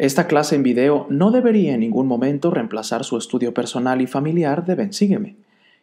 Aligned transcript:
Esta 0.00 0.28
clase 0.28 0.54
en 0.54 0.62
video 0.62 1.08
no 1.10 1.32
debería 1.32 1.74
en 1.74 1.80
ningún 1.80 2.06
momento 2.06 2.52
reemplazar 2.52 3.02
su 3.02 3.18
estudio 3.18 3.52
personal 3.52 4.00
y 4.00 4.06
familiar 4.06 4.64
de 4.64 4.76
Bensígueme. 4.76 5.38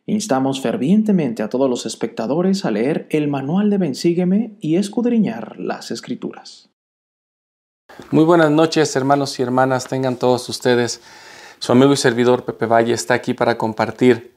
Instamos 0.05 0.61
fervientemente 0.61 1.43
a 1.43 1.49
todos 1.49 1.69
los 1.69 1.85
espectadores 1.85 2.63
a 2.63 2.71
leer 2.71 3.07
el 3.09 3.27
manual 3.27 3.69
de 3.69 3.77
Bensígueme 3.77 4.55
y 4.61 4.77
escudriñar 4.77 5.59
las 5.59 5.91
escrituras. 5.91 6.69
Muy 8.09 8.23
buenas 8.23 8.51
noches, 8.51 8.95
hermanos 8.95 9.37
y 9.37 9.43
hermanas, 9.43 9.85
tengan 9.89 10.15
todos 10.15 10.47
ustedes. 10.47 11.01
Su 11.59 11.73
amigo 11.73 11.91
y 11.91 11.97
servidor 11.97 12.45
Pepe 12.45 12.67
Valle 12.67 12.93
está 12.93 13.15
aquí 13.15 13.33
para 13.33 13.57
compartir 13.57 14.33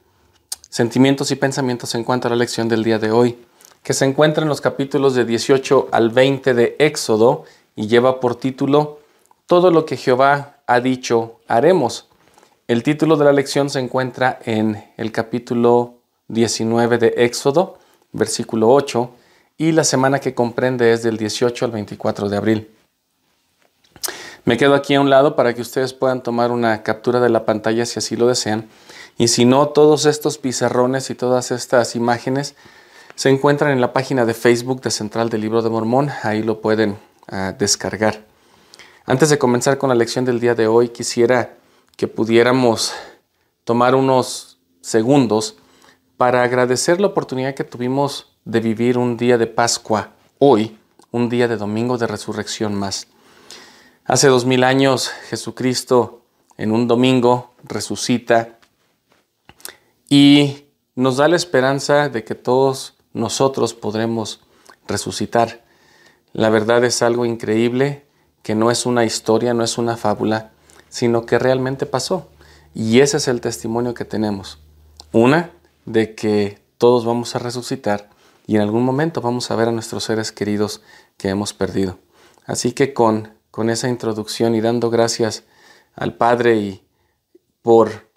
sentimientos 0.69 1.31
y 1.31 1.37
pensamientos 1.37 1.95
en 1.95 2.03
cuanto 2.03 2.27
a 2.27 2.31
la 2.31 2.35
lección 2.35 2.67
del 2.67 2.83
día 2.83 2.99
de 2.99 3.11
hoy, 3.11 3.37
que 3.81 3.93
se 3.93 4.03
encuentra 4.03 4.43
en 4.43 4.49
los 4.49 4.59
capítulos 4.59 5.15
de 5.15 5.23
18 5.23 5.87
al 5.93 6.09
20 6.09 6.53
de 6.53 6.75
Éxodo 6.79 7.45
y 7.77 7.87
lleva 7.87 8.19
por 8.19 8.35
título 8.35 8.98
todo 9.49 9.71
lo 9.71 9.83
que 9.83 9.97
Jehová 9.97 10.57
ha 10.67 10.79
dicho 10.79 11.39
haremos. 11.47 12.07
El 12.67 12.83
título 12.83 13.17
de 13.17 13.25
la 13.25 13.33
lección 13.33 13.71
se 13.71 13.79
encuentra 13.79 14.37
en 14.45 14.91
el 14.95 15.11
capítulo 15.11 15.95
19 16.27 16.99
de 16.99 17.13
Éxodo, 17.17 17.79
versículo 18.11 18.69
8, 18.69 19.09
y 19.57 19.71
la 19.71 19.83
semana 19.83 20.19
que 20.19 20.35
comprende 20.35 20.93
es 20.93 21.01
del 21.01 21.17
18 21.17 21.65
al 21.65 21.71
24 21.71 22.29
de 22.29 22.37
abril. 22.37 22.69
Me 24.45 24.55
quedo 24.55 24.75
aquí 24.75 24.93
a 24.93 25.01
un 25.01 25.09
lado 25.09 25.35
para 25.35 25.55
que 25.55 25.63
ustedes 25.63 25.93
puedan 25.93 26.21
tomar 26.21 26.51
una 26.51 26.83
captura 26.83 27.19
de 27.19 27.29
la 27.29 27.43
pantalla 27.43 27.87
si 27.87 27.97
así 27.97 28.15
lo 28.15 28.27
desean. 28.27 28.69
Y 29.17 29.29
si 29.29 29.45
no, 29.45 29.69
todos 29.69 30.05
estos 30.05 30.37
pizarrones 30.37 31.09
y 31.09 31.15
todas 31.15 31.49
estas 31.49 31.95
imágenes 31.95 32.53
se 33.15 33.29
encuentran 33.29 33.71
en 33.71 33.81
la 33.81 33.93
página 33.93 34.27
de 34.27 34.35
Facebook 34.35 34.81
de 34.81 34.91
Central 34.91 35.31
del 35.31 35.41
Libro 35.41 35.63
de 35.63 35.71
Mormón. 35.71 36.11
Ahí 36.21 36.43
lo 36.43 36.61
pueden 36.61 36.99
ah, 37.29 37.55
descargar. 37.57 38.29
Antes 39.09 39.31
de 39.31 39.39
comenzar 39.39 39.79
con 39.79 39.89
la 39.89 39.95
lección 39.95 40.23
del 40.23 40.39
día 40.39 40.53
de 40.53 40.67
hoy, 40.67 40.89
quisiera 40.89 41.57
que 41.97 42.07
pudiéramos 42.07 42.93
tomar 43.63 43.95
unos 43.95 44.59
segundos 44.81 45.57
para 46.15 46.43
agradecer 46.43 47.01
la 47.01 47.07
oportunidad 47.07 47.55
que 47.55 47.63
tuvimos 47.63 48.31
de 48.45 48.59
vivir 48.59 48.99
un 48.99 49.17
día 49.17 49.39
de 49.39 49.47
Pascua 49.47 50.11
hoy, 50.37 50.77
un 51.09 51.27
día 51.27 51.47
de 51.47 51.57
Domingo 51.57 51.97
de 51.97 52.05
Resurrección 52.05 52.75
más. 52.75 53.07
Hace 54.05 54.27
dos 54.27 54.45
mil 54.45 54.63
años 54.63 55.09
Jesucristo 55.27 56.21
en 56.55 56.71
un 56.71 56.87
domingo 56.87 57.55
resucita 57.63 58.59
y 60.07 60.65
nos 60.93 61.17
da 61.17 61.27
la 61.27 61.35
esperanza 61.35 62.09
de 62.09 62.23
que 62.23 62.35
todos 62.35 62.93
nosotros 63.13 63.73
podremos 63.73 64.41
resucitar. 64.87 65.65
La 66.31 66.51
verdad 66.51 66.83
es 66.83 67.01
algo 67.01 67.25
increíble 67.25 68.05
que 68.43 68.55
no 68.55 68.71
es 68.71 68.85
una 68.85 69.05
historia, 69.05 69.53
no 69.53 69.63
es 69.63 69.77
una 69.77 69.97
fábula, 69.97 70.51
sino 70.89 71.25
que 71.25 71.39
realmente 71.39 71.85
pasó. 71.85 72.29
Y 72.73 73.01
ese 73.01 73.17
es 73.17 73.27
el 73.27 73.41
testimonio 73.41 73.93
que 73.93 74.05
tenemos. 74.05 74.59
Una, 75.11 75.51
de 75.85 76.13
que 76.13 76.61
todos 76.77 77.03
vamos 77.03 77.35
a 77.35 77.39
resucitar 77.39 78.09
y 78.45 78.55
en 78.55 78.61
algún 78.61 78.83
momento 78.83 79.21
vamos 79.21 79.49
a 79.49 79.55
ver 79.55 79.67
a 79.67 79.71
nuestros 79.71 80.03
seres 80.03 80.31
queridos 80.31 80.81
que 81.17 81.29
hemos 81.29 81.53
perdido. 81.53 81.97
Así 82.45 82.71
que 82.73 82.93
con, 82.93 83.33
con 83.51 83.69
esa 83.69 83.89
introducción 83.89 84.55
y 84.55 84.61
dando 84.61 84.89
gracias 84.89 85.43
al 85.95 86.15
Padre 86.15 86.57
y 86.57 86.87
por, 87.61 88.09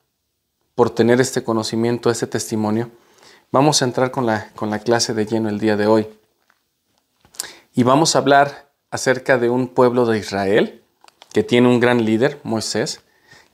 por 0.75 0.91
tener 0.91 1.21
este 1.21 1.43
conocimiento, 1.43 2.11
este 2.11 2.27
testimonio, 2.27 2.91
vamos 3.51 3.81
a 3.81 3.87
entrar 3.87 4.11
con 4.11 4.27
la, 4.27 4.51
con 4.55 4.71
la 4.71 4.79
clase 4.79 5.15
de 5.15 5.27
lleno 5.27 5.49
el 5.49 5.59
día 5.59 5.77
de 5.77 5.87
hoy. 5.87 6.09
Y 7.75 7.85
vamos 7.85 8.15
a 8.15 8.19
hablar 8.19 8.72
acerca 8.93 9.39
de 9.39 9.51
un 9.51 9.69
pueblo 9.69 10.05
de 10.07 10.19
Israel 10.19 10.83
que 11.33 11.43
tiene 11.43 11.67
un 11.67 11.81
gran 11.81 12.05
líder, 12.05 12.39
Moisés. 12.45 13.01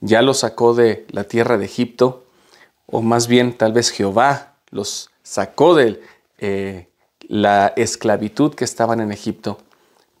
Ya 0.01 0.21
lo 0.21 0.33
sacó 0.33 0.75
de 0.75 1.07
la 1.09 1.23
tierra 1.23 1.57
de 1.57 1.65
Egipto, 1.65 2.25
o 2.85 3.01
más 3.01 3.27
bien 3.27 3.57
tal 3.57 3.71
vez 3.73 3.89
Jehová 3.89 4.57
los 4.69 5.09
sacó 5.23 5.75
de 5.75 6.01
eh, 6.39 6.89
la 7.21 7.73
esclavitud 7.77 8.53
que 8.53 8.65
estaban 8.65 8.99
en 8.99 9.11
Egipto 9.11 9.57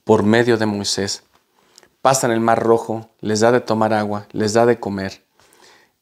por 0.05 0.23
medio 0.23 0.57
de 0.57 0.65
Moisés. 0.65 1.23
Pasan 2.01 2.31
el 2.31 2.39
mar 2.39 2.63
rojo, 2.63 3.09
les 3.19 3.41
da 3.41 3.51
de 3.51 3.59
tomar 3.59 3.93
agua, 3.93 4.25
les 4.31 4.53
da 4.53 4.65
de 4.65 4.79
comer. 4.79 5.21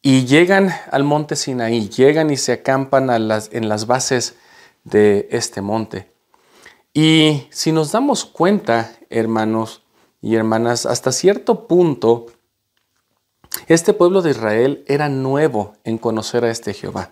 Y 0.04 0.26
llegan 0.26 0.72
al 0.92 1.04
monte 1.04 1.36
Sinaí, 1.36 1.90
llegan 1.90 2.30
y 2.30 2.38
se 2.38 2.54
acampan 2.54 3.10
en 3.10 3.70
las 3.70 3.88
bases 3.88 4.36
de 4.84 5.28
este 5.32 5.62
monte. 5.62 6.12
Y 6.94 7.48
si 7.52 7.72
nos 7.72 7.92
damos 7.92 8.26
cuenta, 8.26 8.97
hermanos 9.10 9.84
y 10.22 10.36
hermanas, 10.36 10.86
hasta 10.86 11.12
cierto 11.12 11.68
punto, 11.68 12.28
este 13.68 13.94
pueblo 13.94 14.22
de 14.22 14.32
Israel 14.32 14.84
era 14.88 15.10
nuevo 15.10 15.74
en 15.84 15.98
conocer 15.98 16.44
a 16.44 16.52
este 16.52 16.74
Jehová. 16.74 17.12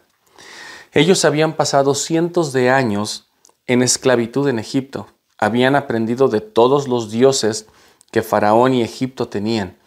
Ellos 0.92 1.26
habían 1.26 1.54
pasado 1.54 1.96
cientos 1.96 2.54
de 2.54 2.70
años 2.70 3.28
en 3.68 3.82
esclavitud 3.82 4.48
en 4.48 4.60
Egipto, 4.60 5.08
habían 5.38 5.76
aprendido 5.76 6.28
de 6.28 6.42
todos 6.42 6.88
los 6.88 7.12
dioses 7.12 7.68
que 8.12 8.22
Faraón 8.22 8.74
y 8.74 8.82
Egipto 8.82 9.28
tenían. 9.28 9.78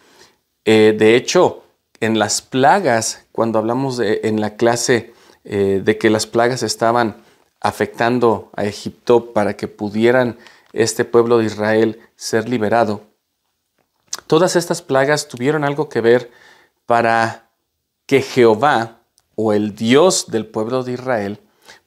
Eh, 0.65 0.95
de 0.99 1.17
hecho, 1.17 1.63
en 2.01 2.19
las 2.19 2.43
plagas, 2.43 3.27
cuando 3.33 3.59
hablamos 3.59 3.97
de, 3.97 4.21
en 4.25 4.41
la 4.41 4.57
clase 4.57 5.15
eh, 5.45 5.81
de 5.83 5.99
que 5.99 6.11
las 6.11 6.27
plagas 6.27 6.63
estaban 6.63 7.17
afectando 7.61 8.51
a 8.55 8.65
Egipto 8.65 9.33
para 9.33 9.57
que 9.57 9.67
pudieran 9.67 10.39
este 10.73 11.05
pueblo 11.05 11.39
de 11.39 11.47
Israel 11.47 12.01
ser 12.17 12.49
liberado. 12.49 13.03
Todas 14.27 14.56
estas 14.56 14.83
plagas 14.83 15.29
tuvieron 15.29 15.65
algo 15.65 15.89
que 15.89 16.01
ver 16.01 16.31
para 16.87 17.51
que 18.06 18.23
Jehová 18.23 19.01
o 19.37 19.53
el 19.53 19.75
Dios 19.75 20.27
del 20.29 20.47
pueblo 20.47 20.83
de 20.83 20.93
Israel 20.93 21.41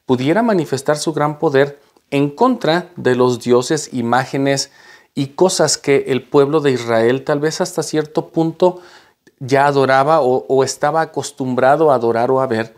pudiera 0.06 0.42
manifestar 0.42 0.96
su 0.96 1.12
gran 1.12 1.38
poder 1.38 1.80
en 2.10 2.30
contra 2.30 2.90
de 2.96 3.14
los 3.14 3.40
dioses, 3.40 3.90
imágenes 3.92 4.70
y 5.14 5.28
cosas 5.28 5.78
que 5.78 6.04
el 6.08 6.22
pueblo 6.22 6.60
de 6.60 6.72
Israel 6.72 7.24
tal 7.24 7.40
vez 7.40 7.60
hasta 7.60 7.82
cierto 7.82 8.28
punto 8.28 8.80
ya 9.38 9.66
adoraba 9.66 10.20
o, 10.20 10.46
o 10.48 10.64
estaba 10.64 11.00
acostumbrado 11.00 11.90
a 11.90 11.94
adorar 11.94 12.30
o 12.30 12.40
a 12.40 12.46
ver 12.46 12.74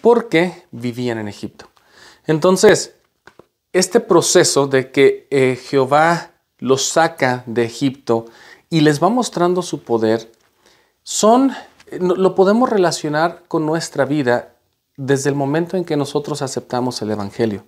porque 0.00 0.64
vivían 0.70 1.18
en 1.18 1.28
Egipto. 1.28 1.66
Entonces, 2.26 2.94
este 3.78 4.00
proceso 4.00 4.66
de 4.66 4.90
que 4.90 5.26
eh, 5.30 5.56
Jehová 5.56 6.32
los 6.58 6.88
saca 6.88 7.42
de 7.46 7.64
Egipto 7.64 8.26
y 8.70 8.80
les 8.80 9.02
va 9.02 9.08
mostrando 9.08 9.62
su 9.62 9.82
poder, 9.82 10.32
son, 11.02 11.52
lo 12.00 12.34
podemos 12.34 12.70
relacionar 12.70 13.42
con 13.48 13.66
nuestra 13.66 14.04
vida 14.04 14.54
desde 14.96 15.28
el 15.28 15.36
momento 15.36 15.76
en 15.76 15.84
que 15.84 15.96
nosotros 15.96 16.42
aceptamos 16.42 17.00
el 17.02 17.10
Evangelio. 17.10 17.64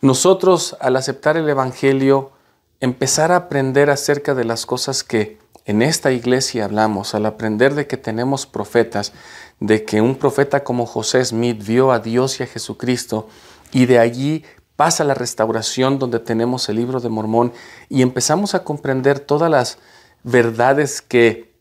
Nosotros, 0.00 0.76
al 0.80 0.96
aceptar 0.96 1.36
el 1.36 1.48
Evangelio, 1.48 2.32
empezar 2.80 3.32
a 3.32 3.36
aprender 3.36 3.90
acerca 3.90 4.34
de 4.34 4.44
las 4.44 4.66
cosas 4.66 5.04
que 5.04 5.38
en 5.64 5.82
esta 5.82 6.12
iglesia 6.12 6.64
hablamos, 6.64 7.14
al 7.14 7.26
aprender 7.26 7.74
de 7.74 7.86
que 7.86 7.96
tenemos 7.96 8.46
profetas, 8.46 9.12
de 9.60 9.84
que 9.84 10.00
un 10.00 10.16
profeta 10.16 10.64
como 10.64 10.86
José 10.86 11.24
Smith 11.24 11.62
vio 11.64 11.92
a 11.92 11.98
Dios 11.98 12.40
y 12.40 12.42
a 12.42 12.46
Jesucristo 12.46 13.28
y 13.72 13.86
de 13.86 13.98
allí 13.98 14.44
pasa 14.78 15.02
la 15.02 15.14
restauración 15.14 15.98
donde 15.98 16.20
tenemos 16.20 16.68
el 16.68 16.76
libro 16.76 17.00
de 17.00 17.08
Mormón 17.08 17.52
y 17.88 18.02
empezamos 18.02 18.54
a 18.54 18.62
comprender 18.62 19.18
todas 19.18 19.50
las 19.50 19.78
verdades 20.22 21.02
que 21.02 21.52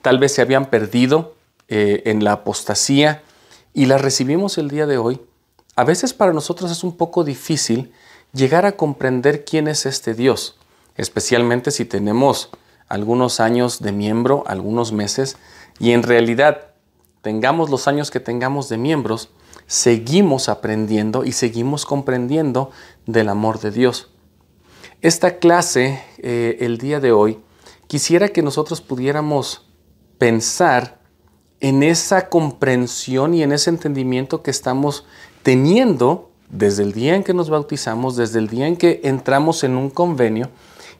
tal 0.00 0.18
vez 0.18 0.32
se 0.32 0.40
habían 0.40 0.70
perdido 0.70 1.34
eh, 1.68 2.04
en 2.06 2.24
la 2.24 2.32
apostasía 2.32 3.22
y 3.74 3.84
las 3.84 4.00
recibimos 4.00 4.56
el 4.56 4.70
día 4.70 4.86
de 4.86 4.96
hoy. 4.96 5.20
A 5.76 5.84
veces 5.84 6.14
para 6.14 6.32
nosotros 6.32 6.70
es 6.70 6.82
un 6.82 6.96
poco 6.96 7.22
difícil 7.22 7.92
llegar 8.32 8.64
a 8.64 8.78
comprender 8.78 9.44
quién 9.44 9.68
es 9.68 9.84
este 9.84 10.14
Dios, 10.14 10.56
especialmente 10.96 11.70
si 11.70 11.84
tenemos 11.84 12.48
algunos 12.88 13.40
años 13.40 13.82
de 13.82 13.92
miembro, 13.92 14.42
algunos 14.46 14.90
meses, 14.92 15.36
y 15.78 15.90
en 15.90 16.02
realidad 16.02 16.68
tengamos 17.20 17.68
los 17.68 17.88
años 17.88 18.10
que 18.10 18.20
tengamos 18.20 18.70
de 18.70 18.78
miembros, 18.78 19.28
seguimos 19.66 20.48
aprendiendo 20.48 21.24
y 21.24 21.32
seguimos 21.32 21.86
comprendiendo 21.86 22.70
del 23.06 23.28
amor 23.28 23.60
de 23.60 23.70
Dios. 23.70 24.10
Esta 25.00 25.38
clase, 25.38 26.02
eh, 26.18 26.58
el 26.60 26.78
día 26.78 27.00
de 27.00 27.12
hoy, 27.12 27.38
quisiera 27.86 28.28
que 28.28 28.42
nosotros 28.42 28.80
pudiéramos 28.80 29.68
pensar 30.18 31.00
en 31.60 31.82
esa 31.82 32.28
comprensión 32.28 33.34
y 33.34 33.42
en 33.42 33.52
ese 33.52 33.70
entendimiento 33.70 34.42
que 34.42 34.50
estamos 34.50 35.06
teniendo 35.42 36.30
desde 36.48 36.82
el 36.82 36.92
día 36.92 37.16
en 37.16 37.24
que 37.24 37.34
nos 37.34 37.50
bautizamos, 37.50 38.16
desde 38.16 38.38
el 38.38 38.48
día 38.48 38.66
en 38.66 38.76
que 38.76 39.00
entramos 39.04 39.64
en 39.64 39.76
un 39.76 39.90
convenio, 39.90 40.50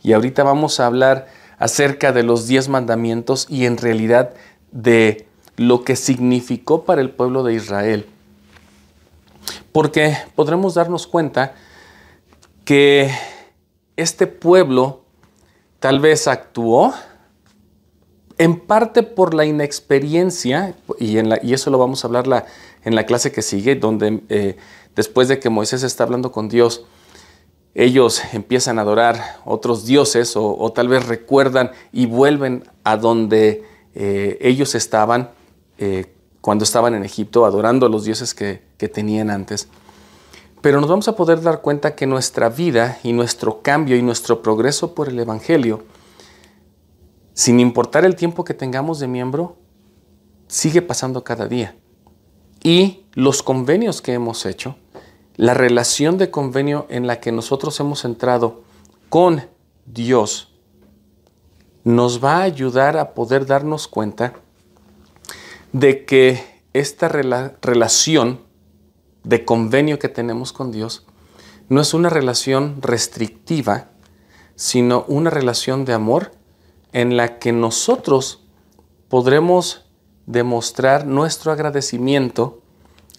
y 0.02 0.12
ahorita 0.12 0.42
vamos 0.42 0.80
a 0.80 0.86
hablar 0.86 1.28
acerca 1.58 2.12
de 2.12 2.24
los 2.24 2.48
diez 2.48 2.68
mandamientos 2.68 3.46
y 3.48 3.66
en 3.66 3.76
realidad 3.76 4.34
de 4.72 5.28
lo 5.56 5.84
que 5.84 5.94
significó 5.94 6.84
para 6.84 7.00
el 7.00 7.10
pueblo 7.10 7.44
de 7.44 7.54
Israel. 7.54 8.06
Porque 9.72 10.16
podremos 10.34 10.74
darnos 10.74 11.06
cuenta 11.06 11.54
que 12.64 13.10
este 13.96 14.26
pueblo 14.26 15.04
tal 15.80 15.98
vez 16.00 16.28
actuó 16.28 16.92
en 18.38 18.58
parte 18.58 19.02
por 19.02 19.34
la 19.34 19.44
inexperiencia, 19.44 20.74
y, 20.98 21.18
eso 21.52 21.70
lo 21.70 21.78
vamos 21.78 22.04
a 22.04 22.08
hablar 22.08 22.26
la, 22.26 22.46
en 22.84 22.94
la 22.94 23.06
clase 23.06 23.32
que 23.32 23.42
sigue, 23.42 23.76
donde 23.76 24.22
eh, 24.28 24.56
después 24.94 25.28
de 25.28 25.38
que 25.38 25.48
Moisés 25.48 25.82
está 25.82 26.04
hablando 26.04 26.32
con 26.32 26.48
Dios, 26.48 26.84
ellos 27.74 28.22
empiezan 28.32 28.78
a 28.78 28.82
adorar 28.82 29.38
otros 29.44 29.86
dioses 29.86 30.34
o, 30.36 30.72
tal 30.72 30.88
vez 30.88 31.06
recuerdan 31.06 31.70
y 31.92 32.06
vuelven 32.06 32.64
a 32.84 32.96
donde 32.96 33.64
eh, 33.94 34.38
ellos 34.40 34.74
estaban 34.74 35.30
eh, 35.78 36.12
cuando 36.40 36.64
estaban 36.64 36.94
en 36.94 37.04
Egipto, 37.04 37.46
adorando 37.46 37.86
a 37.86 37.88
los 37.88 38.04
dioses 38.04 38.34
que, 38.34 38.60
que 38.82 38.88
tenían 38.88 39.30
antes. 39.30 39.68
Pero 40.60 40.80
nos 40.80 40.90
vamos 40.90 41.06
a 41.06 41.14
poder 41.14 41.40
dar 41.40 41.60
cuenta 41.60 41.94
que 41.94 42.04
nuestra 42.04 42.48
vida 42.48 42.98
y 43.04 43.12
nuestro 43.12 43.62
cambio 43.62 43.96
y 43.96 44.02
nuestro 44.02 44.42
progreso 44.42 44.92
por 44.92 45.08
el 45.08 45.20
Evangelio, 45.20 45.84
sin 47.32 47.60
importar 47.60 48.04
el 48.04 48.16
tiempo 48.16 48.42
que 48.42 48.54
tengamos 48.54 48.98
de 48.98 49.06
miembro, 49.06 49.56
sigue 50.48 50.82
pasando 50.82 51.22
cada 51.22 51.46
día. 51.46 51.76
Y 52.64 53.04
los 53.12 53.44
convenios 53.44 54.02
que 54.02 54.14
hemos 54.14 54.46
hecho, 54.46 54.74
la 55.36 55.54
relación 55.54 56.18
de 56.18 56.32
convenio 56.32 56.86
en 56.88 57.06
la 57.06 57.20
que 57.20 57.30
nosotros 57.30 57.78
hemos 57.78 58.04
entrado 58.04 58.64
con 59.08 59.44
Dios 59.86 60.52
nos 61.84 62.22
va 62.22 62.38
a 62.38 62.42
ayudar 62.42 62.96
a 62.96 63.14
poder 63.14 63.46
darnos 63.46 63.86
cuenta 63.86 64.32
de 65.70 66.04
que 66.04 66.44
esta 66.72 67.06
relación 67.06 68.40
de 69.24 69.44
convenio 69.44 69.98
que 69.98 70.08
tenemos 70.08 70.52
con 70.52 70.72
Dios 70.72 71.06
no 71.68 71.80
es 71.80 71.94
una 71.94 72.10
relación 72.10 72.82
restrictiva, 72.82 73.88
sino 74.56 75.04
una 75.08 75.30
relación 75.30 75.84
de 75.84 75.94
amor 75.94 76.32
en 76.92 77.16
la 77.16 77.38
que 77.38 77.52
nosotros 77.52 78.44
podremos 79.08 79.86
demostrar 80.26 81.06
nuestro 81.06 81.52
agradecimiento 81.52 82.60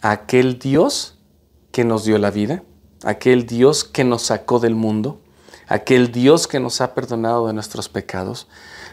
a 0.02 0.12
aquel 0.12 0.60
Dios 0.60 1.18
que 1.72 1.84
nos 1.84 2.06
dio 2.06 2.18
la 2.18 2.32
vida, 2.32 2.64
aquel 3.04 3.46
Dios 3.46 3.84
que 3.84 4.04
nos 4.04 4.24
sacó 4.24 4.60
del 4.60 4.76
mundo, 4.76 5.22
aquel 5.68 6.12
Dios 6.12 6.48
que 6.48 6.60
nos 6.60 6.82
ha 6.82 6.94
perdonado 6.94 7.48
de 7.48 7.54
nuestros 7.54 7.90
pecados, 7.90 8.48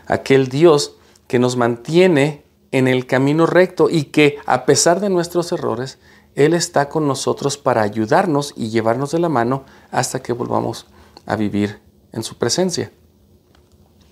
aquel 0.06 0.48
Dios 0.48 0.96
que 1.26 1.38
nos 1.38 1.56
mantiene 1.56 2.44
en 2.72 2.88
el 2.88 3.06
camino 3.06 3.46
recto 3.46 3.90
y 3.90 4.04
que 4.04 4.38
a 4.46 4.64
pesar 4.64 5.00
de 5.00 5.10
nuestros 5.10 5.52
errores, 5.52 5.98
Él 6.34 6.54
está 6.54 6.88
con 6.88 7.06
nosotros 7.06 7.58
para 7.58 7.82
ayudarnos 7.82 8.54
y 8.56 8.70
llevarnos 8.70 9.10
de 9.10 9.18
la 9.18 9.28
mano 9.28 9.64
hasta 9.90 10.22
que 10.22 10.32
volvamos 10.32 10.86
a 11.26 11.36
vivir 11.36 11.80
en 12.12 12.22
su 12.22 12.36
presencia. 12.36 12.90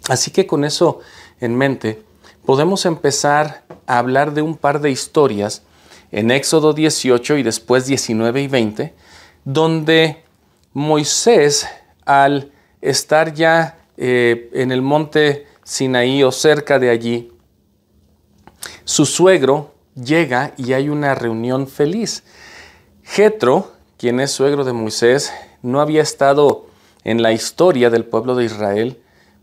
Así 0.08 0.30
que 0.30 0.46
con 0.46 0.64
eso 0.64 1.00
en 1.40 1.56
mente, 1.56 2.02
podemos 2.44 2.86
empezar 2.86 3.64
a 3.86 3.98
hablar 3.98 4.34
de 4.34 4.42
un 4.42 4.56
par 4.56 4.80
de 4.80 4.90
historias 4.90 5.62
en 6.10 6.30
Éxodo 6.30 6.72
18 6.72 7.36
y 7.36 7.42
después 7.42 7.86
19 7.86 8.42
y 8.42 8.48
20, 8.48 8.94
donde 9.44 10.24
Moisés, 10.72 11.66
al 12.04 12.52
estar 12.80 13.34
ya 13.34 13.78
eh, 13.96 14.50
en 14.54 14.72
el 14.72 14.82
monte 14.82 15.46
Sinaí 15.62 16.22
o 16.22 16.32
cerca 16.32 16.78
de 16.78 16.90
allí, 16.90 17.32
su 18.84 19.04
suegro 19.04 19.74
llega 20.04 20.52
y 20.56 20.72
hay 20.72 20.88
una 20.88 21.14
reunión 21.14 21.66
feliz. 21.66 22.22
Jetro, 23.02 23.72
quien 23.96 24.20
es 24.20 24.30
suegro 24.30 24.64
de 24.64 24.72
Moisés, 24.72 25.32
no 25.62 25.80
había 25.80 26.02
estado 26.02 26.66
en 27.04 27.22
la 27.22 27.32
historia 27.32 27.90
del 27.90 28.04
pueblo 28.04 28.34
de 28.34 28.44
Israel 28.44 29.02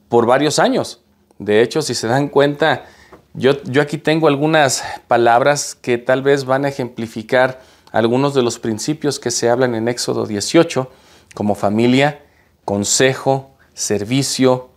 por 0.10 0.25
varios 0.25 0.60
años. 0.60 1.02
De 1.40 1.62
hecho, 1.62 1.81
si 1.81 1.96
se 1.96 2.07
dan 2.07 2.30
cuenta, 2.30 2.86
yo, 3.34 3.52
aquí 3.81 3.98
tengo 3.98 4.28
algunas 4.28 4.84
palabras 5.07 5.75
que 5.75 5.98
tal 5.98 6.22
vez 6.22 6.46
van 6.46 6.63
a 6.63 6.69
ejemplificar 6.69 7.62
algunos 7.92 8.34
de 8.34 8.44
los 8.44 8.60
principios 8.60 9.19
que 9.19 9.31
se 9.31 9.50
hablan 9.50 9.75
en 9.75 9.88
Éxodo 9.88 10.25
18, 10.25 10.90
como 11.34 11.56
familia, 11.56 12.22
consejo, 12.63 13.52
servicio, 13.74 14.69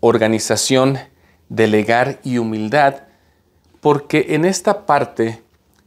organización, 0.00 0.98
delegar 1.48 2.20
y 2.22 2.38
humildad, 2.38 3.05
porque 3.86 4.26
en 4.30 4.44
esta 4.44 4.84
parte 4.84 5.44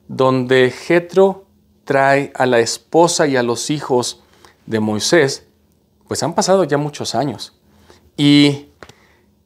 donde 0.07 0.71
Jetro 0.71 1.47
trae 1.83 2.31
a 2.33 2.45
la 2.45 2.59
esposa 2.59 3.27
y 3.27 3.35
a 3.35 3.43
los 3.43 3.69
hijos 3.69 4.23
de 4.65 4.79
Moisés, 4.79 5.45
pues 6.07 6.23
han 6.23 6.33
pasado 6.33 6.63
ya 6.63 6.77
muchos 6.77 7.13
años. 7.13 7.59
Y 8.15 8.69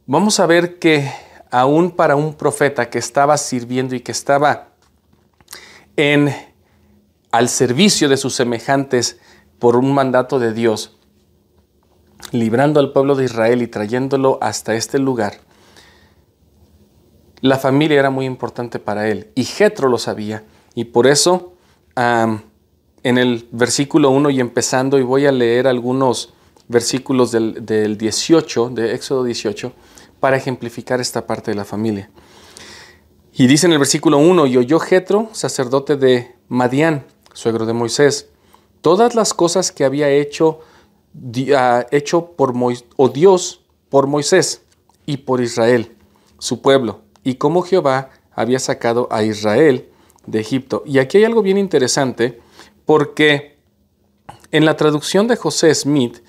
vamos 0.05 0.39
a 0.39 0.45
ver 0.45 0.77
que 0.77 1.11
aún 1.49 1.89
para 1.89 2.15
un 2.15 2.35
profeta 2.35 2.91
que 2.91 2.99
estaba 2.99 3.37
sirviendo 3.37 3.95
y 3.95 4.01
que 4.01 4.11
estaba 4.11 4.67
en 5.95 6.31
al 7.31 7.49
servicio 7.49 8.07
de 8.07 8.17
sus 8.17 8.35
semejantes 8.35 9.19
por 9.57 9.77
un 9.77 9.95
mandato 9.95 10.37
de 10.37 10.53
Dios, 10.53 10.95
librando 12.31 12.79
al 12.79 12.91
pueblo 12.91 13.15
de 13.15 13.25
Israel 13.25 13.63
y 13.63 13.67
trayéndolo 13.67 14.37
hasta 14.41 14.75
este 14.75 14.99
lugar. 14.99 15.39
La 17.43 17.57
familia 17.57 17.99
era 17.99 18.09
muy 18.09 18.25
importante 18.25 18.79
para 18.79 19.09
él 19.09 19.27
y 19.35 19.43
Jetro 19.43 19.89
lo 19.89 19.97
sabía 19.97 20.45
y 20.75 20.85
por 20.85 21.07
eso 21.07 21.51
en 21.97 23.17
el 23.17 23.49
versículo 23.51 24.11
1 24.11 24.29
y 24.29 24.39
empezando 24.39 24.97
y 24.97 25.03
voy 25.03 25.25
a 25.25 25.31
leer 25.33 25.67
algunos 25.67 26.33
versículos 26.69 27.33
del, 27.33 27.65
del 27.65 27.97
18, 27.97 28.69
de 28.69 28.95
Éxodo 28.95 29.25
18, 29.25 29.73
para 30.21 30.37
ejemplificar 30.37 31.01
esta 31.01 31.27
parte 31.27 31.51
de 31.51 31.55
la 31.55 31.65
familia. 31.65 32.09
Y 33.33 33.47
dice 33.47 33.67
en 33.67 33.73
el 33.73 33.79
versículo 33.79 34.19
1, 34.19 34.47
y 34.47 34.55
oyó 34.55 34.79
Jetro, 34.79 35.27
sacerdote 35.33 35.97
de 35.97 36.33
Madián, 36.47 37.03
suegro 37.33 37.65
de 37.65 37.73
Moisés, 37.73 38.29
todas 38.79 39.15
las 39.15 39.33
cosas 39.33 39.73
que 39.73 39.83
había 39.83 40.09
hecho, 40.09 40.61
ah, 41.57 41.85
hecho 41.91 42.27
por 42.37 42.53
o 42.95 43.09
Dios 43.09 43.65
por 43.89 44.07
Moisés 44.07 44.61
y 45.05 45.17
por 45.17 45.41
Israel, 45.41 45.91
su 46.39 46.61
pueblo, 46.61 47.01
y 47.23 47.35
cómo 47.35 47.61
Jehová 47.61 48.09
había 48.33 48.59
sacado 48.59 49.07
a 49.11 49.23
Israel 49.23 49.89
de 50.25 50.39
Egipto. 50.39 50.83
Y 50.85 50.99
aquí 50.99 51.17
hay 51.17 51.25
algo 51.25 51.41
bien 51.41 51.57
interesante, 51.57 52.39
porque 52.85 53.57
en 54.51 54.65
la 54.65 54.77
traducción 54.77 55.27
de 55.27 55.35
José 55.35 55.73
Smith, 55.73 56.19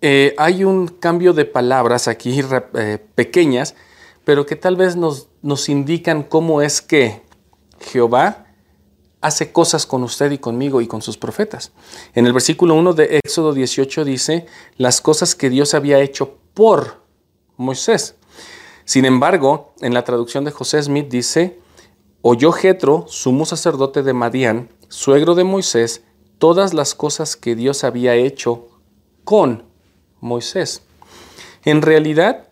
eh, 0.00 0.34
hay 0.38 0.64
un 0.64 0.88
cambio 0.88 1.32
de 1.32 1.44
palabras 1.44 2.08
aquí 2.08 2.40
eh, 2.74 2.98
pequeñas, 3.14 3.74
pero 4.24 4.46
que 4.46 4.56
tal 4.56 4.76
vez 4.76 4.96
nos, 4.96 5.28
nos 5.42 5.68
indican 5.68 6.22
cómo 6.22 6.62
es 6.62 6.80
que 6.80 7.22
Jehová 7.80 8.46
hace 9.20 9.52
cosas 9.52 9.86
con 9.86 10.02
usted 10.02 10.30
y 10.30 10.38
conmigo 10.38 10.80
y 10.80 10.86
con 10.86 11.02
sus 11.02 11.18
profetas. 11.18 11.72
En 12.14 12.26
el 12.26 12.32
versículo 12.32 12.74
1 12.74 12.94
de 12.94 13.20
Éxodo 13.22 13.52
18 13.52 14.04
dice 14.04 14.46
las 14.76 15.00
cosas 15.00 15.34
que 15.34 15.50
Dios 15.50 15.74
había 15.74 16.00
hecho 16.00 16.38
por 16.54 17.02
Moisés. 17.56 18.16
Sin 18.84 19.04
embargo, 19.04 19.72
en 19.80 19.94
la 19.94 20.04
traducción 20.04 20.44
de 20.44 20.50
José 20.50 20.82
Smith 20.82 21.08
dice, 21.08 21.60
oyó 22.22 22.52
Jetro, 22.52 23.04
sumo 23.08 23.46
sacerdote 23.46 24.02
de 24.02 24.12
Madián, 24.12 24.70
suegro 24.88 25.34
de 25.34 25.44
Moisés, 25.44 26.04
todas 26.38 26.74
las 26.74 26.94
cosas 26.94 27.36
que 27.36 27.54
Dios 27.54 27.84
había 27.84 28.14
hecho 28.14 28.68
con 29.24 29.64
Moisés. 30.20 30.82
En 31.64 31.82
realidad, 31.82 32.48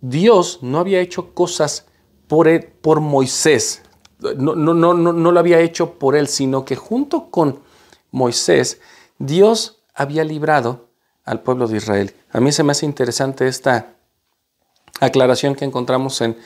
Dios 0.00 0.58
no 0.62 0.78
había 0.78 1.00
hecho 1.00 1.34
cosas 1.34 1.86
por, 2.26 2.48
por 2.80 3.00
Moisés. 3.00 3.82
No, 4.36 4.54
no, 4.54 4.74
no, 4.74 4.94
no 4.94 5.32
lo 5.32 5.40
había 5.40 5.60
hecho 5.60 5.98
por 5.98 6.16
él, 6.16 6.28
sino 6.28 6.64
que 6.64 6.76
junto 6.76 7.30
con 7.30 7.60
Moisés, 8.10 8.80
Dios 9.18 9.82
había 9.94 10.24
librado 10.24 10.88
al 11.24 11.42
pueblo 11.42 11.66
de 11.66 11.76
Israel. 11.76 12.14
A 12.30 12.40
mí 12.40 12.52
se 12.52 12.62
me 12.62 12.72
hace 12.72 12.86
interesante 12.86 13.46
esta 13.46 13.93
aclaración 15.00 15.54
que 15.54 15.64
encontramos 15.64 16.20
en, 16.20 16.36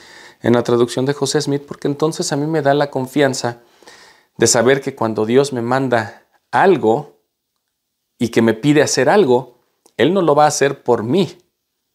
la 0.41 0.63
traducción 0.63 1.05
de 1.05 1.13
José 1.13 1.41
Smith, 1.41 1.63
porque 1.67 1.87
entonces 1.87 2.31
a 2.31 2.37
mí 2.37 2.47
me 2.47 2.61
da 2.61 2.73
la 2.73 2.89
confianza 2.89 3.59
de 4.37 4.47
saber 4.47 4.79
que 4.79 4.95
cuando 4.95 5.25
Dios 5.25 5.51
me 5.51 5.61
manda 5.61 6.23
algo 6.49 7.19
y 8.17 8.29
que 8.29 8.41
me 8.41 8.53
pide 8.53 8.81
hacer 8.81 9.09
algo, 9.09 9.59
él 9.99 10.13
no 10.13 10.21
lo 10.21 10.33
va 10.33 10.45
a 10.45 10.47
hacer 10.47 10.81
por 10.81 11.03
mí, 11.03 11.37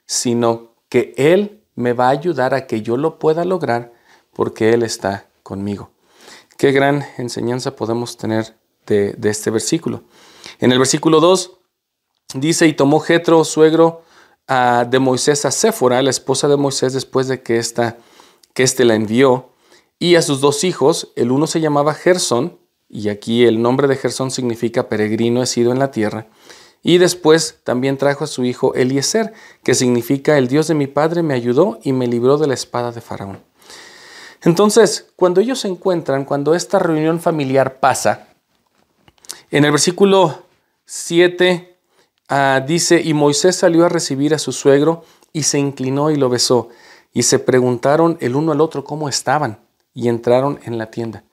sino 0.04 0.75
que 0.90 1.14
Él 1.16 1.64
me 1.75 1.94
va 1.94 2.08
a 2.08 2.11
ayudar 2.11 2.52
a 2.52 2.66
que 2.66 2.82
yo 2.82 2.99
lo 2.99 3.18
pueda 3.18 3.46
lograr 3.46 3.94
porque 4.34 4.75
Él 4.75 4.82
está 4.82 5.26
conmigo. 5.42 5.90
Qué 6.58 6.70
gran 6.70 7.06
enseñanza 7.16 7.75
podemos 7.75 8.18
tener 8.18 8.56
de, 8.87 9.16
este 9.23 9.50
versículo. 9.50 10.02
En 10.61 10.70
el 10.70 10.78
versículo 10.78 11.18
2 11.18 11.52
dice, 12.34 12.66
y 12.66 12.75
tomó 12.75 13.00
Jetro, 13.00 13.42
suegro 13.44 14.02
de 14.46 14.98
Moisés, 14.98 15.44
a 15.44 15.50
Séfora, 15.50 16.02
la 16.02 16.10
esposa 16.10 16.48
de 16.48 16.56
Moisés, 16.56 16.92
después 16.92 17.28
de 17.28 17.42
que, 17.42 17.58
esta, 17.58 17.96
que 18.52 18.62
éste 18.62 18.84
la 18.84 18.94
envió, 18.94 19.50
y 19.98 20.16
a 20.16 20.22
sus 20.22 20.40
dos 20.40 20.64
hijos, 20.64 21.12
el 21.16 21.30
uno 21.30 21.46
se 21.46 21.60
llamaba 21.60 21.94
Gersón, 21.94 22.58
y 22.88 23.08
aquí 23.08 23.44
el 23.44 23.62
nombre 23.62 23.88
de 23.88 23.96
Gersón 23.96 24.30
significa 24.30 24.88
peregrino 24.88 25.42
he 25.42 25.46
sido 25.46 25.72
en 25.72 25.78
la 25.78 25.90
tierra, 25.90 26.26
y 26.82 26.98
después 26.98 27.60
también 27.64 27.96
trajo 27.96 28.24
a 28.24 28.26
su 28.26 28.44
hijo 28.44 28.74
Eliezer, 28.74 29.32
que 29.62 29.74
significa 29.74 30.36
el 30.36 30.48
Dios 30.48 30.68
de 30.68 30.74
mi 30.74 30.86
padre 30.86 31.22
me 31.22 31.32
ayudó 31.32 31.78
y 31.82 31.94
me 31.94 32.06
libró 32.06 32.36
de 32.36 32.46
la 32.46 32.54
espada 32.54 32.92
de 32.92 33.00
Faraón. 33.00 33.42
Entonces, 34.42 35.06
cuando 35.16 35.40
ellos 35.40 35.60
se 35.60 35.68
encuentran, 35.68 36.26
cuando 36.26 36.54
esta 36.54 36.78
reunión 36.78 37.20
familiar 37.20 37.80
pasa, 37.80 38.28
en 39.50 39.64
el 39.64 39.70
versículo 39.70 40.42
7 40.84 41.73
ah, 42.28 42.62
dice, 42.66 43.00
y 43.02 43.14
Moisés 43.14 43.56
salió 43.56 43.84
a 43.84 43.88
recibir 43.88 44.34
a 44.34 44.38
su 44.38 44.52
suegro 44.52 45.04
y 45.32 45.44
se 45.44 45.58
inclinó 45.58 46.10
y 46.10 46.16
lo 46.16 46.28
besó, 46.28 46.68
y 47.12 47.24
se 47.24 47.38
preguntaron 47.38 48.16
el 48.20 48.36
uno 48.36 48.52
al 48.52 48.60
otro 48.60 48.84
cómo 48.84 49.08
estaban, 49.08 49.58
y 49.94 50.08
entraron 50.08 50.60
en 50.64 50.78
la 50.78 50.90
tienda. 50.90 51.24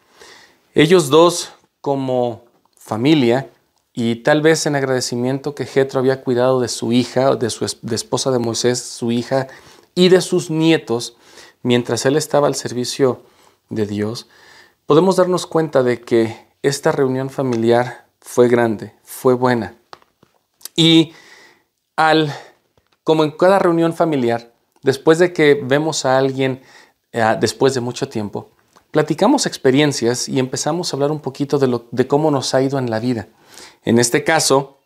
Ellos 0.74 1.10
dos, 1.10 1.54
como 1.82 2.44
familia, 2.78 3.50
y 3.94 4.18
tal 4.18 4.42
vez 4.42 4.66
en 4.66 4.76
agradecimiento 4.76 5.54
que 5.54 5.66
Jetro 5.66 6.00
había 6.00 6.24
cuidado 6.24 6.62
de 6.62 6.68
su 6.70 6.94
hija, 6.94 7.36
de 7.36 7.50
su 7.50 7.66
esposa 7.66 8.32
de 8.32 8.40
Moisés, 8.40 8.80
su 8.80 9.12
hija, 9.12 9.48
y 9.96 10.10
de 10.10 10.22
sus 10.22 10.50
nietos, 10.50 11.18
mientras 11.64 12.06
él 12.06 12.16
estaba 12.16 12.48
al 12.48 12.56
servicio 12.56 13.24
de 13.70 13.86
Dios, 13.86 14.28
podemos 14.86 15.18
darnos 15.18 15.46
cuenta 15.46 15.84
de 15.84 16.02
que 16.02 16.48
esta 16.64 16.92
reunión 16.92 17.30
familiar 17.30 18.06
fue 18.20 18.48
grande, 18.48 18.94
fue 19.04 19.34
buena. 19.34 19.76
Y 20.76 21.14
al, 21.96 22.34
como 23.04 23.24
en 23.24 23.32
cada 23.32 23.60
reunión 23.60 23.94
familiar, 23.94 24.52
después 24.84 25.20
de 25.20 25.34
que 25.34 25.60
vemos 25.62 26.06
a 26.06 26.18
alguien 26.18 26.62
eh, 27.12 27.38
después 27.40 27.74
de 27.74 27.82
mucho 27.82 28.10
tiempo, 28.10 28.50
platicamos 28.92 29.46
experiencias 29.46 30.28
y 30.28 30.40
empezamos 30.40 30.92
a 30.94 30.96
hablar 30.96 31.12
un 31.12 31.20
poquito 31.20 31.58
de, 31.58 31.68
lo, 31.68 31.86
de 31.92 32.08
cómo 32.08 32.32
nos 32.32 32.54
ha 32.54 32.62
ido 32.62 32.78
en 32.78 32.90
la 32.90 33.00
vida. 33.00 33.28
En 33.84 34.00
este 34.00 34.24
caso, 34.24 34.78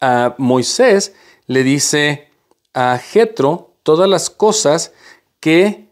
a 0.00 0.34
Moisés 0.38 1.14
le 1.46 1.62
dice 1.62 2.28
a 2.72 2.98
Jetro 2.98 3.72
todas 3.82 4.08
las 4.08 4.30
cosas 4.30 4.92
que 5.40 5.88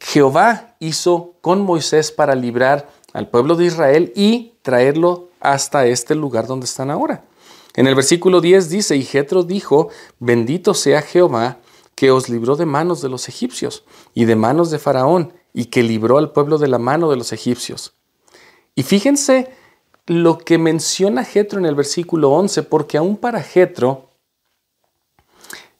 Jehová 0.00 0.74
hizo 0.80 1.34
con 1.40 1.62
Moisés 1.62 2.10
para 2.10 2.34
librar 2.34 2.90
al 3.12 3.28
pueblo 3.28 3.54
de 3.54 3.66
Israel 3.66 4.12
y 4.16 4.54
traerlo 4.62 5.28
hasta 5.40 5.86
este 5.86 6.14
lugar 6.14 6.46
donde 6.46 6.66
están 6.66 6.90
ahora. 6.90 7.24
En 7.74 7.86
el 7.86 7.94
versículo 7.94 8.40
10 8.40 8.68
dice, 8.68 8.96
y 8.96 9.02
Jetro 9.02 9.42
dijo, 9.42 9.88
bendito 10.18 10.74
sea 10.74 11.02
Jehová 11.02 11.58
que 11.94 12.10
os 12.10 12.28
libró 12.28 12.56
de 12.56 12.66
manos 12.66 13.00
de 13.00 13.08
los 13.08 13.28
egipcios 13.28 13.84
y 14.14 14.24
de 14.24 14.36
manos 14.36 14.70
de 14.70 14.78
Faraón 14.78 15.32
y 15.52 15.66
que 15.66 15.82
libró 15.82 16.18
al 16.18 16.32
pueblo 16.32 16.58
de 16.58 16.68
la 16.68 16.78
mano 16.78 17.10
de 17.10 17.16
los 17.16 17.32
egipcios. 17.32 17.94
Y 18.74 18.82
fíjense 18.82 19.50
lo 20.06 20.38
que 20.38 20.58
menciona 20.58 21.24
Jetro 21.24 21.58
en 21.58 21.66
el 21.66 21.74
versículo 21.74 22.30
11, 22.30 22.62
porque 22.64 22.98
aún 22.98 23.16
para 23.16 23.42
Jetro 23.42 24.12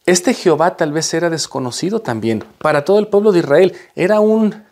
este 0.05 0.35
Jehová 0.35 0.77
tal 0.77 0.93
vez 0.93 1.15
era 1.15 1.31
desconocido 1.31 2.01
también 2.01 2.45
para 2.59 2.85
todo 2.85 2.99
el 2.99 3.07
pueblo 3.07 3.31
de 3.31 3.39
Israel. 3.39 3.77
Era 3.95 4.19
un, 4.19 4.65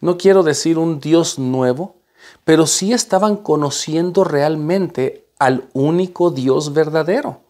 no 0.00 0.18
quiero 0.18 0.42
decir 0.42 0.78
un 0.78 0.98
Dios 0.98 1.38
nuevo, 1.38 1.96
pero 2.44 2.66
sí 2.66 2.92
estaban 2.92 3.36
conociendo 3.36 4.24
realmente 4.24 5.26
al 5.44 5.68
único 5.72 6.30
Dios 6.30 6.72
verdadero. 6.72 7.40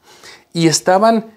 Y 0.55 0.67
estaban 0.67 1.37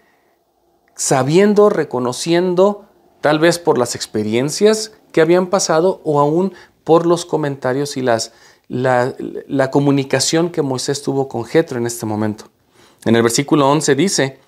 sabiendo, 0.95 1.69
reconociendo, 1.69 2.85
tal 3.19 3.39
vez 3.39 3.59
por 3.59 3.77
las 3.77 3.95
experiencias 3.95 4.93
que 5.11 5.19
habían 5.19 5.47
pasado 5.47 5.99
o 6.05 6.21
aún 6.21 6.53
por 6.85 7.05
los 7.05 7.25
comentarios 7.25 7.97
y 7.97 8.01
las, 8.01 8.31
la, 8.69 9.13
la 9.47 9.69
comunicación 9.69 10.49
que 10.49 10.61
Moisés 10.61 11.01
tuvo 11.01 11.27
con 11.27 11.43
Jetro 11.43 11.77
en 11.77 11.87
este 11.87 12.05
momento. 12.05 12.45
En 13.03 13.17
el 13.17 13.21
versículo 13.23 13.69
11 13.69 13.95
dice, 13.95 14.39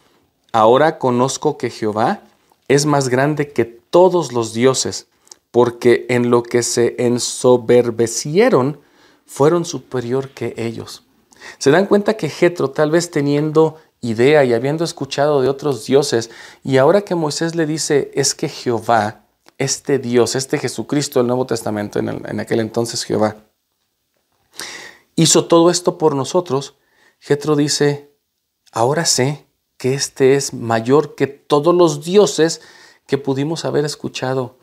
Ahora 0.54 1.00
conozco 1.00 1.58
que 1.58 1.70
Jehová 1.70 2.22
es 2.70 2.86
más 2.86 3.10
grande 3.10 3.52
que 3.52 3.66
todos 3.66 4.32
los 4.32 4.54
dioses, 4.54 5.08
porque 5.52 6.06
en 6.08 6.30
lo 6.30 6.44
que 6.44 6.64
se 6.64 6.96
ensoberbecieron 7.00 8.80
fueron 9.26 9.66
superior 9.66 10.30
que 10.30 10.54
ellos. 10.58 11.07
Se 11.58 11.72
dan 11.72 11.86
cuenta 11.86 12.16
que 12.16 12.30
Jetro, 12.30 12.72
tal 12.72 12.92
vez 12.92 13.12
teniendo 13.12 13.78
idea 14.02 14.44
y 14.44 14.54
habiendo 14.54 14.84
escuchado 14.84 15.42
de 15.42 15.50
otros 15.50 15.86
dioses, 15.86 16.30
y 16.64 16.78
ahora 16.78 17.02
que 17.02 17.16
Moisés 17.16 17.56
le 17.56 17.66
dice 17.66 18.12
es 18.14 18.36
que 18.36 18.50
Jehová, 18.50 19.26
este 19.58 20.00
Dios, 20.00 20.36
este 20.36 20.58
Jesucristo 20.58 21.20
del 21.20 21.28
Nuevo 21.28 21.46
Testamento, 21.46 22.00
en, 22.00 22.40
aquel 22.40 22.60
entonces 22.60 23.04
Jehová, 23.04 23.38
hizo 25.16 25.46
todo 25.46 25.70
esto 25.70 25.98
por 25.98 26.16
nosotros, 26.16 26.76
Jetro 27.20 27.56
dice, 27.56 28.12
ahora 28.72 29.06
sé 29.06 29.48
que 29.78 29.94
este 29.94 30.36
es 30.36 30.54
mayor 30.54 31.16
que 31.16 31.28
todos 31.28 31.74
los 31.74 32.04
dioses 32.04 32.62
que 33.08 33.18
pudimos 33.18 33.66
haber 33.66 33.86
escuchado 33.86 34.58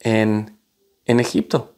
en, 0.00 0.58
en 1.04 1.20
Egipto. 1.20 1.74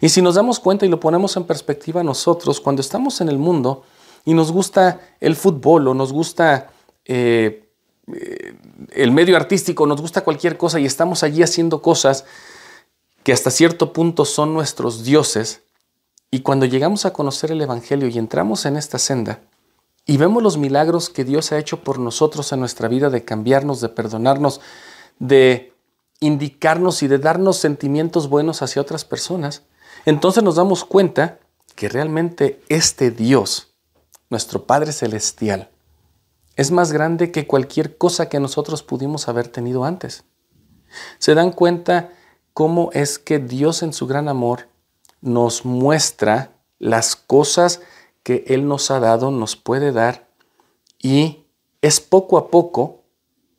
Y 0.00 0.08
si 0.08 0.22
nos 0.22 0.34
damos 0.34 0.58
cuenta 0.58 0.86
y 0.86 0.88
lo 0.88 0.98
ponemos 0.98 1.36
en 1.36 1.44
perspectiva 1.44 2.02
nosotros, 2.02 2.60
cuando 2.60 2.80
estamos 2.82 3.20
en 3.20 3.28
el 3.28 3.38
mundo 3.38 3.84
y 4.24 4.34
nos 4.34 4.52
gusta 4.52 5.00
el 5.20 5.36
fútbol 5.36 5.88
o 5.88 5.94
nos 5.94 6.12
gusta 6.12 6.70
eh, 7.04 7.68
eh, 8.12 8.54
el 8.92 9.10
medio 9.12 9.36
artístico, 9.36 9.86
nos 9.86 10.00
gusta 10.00 10.22
cualquier 10.22 10.56
cosa 10.56 10.78
y 10.80 10.86
estamos 10.86 11.22
allí 11.22 11.42
haciendo 11.42 11.82
cosas 11.82 12.24
que 13.22 13.32
hasta 13.32 13.50
cierto 13.50 13.92
punto 13.92 14.24
son 14.24 14.54
nuestros 14.54 15.04
dioses, 15.04 15.62
y 16.30 16.40
cuando 16.40 16.66
llegamos 16.66 17.04
a 17.06 17.12
conocer 17.12 17.50
el 17.50 17.60
Evangelio 17.60 18.08
y 18.08 18.18
entramos 18.18 18.64
en 18.66 18.76
esta 18.76 18.98
senda, 18.98 19.40
y 20.06 20.16
vemos 20.16 20.42
los 20.42 20.56
milagros 20.56 21.10
que 21.10 21.24
Dios 21.24 21.52
ha 21.52 21.58
hecho 21.58 21.82
por 21.82 21.98
nosotros 21.98 22.52
en 22.52 22.60
nuestra 22.60 22.88
vida 22.88 23.10
de 23.10 23.24
cambiarnos, 23.24 23.80
de 23.82 23.90
perdonarnos, 23.90 24.60
de 25.18 25.74
indicarnos 26.20 27.02
y 27.02 27.08
de 27.08 27.18
darnos 27.18 27.58
sentimientos 27.58 28.30
buenos 28.30 28.62
hacia 28.62 28.80
otras 28.80 29.04
personas, 29.04 29.62
entonces 30.06 30.42
nos 30.42 30.56
damos 30.56 30.84
cuenta 30.84 31.38
que 31.74 31.88
realmente 31.88 32.62
este 32.68 33.10
Dios, 33.10 33.67
nuestro 34.30 34.64
Padre 34.64 34.92
Celestial, 34.92 35.70
es 36.56 36.70
más 36.70 36.92
grande 36.92 37.30
que 37.30 37.46
cualquier 37.46 37.96
cosa 37.96 38.28
que 38.28 38.40
nosotros 38.40 38.82
pudimos 38.82 39.28
haber 39.28 39.48
tenido 39.48 39.84
antes. 39.84 40.24
Se 41.18 41.34
dan 41.34 41.52
cuenta 41.52 42.12
cómo 42.52 42.90
es 42.92 43.18
que 43.18 43.38
Dios 43.38 43.82
en 43.84 43.92
su 43.92 44.06
gran 44.08 44.28
amor 44.28 44.68
nos 45.20 45.64
muestra 45.64 46.52
las 46.78 47.14
cosas 47.14 47.80
que 48.22 48.44
Él 48.48 48.66
nos 48.66 48.90
ha 48.90 48.98
dado, 48.98 49.30
nos 49.30 49.56
puede 49.56 49.92
dar, 49.92 50.28
y 51.00 51.44
es 51.80 52.00
poco 52.00 52.38
a 52.38 52.50
poco, 52.50 53.04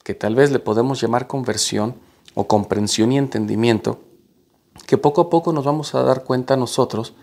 que 0.03 0.13
tal 0.13 0.35
vez 0.35 0.51
le 0.51 0.59
podemos 0.59 0.99
llamar 0.99 1.27
conversión 1.27 1.95
o 2.35 2.47
comprensión 2.47 3.11
y 3.11 3.17
entendimiento, 3.17 4.01
que 4.85 4.97
poco 4.97 5.21
a 5.21 5.29
poco 5.29 5.53
nos 5.53 5.65
vamos 5.65 5.95
a 5.95 6.03
dar 6.03 6.23
cuenta 6.23 6.57
nosotros 6.57 7.15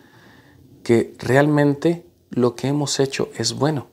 que 0.82 1.14
realmente 1.18 2.06
lo 2.30 2.54
que 2.54 2.68
hemos 2.68 3.00
hecho 3.00 3.30
es 3.36 3.54
bueno. 3.54 3.88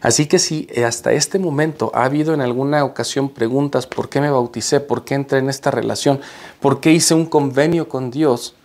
Así 0.00 0.26
que 0.26 0.38
si 0.38 0.68
hasta 0.84 1.12
este 1.12 1.38
momento 1.38 1.90
ha 1.94 2.04
habido 2.04 2.34
en 2.34 2.40
alguna 2.40 2.84
ocasión 2.84 3.28
preguntas, 3.28 3.86
¿por 3.86 4.08
qué 4.08 4.20
me 4.20 4.30
bauticé? 4.30 4.80
¿Por 4.80 5.04
qué 5.04 5.14
entré 5.14 5.38
en 5.38 5.48
esta 5.48 5.70
relación? 5.70 6.20
¿Por 6.60 6.80
qué 6.80 6.92
hice 6.92 7.14
un 7.14 7.26
convenio 7.26 7.88
con 7.88 8.10
Dios? 8.10 8.56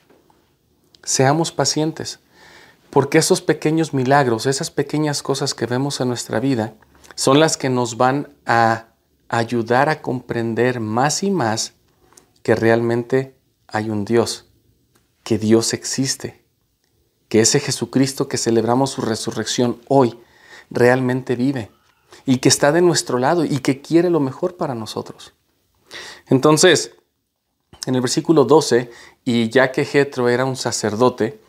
Seamos 1.03 1.51
pacientes. 1.51 2.19
Porque 2.89 3.17
esos 3.17 3.41
pequeños 3.41 3.93
milagros, 3.93 4.45
esas 4.45 4.69
pequeñas 4.69 5.23
cosas 5.23 5.53
que 5.53 5.65
vemos 5.65 5.99
en 5.99 6.07
nuestra 6.07 6.39
vida, 6.39 6.73
son 7.15 7.39
las 7.39 7.57
que 7.57 7.69
nos 7.69 7.97
van 7.97 8.29
a 8.45 8.87
ayudar 9.29 9.89
a 9.89 10.01
comprender 10.01 10.79
más 10.79 11.23
y 11.23 11.31
más 11.31 11.73
que 12.43 12.55
realmente 12.55 13.35
hay 13.67 13.89
un 13.89 14.05
Dios, 14.05 14.51
que 15.23 15.39
Dios 15.39 15.73
existe, 15.73 16.42
que 17.33 17.41
ese 17.41 17.59
Jesucristo 17.59 18.27
que 18.27 18.37
celebramos 18.37 18.91
su 18.91 19.01
resurrección 19.01 19.81
hoy 19.87 20.19
realmente 20.69 21.35
vive 21.35 21.71
y 22.27 22.37
que 22.37 22.47
está 22.47 22.71
de 22.71 22.83
nuestro 22.83 23.17
lado 23.17 23.43
y 23.43 23.57
que 23.57 23.81
quiere 23.81 24.11
lo 24.11 24.19
mejor 24.19 24.55
para 24.55 24.75
nosotros. 24.75 25.33
Entonces, 26.27 26.91
en 27.87 27.95
el 27.95 28.01
versículo 28.01 28.45
12, 28.45 28.91
y 29.25 29.49
ya 29.49 29.71
que 29.71 29.83
Jetro 29.83 30.29
era 30.29 30.45
un 30.45 30.55
sacerdote, 30.55 31.41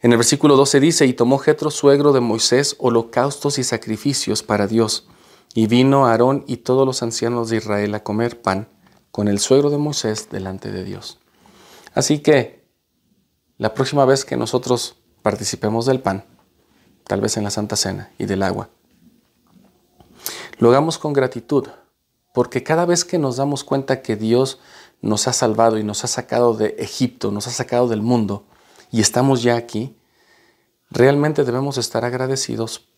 en 0.00 0.12
el 0.12 0.16
versículo 0.16 0.56
12 0.56 0.80
dice, 0.80 1.04
y 1.04 1.12
tomó 1.12 1.36
Jetro 1.36 1.70
suegro 1.70 2.14
de 2.14 2.20
Moisés 2.20 2.76
holocaustos 2.78 3.58
y 3.58 3.64
sacrificios 3.64 4.42
para 4.42 4.66
Dios, 4.66 5.08
y 5.52 5.66
vino 5.66 6.06
Aarón 6.06 6.42
y 6.46 6.56
todos 6.56 6.86
los 6.86 7.02
ancianos 7.02 7.50
de 7.50 7.58
Israel 7.58 7.94
a 7.94 8.02
comer 8.02 8.40
pan 8.40 8.66
con 9.10 9.28
el 9.28 9.40
suegro 9.40 9.68
de 9.68 9.76
Moisés 9.76 10.30
delante 10.30 10.72
de 10.72 10.84
Dios. 10.84 11.18
Así 11.92 12.20
que 12.20 12.64
la 13.58 13.74
próxima 13.74 14.06
vez 14.06 14.24
que 14.24 14.38
nosotros 14.38 15.01
participemos 15.22 15.86
del 15.86 16.00
pan, 16.00 16.24
tal 17.04 17.20
vez 17.20 17.36
en 17.36 17.44
la 17.44 17.50
Santa 17.50 17.76
Cena 17.76 18.10
y 18.18 18.26
del 18.26 18.42
agua, 18.42 18.68
lo 20.58 20.70
hagamos 20.70 20.98
con 20.98 21.12
gratitud, 21.12 21.68
porque 22.34 22.62
cada 22.62 22.86
vez 22.86 23.04
que 23.04 23.18
nos 23.18 23.36
damos 23.36 23.64
cuenta 23.64 24.02
que 24.02 24.16
Dios 24.16 24.60
nos 25.00 25.26
ha 25.28 25.32
salvado 25.32 25.78
y 25.78 25.84
nos 25.84 26.04
ha 26.04 26.08
sacado 26.08 26.54
de 26.54 26.76
Egipto, 26.78 27.30
nos 27.30 27.46
ha 27.46 27.50
sacado 27.50 27.88
del 27.88 28.02
mundo, 28.02 28.44
y 28.90 29.00
estamos 29.00 29.42
ya 29.42 29.56
aquí, 29.56 29.96
realmente 30.90 31.44
debemos 31.44 31.78
estar 31.78 32.04
agradecidos 32.04 32.88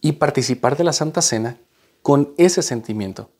y 0.00 0.12
participar 0.12 0.76
de 0.76 0.84
la 0.84 0.92
Santa 0.92 1.22
Cena 1.22 1.58
con 2.02 2.34
ese 2.36 2.62
sentimiento 2.62 3.30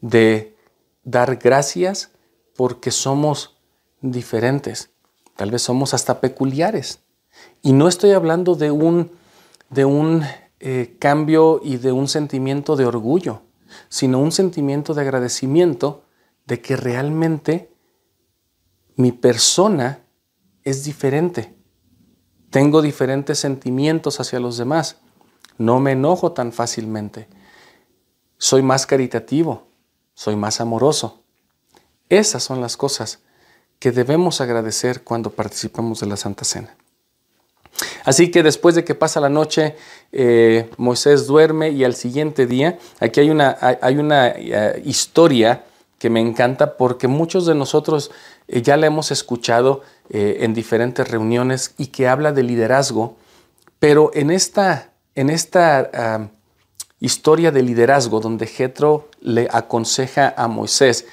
de 0.00 0.56
dar 1.04 1.36
gracias 1.36 2.10
porque 2.56 2.90
somos 2.90 3.56
diferentes, 4.00 4.90
tal 5.36 5.50
vez 5.50 5.62
somos 5.62 5.94
hasta 5.94 6.20
peculiares. 6.20 7.00
Y 7.62 7.72
no 7.72 7.88
estoy 7.88 8.12
hablando 8.12 8.54
de 8.54 8.70
un, 8.70 9.10
de 9.70 9.84
un 9.84 10.24
eh, 10.60 10.96
cambio 10.98 11.60
y 11.62 11.76
de 11.76 11.92
un 11.92 12.08
sentimiento 12.08 12.76
de 12.76 12.86
orgullo, 12.86 13.42
sino 13.88 14.18
un 14.20 14.32
sentimiento 14.32 14.94
de 14.94 15.02
agradecimiento 15.02 16.04
de 16.46 16.60
que 16.60 16.76
realmente 16.76 17.72
mi 18.96 19.12
persona 19.12 20.00
es 20.64 20.84
diferente. 20.84 21.56
Tengo 22.50 22.82
diferentes 22.82 23.38
sentimientos 23.38 24.20
hacia 24.20 24.38
los 24.40 24.58
demás. 24.58 24.98
No 25.58 25.80
me 25.80 25.92
enojo 25.92 26.32
tan 26.32 26.52
fácilmente. 26.52 27.28
Soy 28.38 28.62
más 28.62 28.86
caritativo. 28.86 29.68
Soy 30.14 30.36
más 30.36 30.60
amoroso. 30.60 31.24
Esas 32.08 32.42
son 32.42 32.60
las 32.60 32.76
cosas 32.76 33.20
que 33.78 33.90
debemos 33.90 34.40
agradecer 34.40 35.02
cuando 35.02 35.30
participamos 35.30 36.00
de 36.00 36.06
la 36.06 36.16
Santa 36.16 36.44
Cena. 36.44 36.76
Así 38.04 38.30
que 38.30 38.42
después 38.42 38.74
de 38.74 38.84
que 38.84 38.94
pasa 38.94 39.20
la 39.20 39.28
noche, 39.28 39.76
eh, 40.12 40.70
Moisés 40.76 41.26
duerme 41.26 41.70
y 41.70 41.84
al 41.84 41.94
siguiente 41.94 42.46
día, 42.46 42.78
aquí 43.00 43.20
hay 43.20 43.30
una, 43.30 43.56
hay 43.60 43.96
una 43.96 44.28
eh, 44.28 44.82
historia 44.84 45.64
que 45.98 46.10
me 46.10 46.20
encanta 46.20 46.76
porque 46.76 47.06
muchos 47.06 47.46
de 47.46 47.54
nosotros 47.54 48.10
eh, 48.48 48.62
ya 48.62 48.76
la 48.76 48.86
hemos 48.86 49.10
escuchado 49.10 49.82
en 50.14 50.52
diferentes 50.52 51.08
reuniones 51.08 51.72
y 51.78 51.86
que 51.86 52.06
habla 52.06 52.32
de 52.32 52.42
liderazgo, 52.42 53.16
pero 53.78 54.10
en 54.12 54.30
esta, 54.30 54.92
en 55.14 55.30
esta 55.30 56.28
historia 57.00 57.50
de 57.50 57.62
liderazgo 57.62 58.20
donde 58.20 58.46
Jetro 58.46 59.08
le 59.22 59.48
aconseja 59.50 60.34
a 60.36 60.48
Moisés 60.48 61.06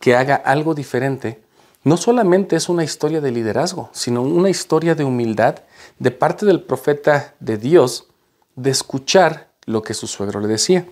que 0.00 0.16
haga 0.16 0.34
algo 0.34 0.74
diferente, 0.74 1.40
no 1.84 1.96
solamente 1.96 2.56
es 2.56 2.68
una 2.68 2.84
historia 2.84 3.22
de 3.22 3.30
liderazgo, 3.30 3.88
sino 3.92 4.20
una 4.20 4.50
historia 4.50 4.94
de 4.94 5.04
humildad 5.04 5.60
de 5.98 6.10
parte 6.10 6.46
del 6.46 6.62
profeta 6.62 7.34
de 7.40 7.58
Dios 7.58 8.08
de 8.56 8.70
escuchar 8.70 9.50
lo 9.66 9.82
que 9.82 9.94
su 9.94 10.06
suegro 10.06 10.40
le 10.40 10.48
decía. 10.48 10.86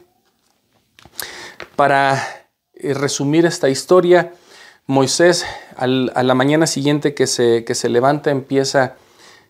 Para 1.76 2.23
eh, 2.75 2.95
resumir 2.95 3.47
esta 3.47 3.69
historia, 3.69 4.33
Moisés 4.87 5.45
a 5.76 5.87
la 5.87 6.35
mañana 6.35 6.66
siguiente 6.66 7.14
que 7.14 7.26
se, 7.26 7.64
que 7.64 7.75
se 7.75 7.88
levanta 7.88 8.30
empieza, 8.30 8.97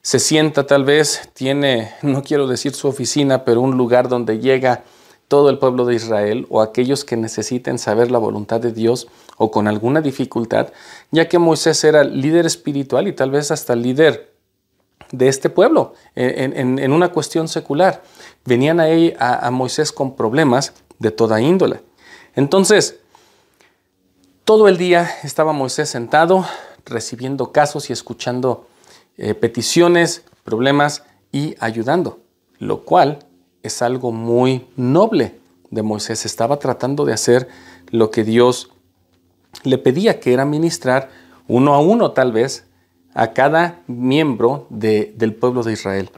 se 0.03 0.19
sienta 0.19 0.67
tal 0.67 0.85
vez, 0.85 1.31
tiene, 1.33 1.95
no 2.03 2.23
quiero 2.23 2.47
decir 2.47 2.75
su 2.75 2.89
oficina, 2.89 3.45
pero 3.45 3.61
un 3.61 3.77
lugar 3.77 4.09
donde 4.09 4.39
llega 4.39 4.85
todo 5.29 5.49
el 5.49 5.59
pueblo 5.59 5.87
de 5.87 5.95
Israel 5.95 6.47
o 6.51 6.61
aquellos 6.61 7.05
que 7.05 7.17
necesiten 7.17 7.79
saber 7.79 8.11
la 8.11 8.19
voluntad 8.19 8.61
de 8.61 8.73
Dios 8.73 9.07
o 9.39 9.51
con 9.51 9.69
alguna 9.69 10.01
dificultad, 10.01 10.73
ya 11.13 11.29
que 11.29 11.39
Moisés 11.39 11.85
era 11.85 12.03
líder 12.03 12.47
espiritual 12.47 13.07
y 13.07 13.13
tal 13.13 13.31
vez 13.31 13.51
hasta 13.53 13.77
líder 13.77 14.30
de 15.13 15.29
este 15.29 15.51
pueblo 15.51 15.95
en, 16.15 16.93
una 16.93 17.11
cuestión 17.11 17.49
secular. 17.49 18.03
Venían 18.45 18.81
ahí 18.81 19.15
a, 19.19 19.51
Moisés 19.51 19.93
con 19.93 20.15
problemas 20.15 20.73
de 20.99 21.11
toda 21.11 21.41
índole. 21.41 21.81
Entonces, 22.35 23.01
todo 24.45 24.69
el 24.69 24.79
día 24.79 25.11
estaba 25.23 25.53
Moisés 25.53 25.89
sentado 25.89 26.47
recibiendo 26.85 27.53
casos 27.53 27.91
y 27.91 27.93
escuchando 27.93 28.67
eh, 29.17 29.35
peticiones, 29.35 30.25
problemas 30.45 31.05
y 31.33 31.55
ayudando, 31.61 32.21
lo 32.59 32.83
cual 32.83 33.19
es 33.63 33.83
algo 33.83 34.13
muy 34.13 34.67
noble 34.77 35.39
de 35.71 35.83
Moisés. 35.83 36.25
Estaba 36.25 36.59
tratando 36.59 37.05
de 37.05 37.13
hacer 37.13 37.49
lo 37.91 38.11
que 38.11 38.25
Dios 38.25 38.71
le 39.63 39.79
pedía, 39.79 40.21
que 40.21 40.33
era 40.33 40.45
ministrar 40.45 41.11
uno 41.49 41.75
a 41.75 41.81
uno 41.81 42.13
tal 42.13 42.33
vez 42.33 42.65
a 43.15 43.33
cada 43.33 43.83
miembro 43.87 44.67
del 44.71 45.35
pueblo 45.35 45.63
de 45.63 45.73
Israel. 45.73 46.11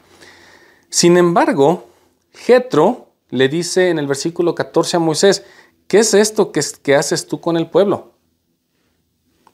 Sin 0.91 1.17
embargo, 1.17 1.87
Jetro 2.33 3.09
le 3.31 3.49
dice 3.49 3.89
en 3.89 3.99
el 3.99 4.07
versículo 4.07 4.55
14 4.55 4.97
a 4.97 5.01
Moisés, 5.01 5.45
¿qué 5.89 6.01
es 6.01 6.15
esto 6.15 6.53
que, 6.53 6.61
que 6.83 6.97
haces 6.97 7.27
tú 7.27 7.41
con 7.41 7.57
el 7.57 7.69
pueblo? 7.69 8.13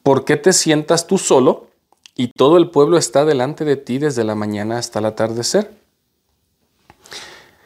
¿Por 0.02 0.24
qué 0.24 0.36
te 0.36 0.52
sientas 0.52 1.06
tú 1.06 1.18
solo 1.18 1.68
y 2.16 2.32
todo 2.32 2.56
el 2.56 2.70
pueblo 2.70 2.96
está 2.96 3.24
delante 3.24 3.64
de 3.64 3.76
ti 3.76 3.98
desde 3.98 4.24
la 4.24 4.34
mañana 4.34 4.78
hasta 4.78 4.98
el 4.98 5.04
atardecer? 5.04 5.70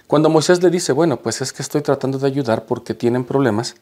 Cuando 0.06 0.28
Moisés 0.28 0.62
le 0.62 0.68
dice, 0.68 0.92
bueno, 0.92 1.22
pues 1.22 1.40
es 1.40 1.54
que 1.54 1.62
estoy 1.62 1.80
tratando 1.80 2.18
de 2.18 2.26
ayudar 2.26 2.66
porque 2.66 2.92
tienen 2.92 3.24
problemas, 3.24 3.76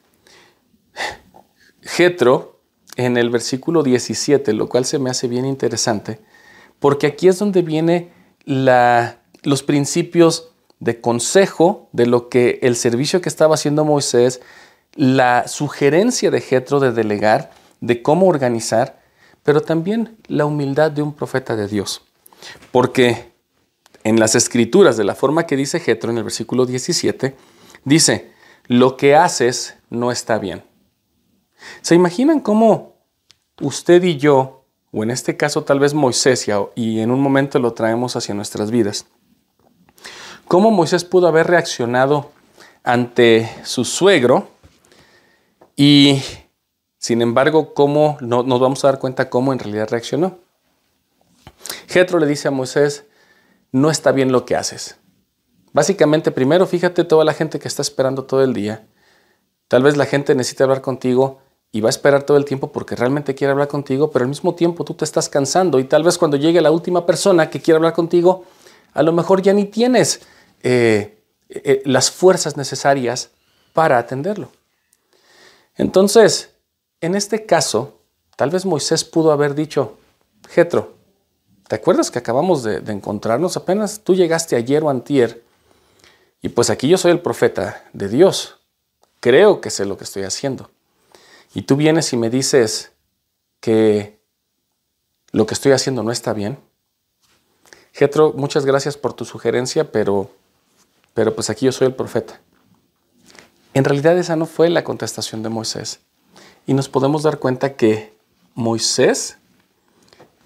Jetro 1.83 2.60
en 2.97 3.17
el 3.17 3.31
versículo 3.31 3.83
17, 3.83 4.53
lo 4.53 4.69
cual 4.69 4.85
se 4.85 4.99
me 4.99 5.11
hace 5.11 5.29
bien 5.29 5.45
interesante, 5.45 6.21
porque 6.79 7.07
aquí 7.07 7.29
es 7.29 7.39
donde 7.39 7.63
viene 7.63 8.13
los 8.45 9.63
principios 9.63 10.51
de 10.81 11.01
consejo 11.01 11.89
de 11.93 12.07
lo 12.07 12.29
que 12.29 12.59
el 12.63 12.75
servicio 12.75 13.21
que 13.21 13.29
estaba 13.29 13.55
haciendo 13.55 13.85
Moisés, 13.85 14.41
la 14.95 15.47
sugerencia 15.47 16.31
de 16.31 16.41
Jetro 16.41 16.81
de 16.81 16.93
delegar, 16.93 17.53
de 17.81 18.03
cómo 18.03 18.27
organizar, 18.27 19.01
pero 19.43 19.61
también 19.61 20.17
la 20.27 20.47
humildad 20.47 20.91
de 20.91 21.03
un 21.03 21.15
profeta 21.15 21.55
de 21.55 21.69
Dios. 21.69 22.03
Porque 22.73 23.33
en 24.05 24.19
las 24.19 24.35
escrituras, 24.35 24.97
de 24.97 25.05
la 25.05 25.15
forma 25.15 25.47
que 25.47 25.57
dice 25.57 25.81
Jetro 25.81 26.11
en 26.11 26.19
el 26.19 26.25
versículo 26.25 26.67
17, 26.67 27.37
dice, 27.85 28.33
lo 28.67 28.97
que 28.97 29.15
haces 29.15 29.77
no 29.91 30.11
está 30.11 30.39
bien. 30.39 30.63
¿Se 31.83 31.95
imaginan 31.95 32.41
cómo 32.41 32.95
usted 33.61 34.03
y 34.03 34.17
yo, 34.17 34.65
o 34.93 35.03
en 35.03 35.11
este 35.11 35.37
caso 35.37 35.65
tal 35.65 35.81
vez 35.81 35.95
Moisés, 35.95 36.47
y 36.75 37.01
en 37.01 37.11
un 37.11 37.21
momento 37.21 37.59
lo 37.59 37.73
traemos 37.73 38.17
hacia 38.17 38.35
nuestras 38.35 38.71
vidas, 38.71 39.07
cómo 40.47 40.71
Moisés 40.71 41.05
pudo 41.05 41.29
haber 41.29 41.47
reaccionado 41.47 42.31
ante 42.83 43.51
su 43.65 43.85
suegro 43.85 44.49
y 45.77 46.23
sin 47.01 47.23
embargo, 47.23 47.73
cómo 47.73 48.19
no, 48.21 48.43
nos 48.43 48.61
vamos 48.61 48.85
a 48.85 48.89
dar 48.89 48.99
cuenta 48.99 49.31
cómo 49.31 49.55
en 49.55 49.59
realidad 49.59 49.89
reaccionó. 49.91 50.39
Jetro 51.89 52.19
le 52.19 52.27
dice 52.27 52.49
a 52.49 52.51
Moisés, 52.51 53.07
no 53.73 53.91
está 53.91 54.13
bien 54.13 54.33
lo 54.33 54.45
que 54.45 54.55
haces. 54.55 54.99
Básicamente, 55.73 56.31
primero 56.31 56.67
fíjate 56.67 57.05
toda 57.05 57.25
la 57.25 57.33
gente 57.33 57.59
que 57.59 57.69
está 57.69 57.81
esperando 57.81 58.25
todo 58.25 58.45
el 58.45 58.53
día. 58.53 58.87
Tal 59.67 59.83
vez 59.83 59.97
la 59.97 60.05
gente 60.05 60.35
necesita 60.35 60.65
hablar 60.65 60.83
contigo 60.83 61.41
y 61.73 61.81
va 61.81 61.89
a 61.89 61.91
esperar 61.91 62.25
todo 62.25 62.37
el 62.37 62.45
tiempo 62.45 62.73
porque 62.73 62.97
realmente 62.97 63.35
quiere 63.35 63.53
hablar 63.53 63.69
contigo, 63.69 64.11
pero 64.11 64.25
al 64.25 64.29
mismo 64.29 64.55
tiempo 64.55 64.85
tú 64.85 64.95
te 64.95 65.05
estás 65.05 65.29
cansando 65.29 65.79
y 65.79 65.85
tal 65.85 66.03
vez 66.03 66.19
cuando 66.19 66.37
llegue 66.37 66.61
la 66.61 66.71
última 66.71 67.07
persona 67.07 67.49
que 67.49 67.61
quiere 67.61 67.77
hablar 67.77 67.93
contigo, 67.93 68.45
a 68.93 69.03
lo 69.03 69.13
mejor 69.13 69.43
ya 69.43 69.53
ni 69.53 69.67
tienes 69.67 70.23
eh, 70.63 71.23
eh, 71.49 71.83
las 71.85 72.11
fuerzas 72.11 72.57
necesarias 72.57 73.31
para 73.73 73.99
atenderlo. 73.99 74.51
Entonces, 75.77 76.51
en 77.01 77.15
este 77.15 77.47
caso, 77.47 78.01
tal 78.37 78.51
vez 78.51 78.67
Moisés 78.67 79.05
pudo 79.05 79.31
haber 79.33 79.55
dicho, 79.55 79.97
Jetro, 80.49 81.01
¿Te 81.71 81.77
acuerdas 81.77 82.11
que 82.11 82.19
acabamos 82.19 82.65
de, 82.65 82.79
encontrarnos? 82.89 83.57
Apenas 83.57 84.01
tú 84.01 84.17
llegaste 84.17 84.57
ayer 84.57 84.83
o 84.83 84.91
antier. 84.91 85.45
Y 86.43 86.49
pues 86.49 86.69
aquí 86.69 86.89
yo 86.89 86.99
soy 86.99 87.13
el 87.13 87.21
profeta 87.21 87.85
de 87.93 88.09
Dios. 88.09 88.57
Creo 89.21 89.61
que 89.61 89.71
sé 89.71 89.85
lo 89.85 89.97
que 89.97 90.03
estoy 90.03 90.25
haciendo. 90.25 90.69
Y 91.55 91.63
tú 91.63 91.77
vienes 91.77 92.13
y 92.13 92.17
me 92.17 92.31
dices 92.31 92.93
que 93.61 94.21
lo 95.33 95.47
que 95.47 95.55
estoy 95.55 95.73
haciendo 95.73 96.03
no 96.03 96.13
está 96.13 96.33
bien. 96.33 96.59
Getro, 97.93 98.33
muchas 98.35 98.65
gracias 98.65 98.97
por 98.97 99.13
tu 99.15 99.25
sugerencia, 99.25 99.91
pero, 99.91 100.31
pero 101.13 101.35
pues 101.35 101.51
aquí 101.51 101.67
yo 101.67 101.73
soy 101.73 101.89
el 101.89 101.95
profeta. 101.95 102.41
En 103.75 103.85
realidad 103.85 104.17
esa 104.19 104.37
no 104.37 104.47
fue 104.47 104.69
la 104.71 104.85
contestación 104.85 105.43
de 105.43 105.49
Moisés. 105.49 106.01
Y 106.67 106.75
nos 106.75 106.89
podemos 106.89 107.23
dar 107.23 107.39
cuenta 107.39 107.75
que 107.75 108.13
Moisés, 108.55 109.39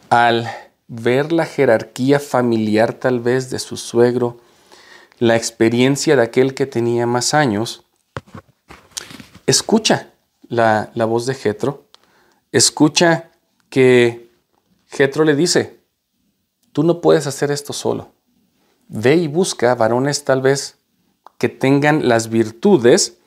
al 0.09 0.49
ver 0.89 1.33
la 1.33 1.47
jerarquía 1.47 2.21
familiar 2.21 2.95
tal 2.95 3.21
vez 3.21 3.51
de 3.51 3.59
su 3.59 3.77
suegro, 3.77 4.41
la 5.19 5.37
experiencia 5.37 6.17
de 6.17 6.23
aquel 6.23 6.55
que 6.55 6.67
tenía 6.67 7.07
más 7.07 7.35
años, 7.35 7.85
escucha 9.47 10.14
la, 10.57 10.91
voz 11.07 11.27
de 11.27 11.35
Jetro, 11.35 11.85
escucha 12.53 13.31
que 13.69 14.31
Jetro 14.87 15.25
le 15.25 15.35
dice, 15.35 15.81
tú 16.73 16.83
no 16.83 17.01
puedes 17.01 17.27
hacer 17.27 17.51
esto 17.51 17.73
solo. 17.73 18.13
Ve 18.89 19.17
y 19.17 19.29
busca 19.29 19.75
varones 19.75 20.25
tal 20.25 20.43
vez 20.43 20.79
que 21.39 21.49
tengan 21.49 22.09
las 22.09 22.29
virtudes, 22.29 23.19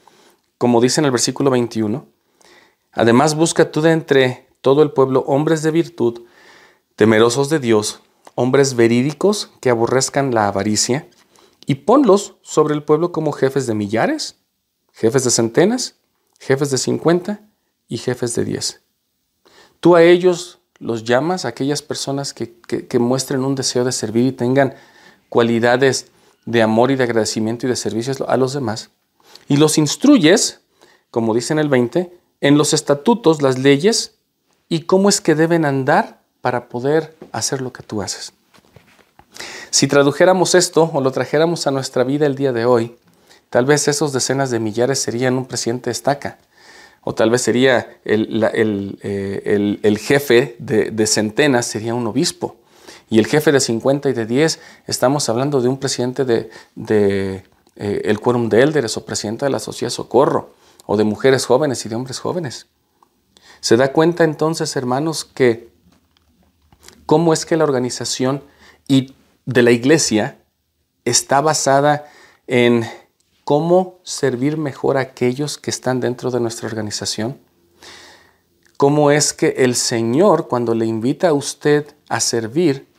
como 0.57 0.81
dice 0.81 1.01
en 1.01 1.05
el 1.05 1.11
versículo 1.11 1.49
21. 1.49 2.07
Además 2.91 3.35
busca 3.35 3.71
tú 3.71 3.81
de 3.81 3.91
entre 3.91 4.47
todo 4.61 4.81
el 4.81 4.91
pueblo 4.91 5.21
hombres 5.27 5.61
de 5.63 5.71
virtud, 5.71 6.21
temerosos 6.95 7.49
de 7.49 7.59
Dios, 7.59 8.01
hombres 8.35 8.75
verídicos 8.75 9.51
que 9.61 9.69
aborrezcan 9.69 10.33
la 10.33 10.47
avaricia, 10.47 11.07
y 11.65 11.75
ponlos 11.75 12.37
sobre 12.41 12.73
el 12.73 12.83
pueblo 12.83 13.11
como 13.11 13.33
jefes 13.33 13.67
de 13.67 13.75
millares, 13.75 14.37
jefes 14.93 15.25
de 15.25 15.31
centenas, 15.31 15.95
jefes 16.39 16.69
de 16.71 16.77
cincuenta 16.77 17.41
y 17.87 17.97
jefes 17.97 18.35
de 18.35 18.45
diez. 18.45 18.81
Tú 19.79 19.95
a 19.95 20.03
ellos 20.03 20.59
los 20.79 21.03
llamas 21.03 21.45
a 21.45 21.49
aquellas 21.49 21.81
personas 21.81 22.33
que, 22.33 22.59
que 22.59 22.99
muestren 22.99 23.43
un 23.43 23.55
deseo 23.55 23.83
de 23.83 23.91
servir 23.91 24.25
y 24.25 24.31
tengan 24.31 24.75
cualidades 25.29 26.07
de 26.45 26.61
amor 26.61 26.91
y 26.91 26.95
de 26.95 27.03
agradecimiento 27.03 27.65
y 27.65 27.69
de 27.69 27.75
servicio 27.75 28.13
a 28.27 28.37
los 28.37 28.53
demás. 28.53 28.89
Y 29.47 29.57
los 29.57 29.77
instruyes, 29.77 30.61
como 31.11 31.33
dice 31.33 31.53
en 31.53 31.59
el 31.59 31.69
20, 31.69 32.11
en 32.41 32.57
los 32.57 32.73
estatutos, 32.73 33.41
las 33.41 33.57
leyes 33.57 34.15
y 34.69 34.81
cómo 34.81 35.09
es 35.09 35.21
que 35.21 35.35
deben 35.35 35.65
andar 35.65 36.21
para 36.41 36.69
poder 36.69 37.15
hacer 37.31 37.61
lo 37.61 37.73
que 37.73 37.83
tú 37.83 38.01
haces. 38.01 38.33
Si 39.69 39.87
tradujéramos 39.87 40.55
esto 40.55 40.89
o 40.93 41.01
lo 41.01 41.11
trajéramos 41.11 41.67
a 41.67 41.71
nuestra 41.71 42.03
vida 42.03 42.25
el 42.25 42.35
día 42.35 42.53
de 42.53 42.65
hoy, 42.65 42.95
tal 43.49 43.65
vez 43.65 43.87
esos 43.87 44.13
decenas 44.13 44.49
de 44.49 44.59
millares 44.59 44.99
serían 44.99 45.37
un 45.37 45.45
presidente 45.45 45.91
estaca, 45.91 46.37
o 47.03 47.15
tal 47.15 47.29
vez 47.29 47.41
sería 47.41 47.99
el, 48.03 48.99
eh, 49.01 49.97
jefe 49.99 50.55
de, 50.59 51.07
centenas, 51.07 51.65
sería 51.65 51.95
un 51.95 52.05
obispo, 52.07 52.57
y 53.09 53.19
el 53.19 53.27
jefe 53.27 53.51
de 53.51 53.59
50 53.59 54.09
y 54.09 54.13
de 54.13 54.25
10, 54.25 54.59
estamos 54.87 55.29
hablando 55.29 55.61
de 55.61 55.69
un 55.69 55.77
presidente 55.77 56.25
de, 56.25 56.49
eh, 56.75 58.01
el 58.03 58.19
quórum 58.19 58.49
de 58.49 58.61
élderes 58.61 58.97
o 58.97 59.05
presidente 59.05 59.45
de 59.45 59.51
la 59.51 59.59
sociedad 59.59 59.91
Socorro, 59.91 60.53
o 60.85 60.97
de 60.97 61.03
mujeres 61.03 61.45
jóvenes 61.45 61.85
y 61.85 61.89
de 61.89 61.95
hombres 61.95 62.19
jóvenes. 62.19 62.67
Se 63.59 63.77
da 63.77 63.91
cuenta 63.91 64.23
entonces, 64.23 64.75
hermanos, 64.75 65.25
que 65.25 65.69
cómo 67.05 67.33
es 67.33 67.45
que 67.45 67.57
la 67.57 67.63
organización 67.63 68.43
y 68.87 69.15
de 69.45 69.63
la 69.63 69.71
iglesia 69.71 70.37
está 71.05 71.41
basada 71.41 72.05
en 72.47 72.85
cómo 73.47 74.01
servir 74.03 74.57
mejor 74.57 74.97
a 74.97 74.99
aquellos 74.99 75.57
que 75.57 75.69
están 75.69 76.01
dentro 76.01 76.31
de 76.31 76.41
nuestra 76.41 76.67
organización. 76.67 77.37
Cómo 78.75 79.09
es 79.09 79.31
que 79.31 79.55
el 79.59 79.75
Señor, 79.75 80.49
cuando 80.49 80.75
le 80.75 80.85
invita 80.85 81.29
a 81.29 81.33
usted 81.33 81.95
a 82.09 82.19
servir, 82.19 82.89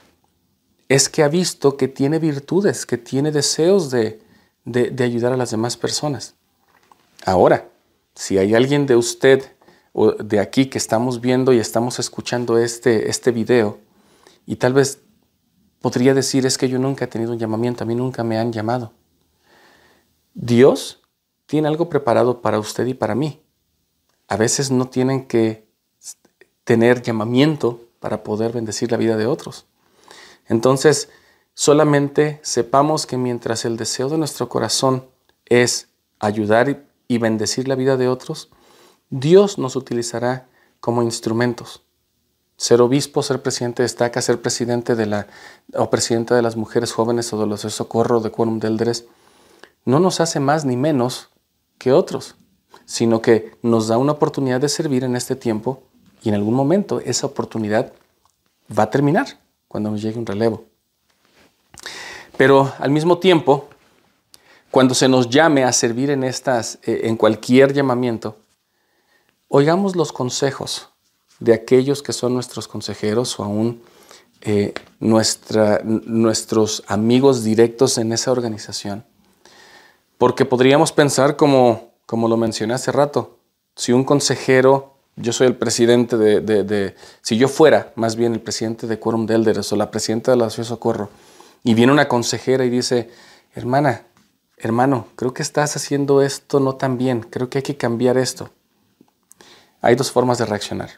es 0.88 1.10
que 1.10 1.22
ha 1.22 1.28
visto 1.28 1.76
que 1.76 1.86
tiene 1.86 2.18
virtudes, 2.18 2.86
que 2.86 2.96
tiene 2.96 3.30
deseos 3.30 3.90
de, 3.90 4.22
de, 4.64 5.04
ayudar 5.04 5.34
a 5.34 5.36
las 5.36 5.50
demás 5.50 5.76
personas. 5.76 6.34
Ahora, 7.26 7.68
si 8.14 8.38
hay 8.38 8.54
alguien 8.54 8.86
de 8.86 8.96
usted 8.96 9.44
o 9.92 10.12
de 10.12 10.40
aquí 10.40 10.70
que 10.70 10.78
estamos 10.78 11.20
viendo 11.20 11.52
y 11.52 11.58
estamos 11.58 11.98
escuchando 11.98 12.56
este, 12.56 13.10
este 13.10 13.32
video 13.32 13.80
y 14.46 14.56
tal 14.56 14.72
vez 14.72 15.00
podría 15.82 16.14
decir 16.14 16.46
es 16.46 16.56
que 16.56 16.70
yo 16.70 16.78
nunca 16.78 17.04
he 17.04 17.08
tenido 17.08 17.32
un 17.32 17.38
llamamiento, 17.38 17.84
a 17.84 17.86
mí 17.86 17.94
nunca 17.94 18.24
me 18.24 18.38
han 18.38 18.50
llamado. 18.50 18.94
Dios 20.40 21.00
tiene 21.46 21.66
algo 21.66 21.88
preparado 21.88 22.40
para 22.40 22.60
usted 22.60 22.86
y 22.86 22.94
para 22.94 23.16
mí. 23.16 23.42
A 24.28 24.36
veces 24.36 24.70
no 24.70 24.86
tienen 24.86 25.26
que 25.26 25.66
tener 26.62 27.02
llamamiento 27.02 27.80
para 27.98 28.22
poder 28.22 28.52
bendecir 28.52 28.92
la 28.92 28.98
vida 28.98 29.16
de 29.16 29.26
otros. 29.26 29.66
Entonces, 30.46 31.08
solamente 31.54 32.38
sepamos 32.44 33.04
que 33.04 33.16
mientras 33.16 33.64
el 33.64 33.76
deseo 33.76 34.08
de 34.08 34.16
nuestro 34.16 34.48
corazón 34.48 35.08
es 35.46 35.88
ayudar 36.20 36.84
y 37.08 37.18
bendecir 37.18 37.66
la 37.66 37.74
vida 37.74 37.96
de 37.96 38.06
otros, 38.06 38.48
Dios 39.10 39.58
nos 39.58 39.74
utilizará 39.74 40.46
como 40.78 41.02
instrumentos. 41.02 41.82
Ser 42.56 42.80
obispo, 42.80 43.24
ser 43.24 43.42
presidente 43.42 43.82
de 43.82 43.86
estaca, 43.86 44.22
ser 44.22 44.40
presidente 44.40 44.94
de 44.94 45.06
la, 45.06 45.26
o 45.74 45.90
presidenta 45.90 46.36
de 46.36 46.42
las 46.42 46.54
mujeres 46.54 46.92
jóvenes 46.92 47.32
o 47.32 47.40
de 47.40 47.46
los 47.46 47.62
de 47.62 47.70
socorro 47.70 48.20
de 48.20 48.30
Quórum 48.30 48.60
Deldres, 48.60 49.06
no 49.88 50.00
nos 50.00 50.20
hace 50.20 50.38
más 50.38 50.66
ni 50.66 50.76
menos 50.76 51.30
que 51.78 51.92
otros, 51.92 52.36
sino 52.84 53.22
que 53.22 53.56
nos 53.62 53.88
da 53.88 53.96
una 53.96 54.12
oportunidad 54.12 54.60
de 54.60 54.68
servir 54.68 55.02
en 55.02 55.16
este 55.16 55.34
tiempo 55.34 55.82
y 56.22 56.28
en 56.28 56.34
algún 56.34 56.52
momento 56.52 57.00
esa 57.00 57.26
oportunidad 57.26 57.94
va 58.78 58.82
a 58.82 58.90
terminar 58.90 59.38
cuando 59.66 59.90
nos 59.90 60.02
llegue 60.02 60.18
un 60.18 60.26
relevo. 60.26 60.66
Pero 62.36 62.70
al 62.78 62.90
mismo 62.90 63.16
tiempo, 63.16 63.70
cuando 64.70 64.94
se 64.94 65.08
nos 65.08 65.30
llame 65.30 65.64
a 65.64 65.72
servir 65.72 66.10
en 66.10 66.22
estas, 66.22 66.78
eh, 66.82 67.00
en 67.04 67.16
cualquier 67.16 67.72
llamamiento, 67.72 68.36
oigamos 69.48 69.96
los 69.96 70.12
consejos 70.12 70.90
de 71.40 71.54
aquellos 71.54 72.02
que 72.02 72.12
son 72.12 72.34
nuestros 72.34 72.68
consejeros 72.68 73.40
o 73.40 73.44
aún 73.44 73.80
eh, 74.42 74.74
nuestros 75.00 76.84
amigos 76.88 77.42
directos 77.42 77.96
en 77.96 78.12
esa 78.12 78.30
organización. 78.32 79.06
Porque 80.18 80.44
podríamos 80.44 80.92
pensar 80.92 81.36
como, 81.36 81.92
como 82.04 82.28
lo 82.28 82.36
mencioné 82.36 82.74
hace 82.74 82.92
rato, 82.92 83.38
si 83.76 83.92
un 83.92 84.04
consejero, 84.04 84.96
yo 85.16 85.32
soy 85.32 85.46
el 85.46 85.56
presidente 85.56 86.16
de, 86.16 86.94
si 87.22 87.38
yo 87.38 87.48
fuera 87.48 87.92
más 87.94 88.16
bien 88.16 88.34
el 88.34 88.40
presidente 88.40 88.88
de 88.88 88.98
Quorum 88.98 89.26
de 89.26 89.36
Elders 89.36 89.72
o 89.72 89.76
la 89.76 89.90
presidenta 89.90 90.32
de 90.32 90.36
la 90.36 90.50
Ciudad 90.50 90.68
Socorro, 90.68 91.08
y 91.62 91.74
viene 91.74 91.92
una 91.92 92.08
consejera 92.08 92.64
y 92.64 92.70
dice, 92.70 93.10
hermana, 93.54 94.06
hermano, 94.56 95.06
creo 95.14 95.32
que 95.32 95.42
estás 95.42 95.76
haciendo 95.76 96.22
esto 96.22 96.60
no 96.60 96.74
tan 96.74 96.98
bien, 96.98 97.20
creo 97.20 97.48
que 97.48 97.58
hay 97.58 97.62
que 97.62 97.76
cambiar 97.76 98.18
esto. 98.18 98.50
Hay 99.80 99.94
dos 99.94 100.10
formas 100.10 100.38
de 100.38 100.46
reaccionar. 100.46 100.90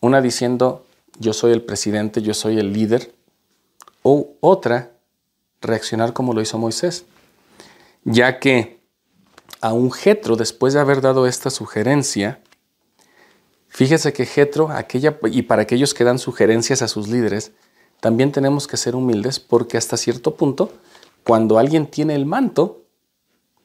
Una 0.00 0.22
diciendo, 0.22 0.86
yo 1.18 1.32
soy 1.32 1.52
el 1.52 1.62
presidente, 1.62 2.22
yo 2.22 2.32
soy 2.32 2.58
el 2.58 2.72
líder. 2.72 3.12
O 4.02 4.30
otra, 4.40 4.92
reaccionar 5.60 6.12
como 6.12 6.32
lo 6.32 6.40
hizo 6.40 6.56
Moisés. 6.56 7.04
Ya 8.04 8.38
que 8.38 8.80
a 9.60 9.72
un 9.72 9.90
Jetro, 9.90 10.36
después 10.36 10.74
de 10.74 10.80
haber 10.80 11.00
dado 11.00 11.26
esta 11.26 11.50
sugerencia, 11.50 12.40
fíjese 13.68 14.12
que 14.12 14.26
Jetro, 14.26 14.70
aquella, 14.70 15.18
y 15.24 15.42
para 15.42 15.62
aquellos 15.62 15.94
que 15.94 16.04
dan 16.04 16.18
sugerencias 16.18 16.82
a 16.82 16.88
sus 16.88 17.08
líderes, 17.08 17.52
también 18.00 18.32
tenemos 18.32 18.66
que 18.66 18.76
ser 18.76 18.94
humildes 18.94 19.40
porque 19.40 19.76
hasta 19.76 19.96
cierto 19.96 20.36
punto, 20.36 20.72
cuando 21.24 21.58
alguien 21.58 21.86
tiene 21.86 22.14
el 22.14 22.26
manto, 22.26 22.84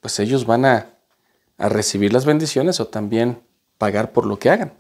pues 0.02 0.20
ellos 0.20 0.46
van 0.46 0.66
a, 0.66 0.90
a 1.58 1.70
recibir 1.70 2.12
las 2.12 2.26
bendiciones 2.26 2.80
o 2.80 2.88
también 2.88 3.42
pagar 3.78 4.12
por 4.12 4.26
lo 4.26 4.40
que 4.40 4.50
hagan. 4.50 4.74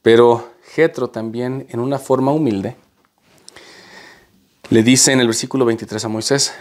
Pero 0.00 0.52
Jetro 0.74 1.10
también, 1.10 1.66
en 1.70 1.80
una 1.80 1.98
forma 1.98 2.32
humilde, 2.32 2.76
le 4.70 4.82
dice 4.82 5.12
en 5.12 5.20
el 5.20 5.26
versículo 5.26 5.64
23 5.64 6.04
a 6.04 6.08
Moisés, 6.08 6.54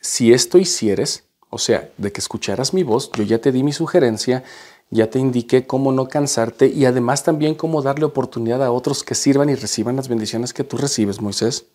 si 0.00 0.32
esto 0.32 0.58
hicieres, 0.58 1.27
o 1.50 1.58
sea, 1.58 1.90
de 1.96 2.12
que 2.12 2.20
escucharas 2.20 2.74
mi 2.74 2.82
voz, 2.82 3.10
yo 3.12 3.22
ya 3.24 3.40
te 3.40 3.52
di 3.52 3.62
mi 3.62 3.72
sugerencia, 3.72 4.44
ya 4.90 5.10
te 5.10 5.18
indiqué 5.18 5.66
cómo 5.66 5.92
no 5.92 6.08
cansarte 6.08 6.66
y 6.66 6.84
además 6.84 7.24
también 7.24 7.54
cómo 7.54 7.82
darle 7.82 8.04
oportunidad 8.04 8.62
a 8.62 8.70
otros 8.70 9.02
que 9.02 9.14
sirvan 9.14 9.48
y 9.50 9.54
reciban 9.54 9.96
las 9.96 10.08
bendiciones 10.08 10.52
que 10.52 10.64
tú 10.64 10.76
recibes, 10.76 11.20
Moisés. 11.20 11.66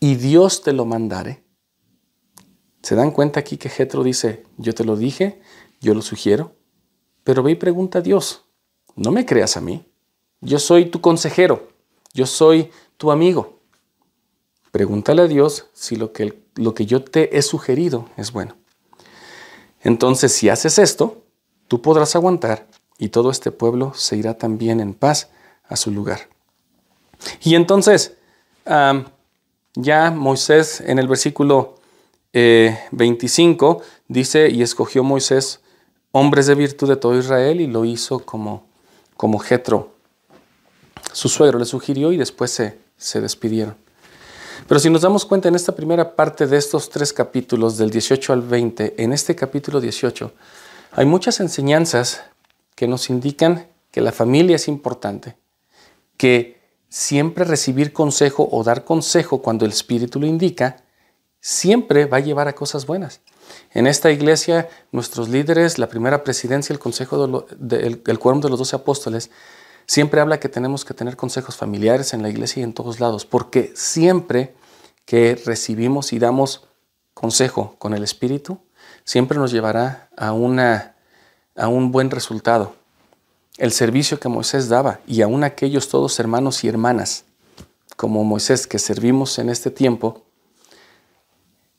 Y 0.00 0.16
Dios 0.16 0.62
te 0.62 0.72
lo 0.72 0.84
mandare. 0.84 1.44
¿Se 2.82 2.94
dan 2.94 3.10
cuenta 3.10 3.40
aquí 3.40 3.56
que 3.56 3.68
Jetro 3.68 4.04
dice, 4.04 4.44
yo 4.58 4.74
te 4.74 4.84
lo 4.84 4.96
dije, 4.96 5.40
yo 5.80 5.94
lo 5.94 6.02
sugiero? 6.02 6.54
Pero 7.24 7.42
ve 7.42 7.52
y 7.52 7.56
pregunta 7.56 7.98
a 7.98 8.02
Dios, 8.02 8.44
no 8.94 9.10
me 9.10 9.26
creas 9.26 9.56
a 9.56 9.60
mí. 9.60 9.84
Yo 10.40 10.58
soy 10.58 10.86
tu 10.86 11.00
consejero, 11.00 11.68
yo 12.12 12.26
soy 12.26 12.70
tu 12.96 13.10
amigo. 13.10 13.55
Pregúntale 14.76 15.22
a 15.22 15.26
Dios 15.26 15.68
si 15.72 15.96
lo 15.96 16.12
que, 16.12 16.38
lo 16.54 16.74
que 16.74 16.84
yo 16.84 17.02
te 17.02 17.38
he 17.38 17.40
sugerido 17.40 18.10
es 18.18 18.30
bueno. 18.30 18.56
Entonces, 19.80 20.32
si 20.32 20.50
haces 20.50 20.78
esto, 20.78 21.22
tú 21.66 21.80
podrás 21.80 22.14
aguantar 22.14 22.66
y 22.98 23.08
todo 23.08 23.30
este 23.30 23.50
pueblo 23.50 23.94
se 23.94 24.18
irá 24.18 24.36
también 24.36 24.80
en 24.80 24.92
paz 24.92 25.30
a 25.66 25.76
su 25.76 25.90
lugar. 25.90 26.28
Y 27.42 27.54
entonces, 27.54 28.18
ya 28.66 30.10
Moisés 30.10 30.82
en 30.82 30.98
el 30.98 31.08
versículo 31.08 31.76
25 32.34 33.80
eh, 33.80 33.84
dice, 34.08 34.50
y 34.50 34.60
escogió 34.60 35.02
Moisés 35.02 35.62
hombres 36.12 36.48
de 36.48 36.54
virtud 36.54 36.90
de 36.90 36.96
todo 36.96 37.18
Israel 37.18 37.62
y 37.62 37.66
lo 37.66 37.86
hizo 37.86 38.18
como, 38.18 38.66
como 39.16 39.38
Jetro 39.38 39.94
su 41.14 41.30
suegro 41.30 41.58
le 41.58 41.64
sugirió 41.64 42.12
y 42.12 42.18
después 42.18 42.50
se, 42.50 42.78
se 42.98 43.22
despidieron. 43.22 43.85
Pero 44.68 44.80
si 44.80 44.90
nos 44.90 45.02
damos 45.02 45.24
cuenta 45.24 45.48
en 45.48 45.54
esta 45.54 45.76
primera 45.76 46.16
parte 46.16 46.46
de 46.46 46.56
estos 46.56 46.90
tres 46.90 47.12
capítulos, 47.12 47.76
del 47.76 47.90
18 47.90 48.32
al 48.32 48.42
20, 48.42 49.00
en 49.00 49.12
este 49.12 49.36
capítulo 49.36 49.80
18, 49.80 50.32
hay 50.92 51.06
muchas 51.06 51.38
enseñanzas 51.38 52.22
que 52.74 52.88
nos 52.88 53.08
indican 53.08 53.68
que 53.92 54.00
la 54.00 54.10
familia 54.10 54.56
es 54.56 54.66
importante, 54.66 55.36
que 56.16 56.60
siempre 56.88 57.44
recibir 57.44 57.92
consejo 57.92 58.48
o 58.50 58.64
dar 58.64 58.84
consejo 58.84 59.40
cuando 59.40 59.64
el 59.64 59.70
Espíritu 59.70 60.18
lo 60.18 60.26
indica, 60.26 60.82
siempre 61.40 62.06
va 62.06 62.16
a 62.16 62.20
llevar 62.20 62.48
a 62.48 62.54
cosas 62.54 62.86
buenas. 62.86 63.20
En 63.72 63.86
esta 63.86 64.10
iglesia, 64.10 64.68
nuestros 64.90 65.28
líderes, 65.28 65.78
la 65.78 65.88
primera 65.88 66.24
presidencia, 66.24 66.72
el 66.72 66.80
consejo 66.80 67.44
del 67.56 68.02
de 68.02 68.02
de 68.02 68.48
los 68.48 68.58
doce 68.58 68.74
apóstoles, 68.74 69.30
Siempre 69.86 70.20
habla 70.20 70.40
que 70.40 70.48
tenemos 70.48 70.84
que 70.84 70.94
tener 70.94 71.16
consejos 71.16 71.56
familiares 71.56 72.12
en 72.12 72.22
la 72.22 72.28
iglesia 72.28 72.60
y 72.60 72.64
en 72.64 72.72
todos 72.72 73.00
lados, 73.00 73.24
porque 73.24 73.72
siempre 73.74 74.54
que 75.04 75.40
recibimos 75.44 76.12
y 76.12 76.18
damos 76.18 76.66
consejo 77.14 77.76
con 77.78 77.94
el 77.94 78.02
Espíritu, 78.02 78.58
siempre 79.04 79.38
nos 79.38 79.52
llevará 79.52 80.10
a, 80.16 80.32
una, 80.32 80.96
a 81.54 81.68
un 81.68 81.92
buen 81.92 82.10
resultado. 82.10 82.74
el 83.58 83.72
servicio 83.72 84.20
que 84.20 84.28
Moisés 84.28 84.68
daba 84.68 85.00
y 85.06 85.22
aún 85.22 85.42
aquellos 85.42 85.88
todos 85.88 86.18
hermanos 86.20 86.62
y 86.62 86.68
hermanas 86.68 87.24
como 87.96 88.24
Moisés 88.24 88.66
que 88.66 88.78
servimos 88.78 89.38
en 89.38 89.48
este 89.48 89.70
tiempo, 89.70 90.22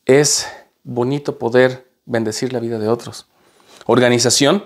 es 0.04 0.46
bonito 0.82 1.38
poder 1.38 1.88
bendecir 2.04 2.52
la 2.52 2.60
vida 2.60 2.78
de 2.78 2.88
otros. 2.88 3.26
Organización, 3.86 4.64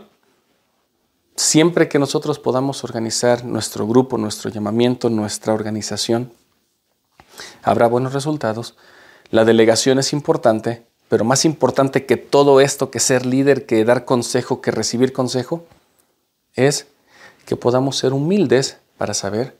siempre 1.42 1.88
que 1.88 1.98
nosotros 1.98 2.38
podamos 2.38 2.84
organizar 2.84 3.44
nuestro 3.44 3.86
grupo, 3.86 4.16
nuestro 4.16 4.48
llamamiento, 4.48 5.10
nuestra 5.10 5.52
organización, 5.52 6.32
habrá 7.62 7.88
buenos 7.88 8.12
resultados. 8.12 8.76
La 9.30 9.44
delegación 9.44 9.98
es 9.98 10.12
importante, 10.12 10.86
pero 11.08 11.24
más 11.24 11.44
importante 11.44 12.06
que 12.06 12.16
todo 12.16 12.60
esto, 12.60 12.90
que 12.90 13.00
ser 13.00 13.26
líder, 13.26 13.66
que 13.66 13.84
dar 13.84 14.04
consejo, 14.04 14.60
que 14.60 14.70
recibir 14.70 15.12
consejo, 15.12 15.66
es 16.54 16.86
que 17.44 17.56
podamos 17.56 17.98
ser 17.98 18.12
humildes 18.12 18.78
para 18.96 19.12
saber 19.12 19.58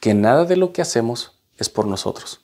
que 0.00 0.14
nada 0.14 0.44
de 0.46 0.56
lo 0.56 0.72
que 0.72 0.80
hacemos 0.80 1.38
es 1.58 1.68
por 1.68 1.86
nosotros, 1.86 2.40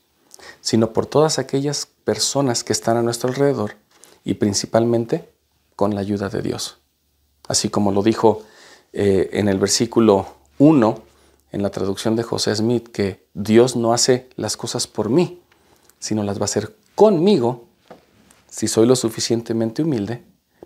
sino 0.60 0.92
por 0.92 1.06
todas 1.06 1.38
aquellas 1.38 1.86
personas 2.04 2.64
que 2.64 2.74
están 2.74 2.98
a 2.98 3.02
nuestro 3.02 3.30
alrededor 3.30 3.76
y 4.24 4.34
principalmente 4.34 5.32
con 5.74 5.94
la 5.94 6.02
ayuda 6.02 6.28
de 6.28 6.42
Dios. 6.42 6.78
Así 7.48 7.68
como 7.70 7.92
lo 7.92 8.02
dijo 8.02 8.42
eh, 8.96 9.30
en 9.32 9.48
el 9.48 9.58
versículo 9.58 10.36
1, 10.58 11.02
en 11.50 11.62
la 11.64 11.70
traducción 11.70 12.14
de 12.14 12.22
José 12.22 12.54
Smith, 12.54 12.86
que 12.92 13.26
Dios 13.34 13.74
no 13.74 13.92
hace 13.92 14.28
las 14.36 14.56
cosas 14.56 14.86
por 14.86 15.10
mí, 15.10 15.40
sino 15.98 16.22
las 16.22 16.38
va 16.38 16.42
a 16.42 16.44
hacer 16.44 16.76
conmigo 16.94 17.64
si 18.48 18.68
soy 18.68 18.86
lo 18.86 18.94
suficientemente 18.94 19.82
humilde 19.82 20.22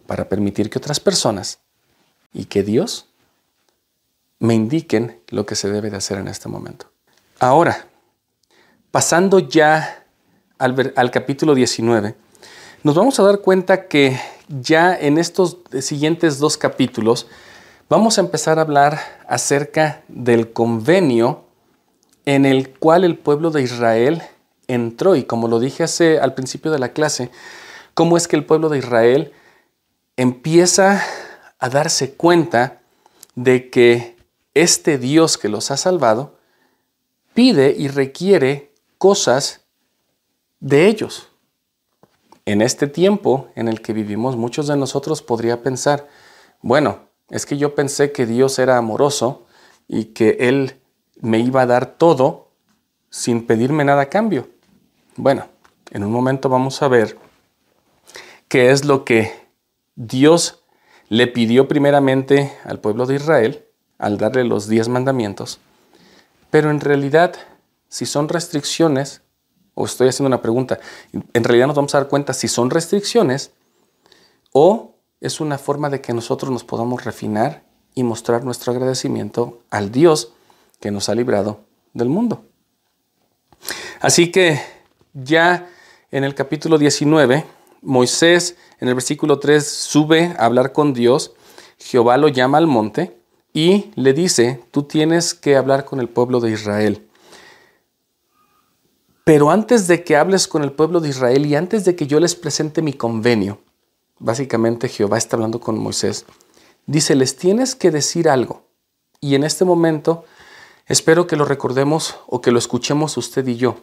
para 0.06 0.28
permitir 0.28 0.68
que 0.68 0.76
otras 0.76 1.00
personas 1.00 1.60
y 2.34 2.44
que 2.44 2.62
Dios 2.62 3.06
me 4.40 4.52
indiquen 4.52 5.22
lo 5.28 5.46
que 5.46 5.56
se 5.56 5.70
debe 5.70 5.88
de 5.88 5.96
hacer 5.96 6.18
en 6.18 6.28
este 6.28 6.50
momento. 6.50 6.90
Ahora, 7.38 7.86
pasando 8.90 9.38
ya 9.38 10.04
al, 10.58 10.92
al, 10.96 11.10
capítulo 11.10 11.54
19, 11.54 12.14
nos 12.82 12.94
vamos 12.94 13.18
a 13.18 13.22
dar 13.22 13.40
cuenta 13.40 13.88
que 13.88 14.20
ya 14.48 14.94
en 14.94 15.16
estos 15.16 15.60
siguientes 15.80 16.38
dos 16.38 16.58
capítulos 16.58 17.26
vamos 17.88 18.18
a 18.18 18.20
empezar 18.20 18.58
a 18.58 18.62
hablar 18.62 19.00
acerca 19.26 20.02
del 20.08 20.52
convenio 20.52 21.44
en 22.26 22.44
el 22.44 22.70
cual 22.78 23.04
el 23.04 23.18
pueblo 23.18 23.50
de 23.50 23.62
Israel 23.62 24.22
entró. 24.66 25.16
Y 25.16 25.24
como 25.24 25.48
lo 25.48 25.58
dije 25.58 25.84
hace, 25.84 26.18
al 26.18 26.34
principio 26.34 26.70
de 26.70 26.78
la 26.78 26.90
clase, 26.90 27.30
cómo 27.94 28.16
es 28.16 28.28
que 28.28 28.36
el 28.36 28.44
pueblo 28.44 28.68
de 28.68 28.78
Israel 28.78 29.32
empieza 30.16 31.02
a 31.58 31.68
darse 31.68 32.14
cuenta 32.14 32.80
de 33.34 33.70
que 33.70 34.16
este 34.54 34.98
Dios 34.98 35.38
que 35.38 35.48
los 35.48 35.70
ha 35.70 35.76
salvado 35.76 36.36
pide 37.34 37.74
y 37.76 37.88
requiere 37.88 38.72
cosas 38.98 39.62
de 40.60 40.86
ellos. 40.86 41.28
En 42.44 42.62
este 42.62 42.86
tiempo 42.86 43.48
en 43.54 43.68
el 43.68 43.80
que 43.80 43.92
vivimos, 43.92 44.36
muchos 44.36 44.66
de 44.66 44.76
nosotros 44.76 45.22
podría 45.22 45.62
pensar, 45.62 46.08
bueno, 46.62 47.07
es 47.30 47.46
que 47.46 47.58
yo 47.58 47.74
pensé 47.74 48.12
que 48.12 48.26
Dios 48.26 48.58
era 48.58 48.76
amoroso 48.76 49.46
y 49.86 50.06
que 50.06 50.36
Él 50.40 50.80
me 51.20 51.38
iba 51.40 51.62
a 51.62 51.66
dar 51.66 51.86
todo 51.96 52.48
sin 53.10 53.46
pedirme 53.46 53.84
nada 53.84 54.02
a 54.02 54.08
cambio. 54.08 54.48
Bueno, 55.16 55.46
en 55.90 56.04
un 56.04 56.12
momento 56.12 56.48
vamos 56.48 56.82
a 56.82 56.88
ver 56.88 57.18
qué 58.48 58.70
es 58.70 58.84
lo 58.84 59.04
que 59.04 59.32
Dios 59.96 60.62
le 61.08 61.26
pidió 61.26 61.68
primeramente 61.68 62.52
al 62.64 62.80
pueblo 62.80 63.06
de 63.06 63.16
Israel 63.16 63.64
al 63.98 64.16
darle 64.16 64.44
los 64.44 64.68
diez 64.68 64.88
mandamientos, 64.88 65.58
pero 66.50 66.70
en 66.70 66.80
realidad, 66.80 67.34
si 67.88 68.06
son 68.06 68.28
restricciones, 68.28 69.22
o 69.74 69.86
estoy 69.86 70.08
haciendo 70.08 70.28
una 70.28 70.40
pregunta, 70.42 70.78
en 71.12 71.44
realidad 71.44 71.66
nos 71.66 71.76
vamos 71.76 71.94
a 71.94 71.98
dar 71.98 72.08
cuenta 72.08 72.32
si 72.32 72.46
son 72.46 72.70
restricciones 72.70 73.52
o 74.52 74.94
es 75.20 75.40
una 75.40 75.58
forma 75.58 75.90
de 75.90 76.00
que 76.00 76.12
nosotros 76.12 76.50
nos 76.50 76.64
podamos 76.64 77.04
refinar 77.04 77.62
y 77.94 78.02
mostrar 78.02 78.44
nuestro 78.44 78.72
agradecimiento 78.72 79.60
al 79.70 79.90
Dios 79.90 80.32
que 80.80 80.90
nos 80.90 81.08
ha 81.08 81.14
librado 81.14 81.60
del 81.92 82.08
mundo. 82.08 82.44
Así 84.00 84.30
que 84.30 84.60
ya 85.12 85.68
en 86.10 86.24
el 86.24 86.34
capítulo 86.34 86.78
19, 86.78 87.44
Moisés 87.82 88.56
en 88.80 88.88
el 88.88 88.94
versículo 88.94 89.38
3 89.38 89.66
sube 89.66 90.34
a 90.38 90.44
hablar 90.44 90.72
con 90.72 90.94
Dios, 90.94 91.32
Jehová 91.78 92.16
lo 92.16 92.28
llama 92.28 92.58
al 92.58 92.66
monte 92.66 93.18
y 93.52 93.90
le 93.96 94.12
dice, 94.12 94.62
tú 94.70 94.84
tienes 94.84 95.34
que 95.34 95.56
hablar 95.56 95.84
con 95.84 95.98
el 96.00 96.08
pueblo 96.08 96.40
de 96.40 96.52
Israel. 96.52 97.08
Pero 99.24 99.50
antes 99.50 99.88
de 99.88 100.04
que 100.04 100.16
hables 100.16 100.48
con 100.48 100.62
el 100.62 100.72
pueblo 100.72 101.00
de 101.00 101.08
Israel 101.08 101.44
y 101.44 101.54
antes 101.54 101.84
de 101.84 101.96
que 101.96 102.06
yo 102.06 102.20
les 102.20 102.34
presente 102.34 102.82
mi 102.82 102.92
convenio, 102.92 103.60
básicamente 104.18 104.88
Jehová 104.88 105.18
está 105.18 105.36
hablando 105.36 105.60
con 105.60 105.78
Moisés, 105.78 106.26
dice, 106.86 107.14
les 107.14 107.36
tienes 107.36 107.74
que 107.74 107.90
decir 107.90 108.28
algo. 108.28 108.62
Y 109.20 109.34
en 109.34 109.44
este 109.44 109.64
momento 109.64 110.24
espero 110.86 111.26
que 111.26 111.36
lo 111.36 111.44
recordemos 111.44 112.16
o 112.26 112.40
que 112.40 112.50
lo 112.50 112.58
escuchemos 112.58 113.16
usted 113.16 113.46
y 113.46 113.56
yo, 113.56 113.76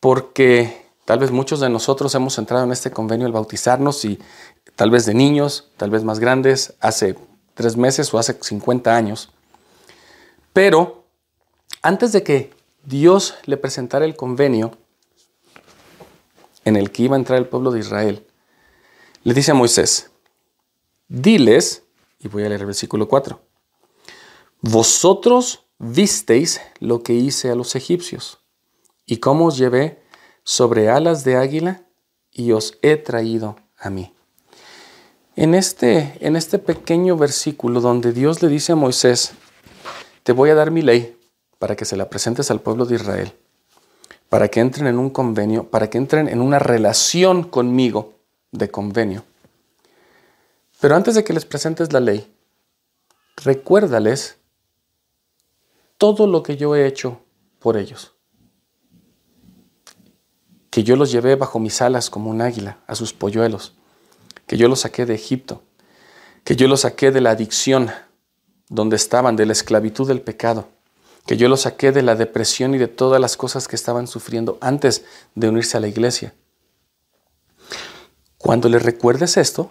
porque 0.00 0.86
tal 1.04 1.18
vez 1.18 1.30
muchos 1.30 1.60
de 1.60 1.68
nosotros 1.68 2.14
hemos 2.14 2.38
entrado 2.38 2.64
en 2.64 2.72
este 2.72 2.90
convenio 2.90 3.26
al 3.26 3.32
bautizarnos 3.32 4.04
y 4.04 4.18
tal 4.76 4.90
vez 4.90 5.06
de 5.06 5.14
niños, 5.14 5.70
tal 5.76 5.90
vez 5.90 6.04
más 6.04 6.18
grandes, 6.18 6.74
hace 6.80 7.16
tres 7.54 7.76
meses 7.76 8.12
o 8.14 8.18
hace 8.18 8.38
50 8.40 8.94
años. 8.94 9.30
Pero 10.52 11.04
antes 11.82 12.12
de 12.12 12.22
que 12.22 12.52
Dios 12.84 13.34
le 13.44 13.56
presentara 13.56 14.04
el 14.04 14.16
convenio 14.16 14.72
en 16.64 16.76
el 16.76 16.90
que 16.90 17.04
iba 17.04 17.16
a 17.16 17.18
entrar 17.18 17.38
el 17.38 17.46
pueblo 17.46 17.70
de 17.70 17.80
Israel, 17.80 18.26
le 19.24 19.34
dice 19.34 19.50
a 19.50 19.54
Moisés, 19.54 20.10
diles, 21.08 21.82
y 22.18 22.28
voy 22.28 22.44
a 22.44 22.48
leer 22.48 22.60
el 22.60 22.66
versículo 22.66 23.08
4, 23.08 23.40
vosotros 24.60 25.66
visteis 25.78 26.60
lo 26.80 27.02
que 27.02 27.14
hice 27.14 27.50
a 27.50 27.54
los 27.54 27.76
egipcios 27.76 28.40
y 29.06 29.18
cómo 29.18 29.46
os 29.46 29.56
llevé 29.56 30.02
sobre 30.44 30.88
alas 30.88 31.24
de 31.24 31.36
águila 31.36 31.84
y 32.32 32.52
os 32.52 32.78
he 32.82 32.96
traído 32.96 33.56
a 33.78 33.90
mí. 33.90 34.14
En 35.36 35.54
este, 35.54 36.16
en 36.20 36.34
este 36.34 36.58
pequeño 36.58 37.16
versículo 37.16 37.80
donde 37.80 38.12
Dios 38.12 38.42
le 38.42 38.48
dice 38.48 38.72
a 38.72 38.76
Moisés, 38.76 39.32
te 40.24 40.32
voy 40.32 40.50
a 40.50 40.54
dar 40.54 40.70
mi 40.70 40.82
ley 40.82 41.16
para 41.58 41.76
que 41.76 41.84
se 41.84 41.96
la 41.96 42.10
presentes 42.10 42.50
al 42.50 42.60
pueblo 42.60 42.86
de 42.86 42.96
Israel, 42.96 43.32
para 44.28 44.48
que 44.48 44.60
entren 44.60 44.88
en 44.88 44.98
un 44.98 45.10
convenio, 45.10 45.70
para 45.70 45.88
que 45.88 45.98
entren 45.98 46.28
en 46.28 46.40
una 46.40 46.58
relación 46.58 47.44
conmigo 47.44 48.17
de 48.52 48.70
convenio. 48.70 49.24
Pero 50.80 50.96
antes 50.96 51.14
de 51.14 51.24
que 51.24 51.32
les 51.32 51.44
presentes 51.44 51.92
la 51.92 52.00
ley, 52.00 52.32
recuérdales 53.36 54.36
todo 55.96 56.26
lo 56.26 56.42
que 56.42 56.56
yo 56.56 56.76
he 56.76 56.86
hecho 56.86 57.20
por 57.58 57.76
ellos. 57.76 58.14
Que 60.70 60.84
yo 60.84 60.96
los 60.96 61.10
llevé 61.10 61.34
bajo 61.34 61.58
mis 61.58 61.82
alas 61.82 62.10
como 62.10 62.30
un 62.30 62.40
águila 62.40 62.78
a 62.86 62.94
sus 62.94 63.12
polluelos 63.12 63.74
que 64.48 64.56
yo 64.56 64.66
los 64.66 64.80
saqué 64.80 65.06
de 65.06 65.14
Egipto, 65.14 65.62
que 66.42 66.56
yo 66.56 66.66
los 66.66 66.80
saqué 66.80 67.12
de 67.12 67.20
la 67.20 67.30
adicción 67.30 67.90
donde 68.68 68.96
estaban, 68.96 69.36
de 69.36 69.46
la 69.46 69.52
esclavitud 69.52 70.08
del 70.08 70.22
pecado, 70.22 70.68
que 71.26 71.36
yo 71.36 71.48
los 71.48 71.60
saqué 71.60 71.92
de 71.92 72.02
la 72.02 72.16
depresión 72.16 72.74
y 72.74 72.78
de 72.78 72.88
todas 72.88 73.20
las 73.20 73.36
cosas 73.36 73.68
que 73.68 73.76
estaban 73.76 74.06
sufriendo 74.06 74.56
antes 74.60 75.04
de 75.34 75.50
unirse 75.50 75.76
a 75.76 75.80
la 75.80 75.88
iglesia. 75.88 76.34
Cuando 78.38 78.68
les 78.68 78.82
recuerdes 78.82 79.36
esto, 79.36 79.70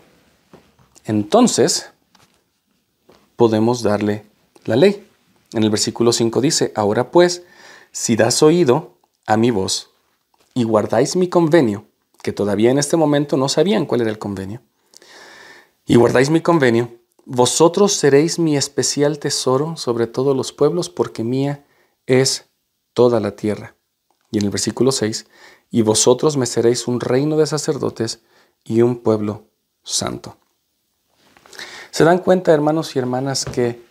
entonces 1.06 1.90
podemos 3.38 3.82
darle 3.82 4.26
la 4.66 4.76
ley. 4.76 5.08
En 5.54 5.64
el 5.64 5.70
versículo 5.70 6.12
5 6.12 6.42
dice, 6.42 6.74
ahora 6.76 7.10
pues, 7.10 7.44
si 7.92 8.18
das 8.18 8.44
oído 8.44 8.98
a 9.26 9.38
mi 9.38 9.52
voz 9.52 9.92
y 10.54 10.66
guardáis 10.66 11.16
mi 11.16 11.30
convenio, 11.30 11.86
que 12.22 12.34
todavía 12.34 12.70
en 12.70 12.78
este 12.78 12.98
momento 12.98 13.38
no 13.38 13.48
sabían 13.48 13.86
cuál 13.86 14.02
era 14.02 14.10
el 14.10 14.20
convenio, 14.20 14.62
y 15.86 15.96
guardáis 15.96 16.30
mi 16.30 16.42
convenio, 16.42 16.92
vosotros 17.24 17.94
seréis 17.94 18.38
mi 18.40 18.58
especial 18.58 19.20
tesoro 19.20 19.78
sobre 19.78 20.08
todos 20.08 20.36
los 20.36 20.52
pueblos, 20.52 20.90
porque 20.90 21.24
mía 21.24 21.66
es 22.06 22.50
toda 22.94 23.22
la 23.22 23.38
tierra. 23.38 23.76
Y 24.32 24.40
en 24.40 24.46
el 24.46 24.50
versículo 24.50 24.92
6, 24.92 25.28
y 25.72 25.82
vosotros 25.84 26.36
me 26.36 26.46
seréis 26.46 26.88
un 26.88 27.00
reino 27.00 27.38
de 27.38 27.48
sacerdotes 27.48 28.22
y 28.68 28.82
un 28.82 28.98
pueblo 28.98 29.46
santo. 29.84 30.38
Se 31.92 32.04
dan 32.04 32.20
cuenta, 32.20 32.54
hermanos 32.54 32.96
y 32.96 33.00
hermanas, 33.00 33.46
que 33.46 33.82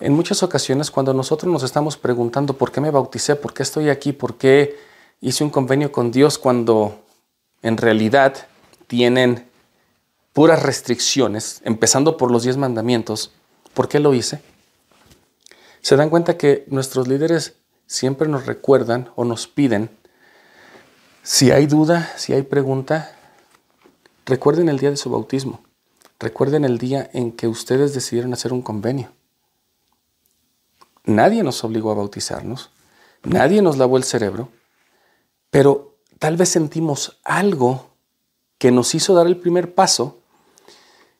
en 0.00 0.12
muchas 0.12 0.42
ocasiones 0.42 0.90
cuando 0.90 1.14
nosotros 1.14 1.50
nos 1.52 1.62
estamos 1.62 1.96
preguntando 1.96 2.54
por 2.54 2.70
qué 2.70 2.80
me 2.80 2.90
bauticé, 2.90 3.36
por 3.36 3.54
qué 3.54 3.62
estoy 3.62 3.88
aquí, 3.88 4.12
por 4.12 4.36
qué 4.36 4.76
hice 5.20 5.44
un 5.44 5.50
convenio 5.50 5.90
con 5.90 6.10
Dios 6.10 6.38
cuando 6.38 7.04
en 7.62 7.76
realidad 7.76 8.34
tienen 8.86 9.48
puras 10.32 10.62
restricciones, 10.62 11.60
empezando 11.64 12.16
por 12.16 12.30
los 12.30 12.42
diez 12.42 12.56
mandamientos. 12.56 13.32
¿Por 13.74 13.88
qué 13.88 13.98
lo 13.98 14.14
hice? 14.14 14.42
Se 15.80 15.96
dan 15.96 16.10
cuenta 16.10 16.36
que 16.36 16.64
nuestros 16.68 17.08
líderes 17.08 17.56
siempre 17.86 18.28
nos 18.28 18.46
recuerdan 18.46 19.10
o 19.16 19.24
nos 19.24 19.46
piden, 19.46 19.90
si 21.22 21.50
hay 21.50 21.66
duda, 21.66 22.12
si 22.16 22.32
hay 22.32 22.42
pregunta, 22.42 23.17
recuerden 24.28 24.68
el 24.68 24.78
día 24.78 24.90
de 24.90 24.96
su 24.96 25.10
bautismo, 25.10 25.62
recuerden 26.20 26.64
el 26.64 26.78
día 26.78 27.08
en 27.14 27.32
que 27.32 27.48
ustedes 27.48 27.94
decidieron 27.94 28.34
hacer 28.34 28.52
un 28.52 28.62
convenio. 28.62 29.10
Nadie 31.04 31.42
nos 31.42 31.64
obligó 31.64 31.90
a 31.90 31.94
bautizarnos, 31.94 32.70
nadie 33.22 33.62
nos 33.62 33.78
lavó 33.78 33.96
el 33.96 34.04
cerebro, 34.04 34.50
pero 35.50 35.96
tal 36.18 36.36
vez 36.36 36.50
sentimos 36.50 37.18
algo 37.24 37.88
que 38.58 38.70
nos 38.70 38.94
hizo 38.94 39.14
dar 39.14 39.26
el 39.26 39.38
primer 39.38 39.74
paso 39.74 40.18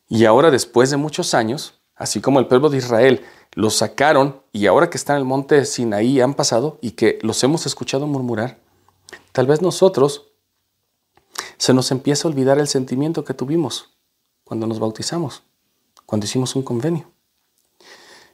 y 0.07 0.25
ahora 0.25 0.51
después 0.51 0.91
de 0.91 0.97
muchos 0.97 1.33
años, 1.33 1.79
así 1.95 2.21
como 2.21 2.39
el 2.39 2.47
pueblo 2.47 2.69
de 2.69 2.77
Israel 2.77 3.25
los 3.55 3.75
sacaron 3.75 4.43
y 4.51 4.67
ahora 4.67 4.91
que 4.91 4.97
están 4.97 5.15
en 5.15 5.21
el 5.21 5.25
monte 5.25 5.65
Sinaí 5.65 6.21
han 6.21 6.35
pasado 6.35 6.77
y 6.81 6.91
que 6.91 7.17
los 7.23 7.43
hemos 7.43 7.65
escuchado 7.65 8.05
murmurar, 8.05 8.59
tal 9.31 9.47
vez 9.47 9.63
nosotros 9.63 10.28
se 11.59 11.73
nos 11.73 11.91
empieza 11.91 12.27
a 12.27 12.31
olvidar 12.31 12.57
el 12.57 12.67
sentimiento 12.67 13.25
que 13.25 13.33
tuvimos 13.33 13.97
cuando 14.45 14.65
nos 14.65 14.79
bautizamos, 14.79 15.43
cuando 16.05 16.25
hicimos 16.25 16.55
un 16.55 16.63
convenio. 16.63 17.11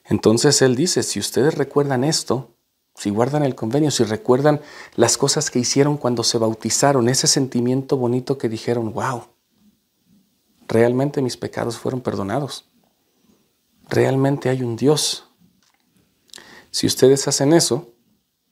Entonces 0.06 0.62
Él 0.62 0.76
dice, 0.76 1.02
si 1.02 1.20
ustedes 1.20 1.56
recuerdan 1.56 2.04
esto, 2.04 2.56
si 2.94 3.10
guardan 3.10 3.44
el 3.44 3.56
convenio, 3.56 3.90
si 3.90 4.04
recuerdan 4.04 4.62
las 4.96 5.18
cosas 5.18 5.50
que 5.50 5.58
hicieron 5.58 5.98
cuando 5.98 6.24
se 6.24 6.38
bautizaron, 6.38 7.10
ese 7.10 7.26
sentimiento 7.26 7.98
bonito 7.98 8.38
que 8.38 8.48
dijeron, 8.48 8.94
wow, 8.94 9.24
realmente 10.68 11.24
mis 11.24 11.36
pecados 11.36 11.78
fueron 11.80 12.02
perdonados, 12.02 12.70
realmente 13.90 14.50
hay 14.50 14.62
un 14.62 14.76
Dios. 14.76 15.28
Si 16.70 16.86
ustedes 16.86 17.28
hacen 17.28 17.54
eso, 17.54 17.90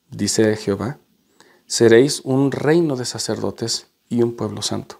dice 0.09 0.55
Jehová, 0.57 0.97
seréis 1.67 2.21
un 2.21 2.51
reino 2.51 2.95
de 2.95 3.05
sacerdotes 3.05 3.92
y 4.13 4.21
un 4.21 4.36
pueblo 4.36 4.62
santo. 4.62 4.99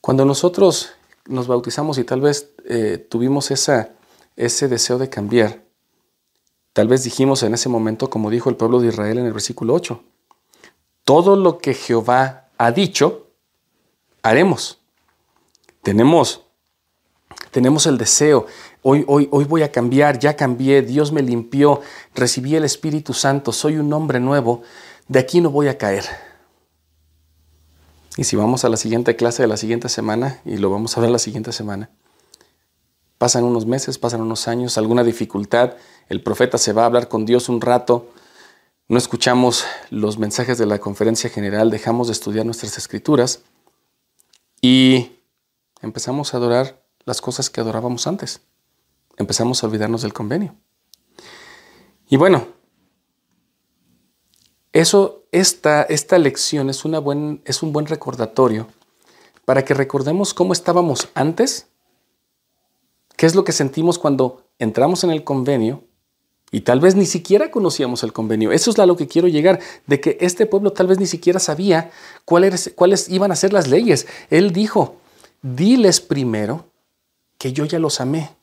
Cuando 0.00 0.24
nosotros 0.24 0.90
nos 1.26 1.46
bautizamos 1.46 1.98
y 1.98 2.04
tal 2.04 2.20
vez 2.20 2.50
eh, 2.64 2.98
tuvimos 3.08 3.50
ese 3.50 4.68
deseo 4.68 4.98
de 4.98 5.08
cambiar. 5.08 5.62
Tal 6.72 6.86
vez 6.86 7.02
dijimos 7.02 7.42
en 7.42 7.54
ese 7.54 7.68
momento, 7.68 8.10
como 8.10 8.30
dijo 8.30 8.50
el 8.50 8.56
pueblo 8.56 8.80
de 8.80 8.88
Israel 8.88 9.18
en 9.18 9.26
el 9.26 9.32
versículo 9.32 9.74
8, 9.74 10.02
todo 11.04 11.36
lo 11.36 11.58
que 11.58 11.74
Jehová 11.74 12.48
ha 12.58 12.72
dicho, 12.72 13.28
haremos. 14.22 14.78
Tenemos, 15.82 16.42
tenemos 17.50 17.86
el 17.86 17.96
deseo, 17.96 18.46
hoy, 18.82 19.04
hoy, 19.08 19.28
hoy 19.32 19.44
voy 19.44 19.62
a 19.62 19.72
cambiar, 19.72 20.18
ya 20.18 20.36
cambié, 20.36 20.82
Dios 20.82 21.10
me 21.10 21.22
limpió, 21.22 21.80
recibí 22.14 22.54
el 22.54 22.64
Espíritu 22.64 23.14
Santo, 23.14 23.52
soy 23.52 23.76
un 23.76 23.92
hombre 23.92 24.20
nuevo, 24.20 24.62
de 25.08 25.18
aquí 25.18 25.40
no 25.40 25.50
voy 25.50 25.68
a 25.68 25.78
caer. 25.78 26.29
Y 28.16 28.24
si 28.24 28.36
vamos 28.36 28.64
a 28.64 28.68
la 28.68 28.76
siguiente 28.76 29.16
clase 29.16 29.42
de 29.42 29.48
la 29.48 29.56
siguiente 29.56 29.88
semana, 29.88 30.40
y 30.44 30.56
lo 30.56 30.70
vamos 30.70 30.96
a 30.96 31.00
ver 31.00 31.10
la 31.10 31.18
siguiente 31.18 31.52
semana, 31.52 31.90
Pasan 33.20 33.44
unos 33.44 33.66
meses, 33.66 33.98
pasan 33.98 34.22
unos 34.22 34.48
años, 34.48 34.78
alguna 34.78 35.04
dificultad, 35.04 35.74
el 36.08 36.22
profeta 36.22 36.56
se 36.56 36.72
va 36.72 36.84
a 36.84 36.86
hablar 36.86 37.08
con 37.08 37.26
Dios 37.26 37.50
un 37.50 37.60
rato, 37.60 38.08
no 38.88 38.96
escuchamos 38.96 39.66
los 39.90 40.16
mensajes 40.16 40.56
de 40.56 40.64
la 40.64 40.78
conferencia 40.78 41.28
general, 41.28 41.70
dejamos 41.70 42.06
de 42.06 42.14
estudiar 42.14 42.46
nuestras 42.46 42.78
escrituras 42.78 43.42
y 44.62 45.18
empezamos 45.82 46.32
a 46.32 46.38
adorar 46.38 46.82
las 47.04 47.20
cosas 47.20 47.50
que 47.50 47.60
adorábamos 47.60 48.06
antes. 48.06 48.40
Empezamos 49.18 49.62
a 49.62 49.66
olvidarnos 49.66 50.00
del 50.00 50.14
convenio. 50.14 50.56
Y 52.08 52.16
bueno, 52.16 52.48
eso, 54.72 55.24
esta, 55.32 55.82
esta 55.82 56.18
lección 56.18 56.70
es, 56.70 56.84
una 56.84 56.98
buen, 56.98 57.42
es 57.44 57.62
un 57.62 57.72
buen 57.72 57.86
recordatorio 57.86 58.68
para 59.44 59.64
que 59.64 59.74
recordemos 59.74 60.34
cómo 60.34 60.52
estábamos 60.52 61.08
antes 61.14 61.66
¿Qué 63.20 63.26
es 63.26 63.34
lo 63.34 63.44
que 63.44 63.52
sentimos 63.52 63.98
cuando 63.98 64.46
entramos 64.58 65.04
en 65.04 65.10
el 65.10 65.24
convenio 65.24 65.84
y 66.50 66.62
tal 66.62 66.80
vez 66.80 66.94
ni 66.94 67.04
siquiera 67.04 67.50
conocíamos 67.50 68.02
el 68.02 68.14
convenio? 68.14 68.50
Eso 68.50 68.70
es 68.70 68.78
a 68.78 68.86
lo 68.86 68.96
que 68.96 69.08
quiero 69.08 69.28
llegar, 69.28 69.60
de 69.86 70.00
que 70.00 70.16
este 70.22 70.46
pueblo 70.46 70.72
tal 70.72 70.86
vez 70.86 70.98
ni 70.98 71.04
siquiera 71.06 71.38
sabía 71.38 71.90
cuáles, 72.24 72.72
cuáles 72.74 73.10
iban 73.10 73.30
a 73.30 73.36
ser 73.36 73.52
las 73.52 73.68
leyes. 73.68 74.06
Él 74.30 74.54
dijo, 74.54 74.96
diles 75.42 76.00
primero 76.00 76.64
que 77.36 77.52
yo 77.52 77.66
ya 77.66 77.78
los 77.78 78.00
amé. 78.00 78.34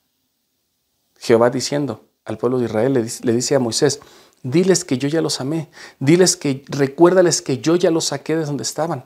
Jehová 1.18 1.50
diciendo 1.50 2.04
al 2.24 2.38
pueblo 2.38 2.60
de 2.60 2.66
Israel 2.66 2.94
le 2.94 3.02
dice, 3.02 3.26
le 3.26 3.34
dice 3.34 3.56
a 3.56 3.60
Moisés, 3.60 4.00
diles 4.44 4.86
que 4.86 4.98
yo 4.98 5.08
ya 5.08 5.22
los 5.22 5.42
amé, 5.42 5.70
diles 6.00 6.36
que 6.36 6.64
recuérdales 6.68 7.42
que 7.42 7.60
yo 7.60 7.76
ya 7.76 7.92
los 7.92 8.06
saqué 8.06 8.36
de 8.36 8.46
donde 8.46 8.64
estaban. 8.64 9.06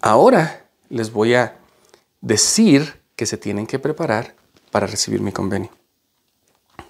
Ahora 0.00 0.66
les 0.88 1.12
voy 1.12 1.34
a 1.34 1.56
decir 2.20 3.00
que 3.16 3.26
se 3.26 3.36
tienen 3.36 3.66
que 3.66 3.78
preparar 3.78 4.34
para 4.70 4.86
recibir 4.86 5.20
mi 5.20 5.32
convenio. 5.32 5.70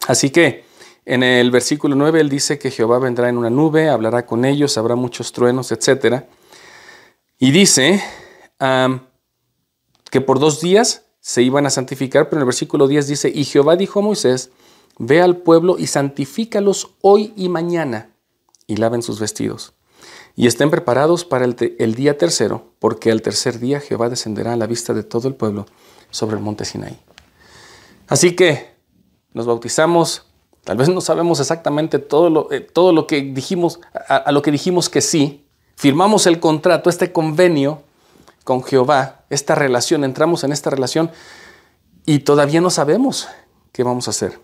Así 0.07 0.31
que 0.31 0.64
en 1.05 1.23
el 1.23 1.51
versículo 1.51 1.94
9 1.94 2.20
él 2.20 2.29
dice 2.29 2.59
que 2.59 2.70
Jehová 2.70 2.99
vendrá 2.99 3.29
en 3.29 3.37
una 3.37 3.51
nube, 3.51 3.88
hablará 3.88 4.25
con 4.27 4.44
ellos, 4.44 4.79
habrá 4.79 4.94
muchos 4.97 5.33
truenos, 5.33 5.70
etc. 5.70 6.25
Y 7.38 7.51
dice 7.51 8.03
que 10.11 10.20
por 10.20 10.38
dos 10.38 10.61
días 10.61 11.03
se 11.20 11.42
iban 11.42 11.66
a 11.66 11.70
santificar, 11.70 12.29
pero 12.29 12.38
en 12.38 12.42
el 12.42 12.47
versículo 12.47 12.88
10 12.88 13.07
dice, 13.07 13.33
y 13.35 13.44
Jehová 13.44 13.77
dijo 13.77 14.01
a 14.01 14.03
Moisés, 14.03 14.51
ve 14.99 15.21
al 15.21 15.39
pueblo 15.39 15.77
y 15.79 15.87
santifícalos 15.87 16.91
hoy 17.01 17.33
y 17.37 17.49
mañana, 17.49 18.11
y 18.67 18.77
laven 18.77 19.03
sus 19.03 19.21
vestidos. 19.21 19.75
Y 20.37 20.47
estén 20.47 20.71
preparados 20.71 21.25
para 21.25 21.45
el, 21.45 21.95
día 21.95 22.19
tercero, 22.19 22.73
porque 22.79 23.11
el 23.11 23.23
tercer 23.23 23.61
día 23.61 23.81
Jehová 23.81 24.09
descenderá 24.09 24.53
a 24.53 24.57
la 24.57 24.67
vista 24.67 24.93
de 24.93 25.05
todo 25.05 25.29
el 25.29 25.35
pueblo 25.35 25.67
sobre 26.11 26.37
el 26.37 26.43
monte 26.43 26.65
Sinaí. 26.65 26.99
Así 28.09 28.35
que 28.35 28.75
nos 29.33 29.47
bautizamos, 29.47 30.27
tal 30.65 30.77
vez 30.77 30.89
no 30.89 31.01
sabemos 31.01 31.41
exactamente 31.41 31.99
todo 31.99 32.31
lo, 32.31 32.53
eh, 32.53 32.61
todo 32.61 32.93
lo 32.93 33.07
que 33.07 33.21
dijimos, 33.23 33.81
a, 34.09 34.31
lo 34.33 34.43
que 34.43 34.51
dijimos 34.51 34.89
que 34.89 35.01
sí, 35.01 35.47
firmamos 35.77 36.27
el 36.27 36.41
contrato, 36.41 36.91
este 36.91 37.13
convenio 37.13 37.83
con 38.43 38.63
Jehová, 38.63 39.25
esta 39.31 39.55
relación, 39.55 40.05
entramos 40.05 40.45
en 40.45 40.53
esta 40.53 40.69
relación 40.71 41.11
y 42.05 42.21
todavía 42.21 42.61
no 42.61 42.71
sabemos 42.71 43.29
qué 43.73 43.83
vamos 43.83 44.09
a 44.09 44.11
hacer. 44.11 44.39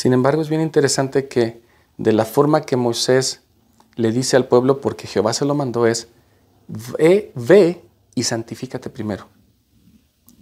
Sin 0.00 0.14
embargo, 0.14 0.40
es 0.40 0.48
bien 0.48 0.62
interesante 0.62 1.28
que 1.28 1.60
de 1.98 2.14
la 2.14 2.24
forma 2.24 2.62
que 2.62 2.78
Moisés 2.78 3.42
le 3.96 4.12
dice 4.12 4.34
al 4.34 4.48
pueblo, 4.48 4.80
porque 4.80 5.06
Jehová 5.06 5.34
se 5.34 5.44
lo 5.44 5.54
mandó, 5.54 5.86
es, 5.86 6.08
ve, 6.68 7.30
ve 7.34 7.84
y 8.14 8.22
santifícate 8.22 8.88
primero. 8.88 9.26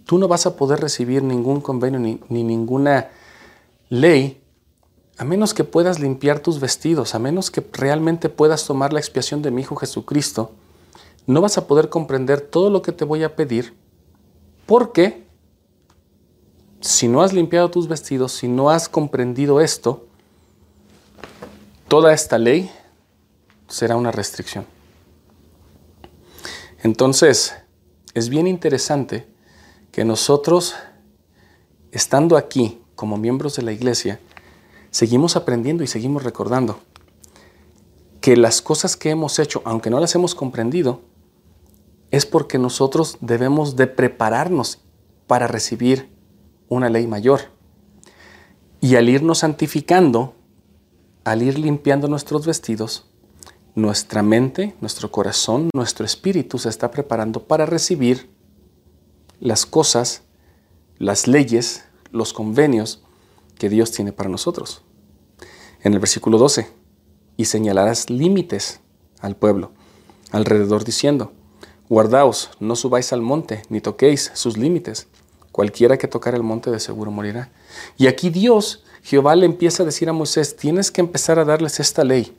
Tú 0.05 0.17
no 0.17 0.29
vas 0.29 0.45
a 0.45 0.55
poder 0.55 0.79
recibir 0.79 1.23
ningún 1.23 1.59
convenio 1.59 1.99
ni, 1.99 2.21
ninguna 2.29 3.09
ley 3.89 4.41
a 5.17 5.25
menos 5.25 5.53
que 5.53 5.65
puedas 5.65 5.99
limpiar 5.99 6.39
tus 6.39 6.61
vestidos, 6.61 7.13
a 7.13 7.19
menos 7.19 7.51
que 7.51 7.61
realmente 7.73 8.29
puedas 8.29 8.65
tomar 8.65 8.93
la 8.93 9.01
expiación 9.01 9.41
de 9.41 9.51
mi 9.51 9.63
Hijo 9.63 9.75
Jesucristo, 9.75 10.53
no 11.27 11.41
vas 11.41 11.57
a 11.57 11.67
poder 11.67 11.89
comprender 11.89 12.39
todo 12.39 12.69
lo 12.69 12.81
que 12.81 12.93
te 12.93 13.03
voy 13.03 13.23
a 13.23 13.35
pedir, 13.35 13.75
porque 14.65 15.27
si 16.81 17.07
no 17.07 17.21
has 17.21 17.33
limpiado 17.33 17.69
tus 17.69 17.87
vestidos, 17.87 18.31
si 18.31 18.47
no 18.47 18.69
has 18.69 18.87
comprendido 18.87 19.59
esto, 19.61 20.05
toda 21.87 22.13
esta 22.13 22.37
ley 22.37 22.71
será 23.67 23.97
una 23.97 24.11
restricción. 24.11 24.65
Entonces, 26.81 27.53
es 28.13 28.29
bien 28.29 28.47
interesante 28.47 29.27
que 29.91 30.05
nosotros, 30.05 30.75
estando 31.91 32.37
aquí 32.37 32.81
como 32.95 33.17
miembros 33.17 33.55
de 33.55 33.63
la 33.63 33.71
iglesia, 33.71 34.19
seguimos 34.91 35.35
aprendiendo 35.35 35.83
y 35.83 35.87
seguimos 35.87 36.23
recordando 36.23 36.79
que 38.21 38.37
las 38.37 38.61
cosas 38.61 38.95
que 38.95 39.09
hemos 39.09 39.39
hecho, 39.39 39.61
aunque 39.65 39.89
no 39.89 39.99
las 39.99 40.15
hemos 40.15 40.35
comprendido, 40.35 41.01
es 42.11 42.25
porque 42.25 42.57
nosotros 42.57 43.17
debemos 43.21 43.75
de 43.75 43.87
prepararnos 43.87 44.79
para 45.27 45.47
recibir 45.47 46.09
una 46.69 46.89
ley 46.89 47.07
mayor. 47.07 47.41
Y 48.81 48.95
al 48.95 49.09
irnos 49.09 49.39
santificando, 49.39 50.35
al 51.23 51.41
ir 51.41 51.59
limpiando 51.59 52.07
nuestros 52.07 52.45
vestidos, 52.45 53.05
nuestra 53.75 54.23
mente, 54.23 54.75
nuestro 54.81 55.11
corazón, 55.11 55.69
nuestro 55.73 56.05
espíritu 56.05 56.57
se 56.57 56.69
está 56.69 56.91
preparando 56.91 57.43
para 57.43 57.65
recibir 57.65 58.29
las 59.39 59.65
cosas, 59.65 60.23
las 60.97 61.27
leyes, 61.27 61.85
los 62.11 62.33
convenios 62.33 63.03
que 63.57 63.69
Dios 63.69 63.91
tiene 63.91 64.11
para 64.11 64.29
nosotros. 64.29 64.81
En 65.81 65.93
el 65.93 65.99
versículo 65.99 66.37
12, 66.37 66.67
y 67.37 67.45
señalarás 67.45 68.09
límites 68.09 68.81
al 69.21 69.35
pueblo 69.35 69.71
alrededor 70.31 70.83
diciendo, 70.83 71.31
guardaos, 71.87 72.51
no 72.59 72.75
subáis 72.75 73.13
al 73.13 73.21
monte, 73.21 73.63
ni 73.69 73.81
toquéis 73.81 74.31
sus 74.33 74.57
límites. 74.57 75.07
Cualquiera 75.59 75.97
que 75.97 76.07
tocar 76.07 76.35
el 76.35 76.41
monte 76.41 76.71
de 76.71 76.79
seguro 76.79 77.11
morirá. 77.11 77.49
Y 77.97 78.07
aquí 78.07 78.29
Dios 78.29 78.85
Jehová 79.03 79.35
le 79.35 79.45
empieza 79.45 79.83
a 79.83 79.85
decir 79.85 80.07
a 80.07 80.13
Moisés, 80.13 80.55
tienes 80.55 80.89
que 80.89 81.01
empezar 81.01 81.37
a 81.37 81.43
darles 81.43 81.81
esta 81.81 82.05
ley. 82.05 82.33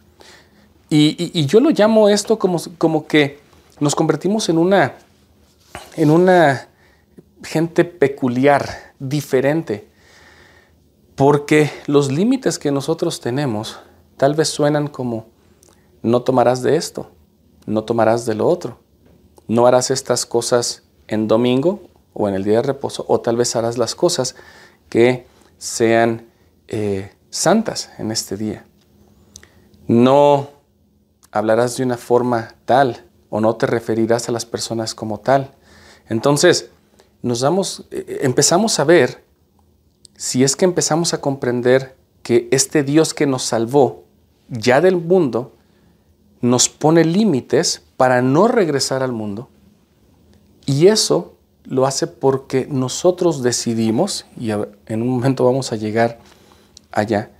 Y, 0.88 1.44
yo 1.44 1.60
lo 1.60 1.68
llamo 1.68 2.08
esto 2.08 2.38
como, 2.38 2.58
como 2.78 3.06
que 3.06 3.38
nos 3.78 3.94
convertimos 3.94 4.48
en 4.48 4.56
una, 4.56 4.94
en 5.96 6.10
una 6.10 6.68
gente 7.42 7.84
peculiar, 7.84 8.94
diferente, 8.98 9.86
porque 11.14 11.70
los 11.84 12.10
límites 12.10 12.58
que 12.58 12.70
nosotros 12.70 13.20
tenemos 13.20 13.80
tal 14.16 14.34
vez 14.34 14.48
suenan 14.48 14.88
como, 14.88 15.26
no 16.00 16.22
tomarás 16.22 16.62
de 16.62 16.76
esto, 16.76 17.10
no 17.66 17.84
tomarás 17.84 18.24
de 18.24 18.34
lo 18.34 18.48
otro, 18.48 18.78
no 19.46 19.66
harás 19.66 19.90
estas 19.90 20.24
cosas 20.24 20.84
en 21.06 21.28
domingo 21.28 21.89
o 22.12 22.28
en 22.28 22.34
el 22.34 22.44
día 22.44 22.56
de 22.56 22.62
reposo, 22.62 23.04
o 23.08 23.20
tal 23.20 23.36
vez 23.36 23.54
harás 23.56 23.78
las 23.78 23.94
cosas 23.94 24.34
que 24.88 25.26
sean 25.58 26.26
eh, 26.68 27.12
santas 27.30 27.90
en 27.98 28.10
este 28.10 28.36
día. 28.36 28.64
No 29.86 30.48
hablarás 31.30 31.76
de 31.76 31.84
una 31.84 31.96
forma 31.96 32.54
tal 32.64 33.04
o 33.28 33.40
no 33.40 33.56
te 33.56 33.66
referirás 33.66 34.28
a 34.28 34.32
las 34.32 34.44
personas 34.44 34.94
como 34.94 35.20
tal. 35.20 35.52
Entonces, 36.08 36.70
nos 37.22 37.40
damos, 37.40 37.86
eh, 37.90 38.20
empezamos 38.22 38.78
a 38.80 38.84
ver, 38.84 39.24
si 40.16 40.44
es 40.44 40.56
que 40.56 40.64
empezamos 40.64 41.14
a 41.14 41.20
comprender 41.20 41.96
que 42.22 42.48
este 42.50 42.82
Dios 42.82 43.14
que 43.14 43.26
nos 43.26 43.42
salvó 43.42 44.04
ya 44.48 44.80
del 44.80 44.96
mundo, 44.96 45.54
nos 46.40 46.68
pone 46.68 47.04
límites 47.04 47.82
para 47.96 48.22
no 48.22 48.48
regresar 48.48 49.02
al 49.02 49.12
mundo. 49.12 49.48
Y 50.66 50.88
eso 50.88 51.36
lo 51.64 51.86
hace 51.86 52.06
porque 52.06 52.66
nosotros 52.68 53.42
decidimos, 53.42 54.26
y 54.38 54.50
en 54.50 55.02
un 55.02 55.08
momento 55.08 55.44
vamos 55.44 55.72
a 55.72 55.76
llegar 55.76 56.18
allá, 56.90 57.30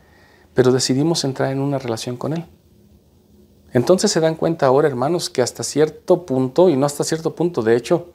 pero 0.55 0.73
decidimos 0.73 1.25
entrar 1.25 1.53
en 1.53 1.61
una 1.61 1.79
relación 1.79 2.17
con 2.17 2.33
Él. 2.33 2.47
Entonces 3.73 4.11
se 4.11 4.21
dan 4.21 4.35
cuenta 4.35 4.67
ahora, 4.67 4.89
hermanos, 4.89 5.31
que 5.31 5.43
hasta 5.43 5.63
cierto 5.63 6.27
punto, 6.27 6.69
y 6.69 6.77
no 6.77 6.87
hasta 6.87 7.05
cierto 7.05 7.35
punto, 7.35 7.63
de 7.63 7.77
hecho, 7.77 8.13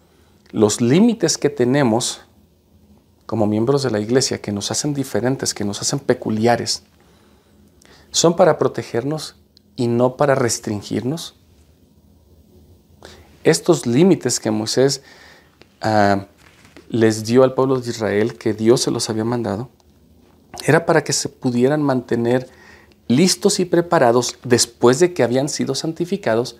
los 0.52 0.82
límites 0.82 1.38
que 1.38 1.50
tenemos 1.50 2.22
como 3.26 3.48
miembros 3.48 3.82
de 3.84 3.92
la 3.92 4.00
iglesia, 4.00 4.42
que 4.42 4.52
nos 4.52 4.70
hacen 4.72 4.94
diferentes, 4.94 5.54
que 5.54 5.66
nos 5.66 5.82
hacen 5.82 6.00
peculiares, 6.00 6.84
son 8.12 8.36
para 8.36 8.58
protegernos 8.58 9.36
y 9.76 9.88
no 9.88 10.16
para 10.16 10.36
restringirnos. 10.36 11.36
Estos 13.44 13.86
límites 13.86 14.40
que 14.40 14.52
Moisés 14.52 15.02
les 16.90 17.26
dio 17.26 17.44
al 17.44 17.54
pueblo 17.54 17.80
de 17.80 17.90
Israel, 17.90 18.38
que 18.38 18.54
Dios 18.54 18.82
se 18.82 18.92
los 18.92 19.10
había 19.10 19.26
mandado, 19.26 19.70
era 20.66 20.86
para 20.86 21.04
que 21.04 21.14
se 21.14 21.30
pudieran 21.30 21.82
mantener 21.82 22.50
listos 23.08 23.60
y 23.60 23.66
preparados 23.66 24.38
después 24.44 25.00
de 25.00 25.14
que 25.14 25.24
habían 25.24 25.50
sido 25.50 25.76
santificados 25.76 26.58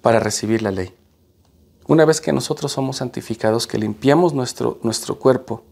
para 0.00 0.20
recibir 0.20 0.62
la 0.62 0.70
ley. 0.70 0.94
Una 1.86 2.04
vez 2.04 2.20
que 2.20 2.32
nosotros 2.32 2.72
somos 2.72 2.96
santificados, 2.96 3.66
que 3.66 3.78
limpiamos 3.78 4.34
nuestro, 4.34 4.78
nuestro 4.82 5.18
cuerpo, 5.18 5.64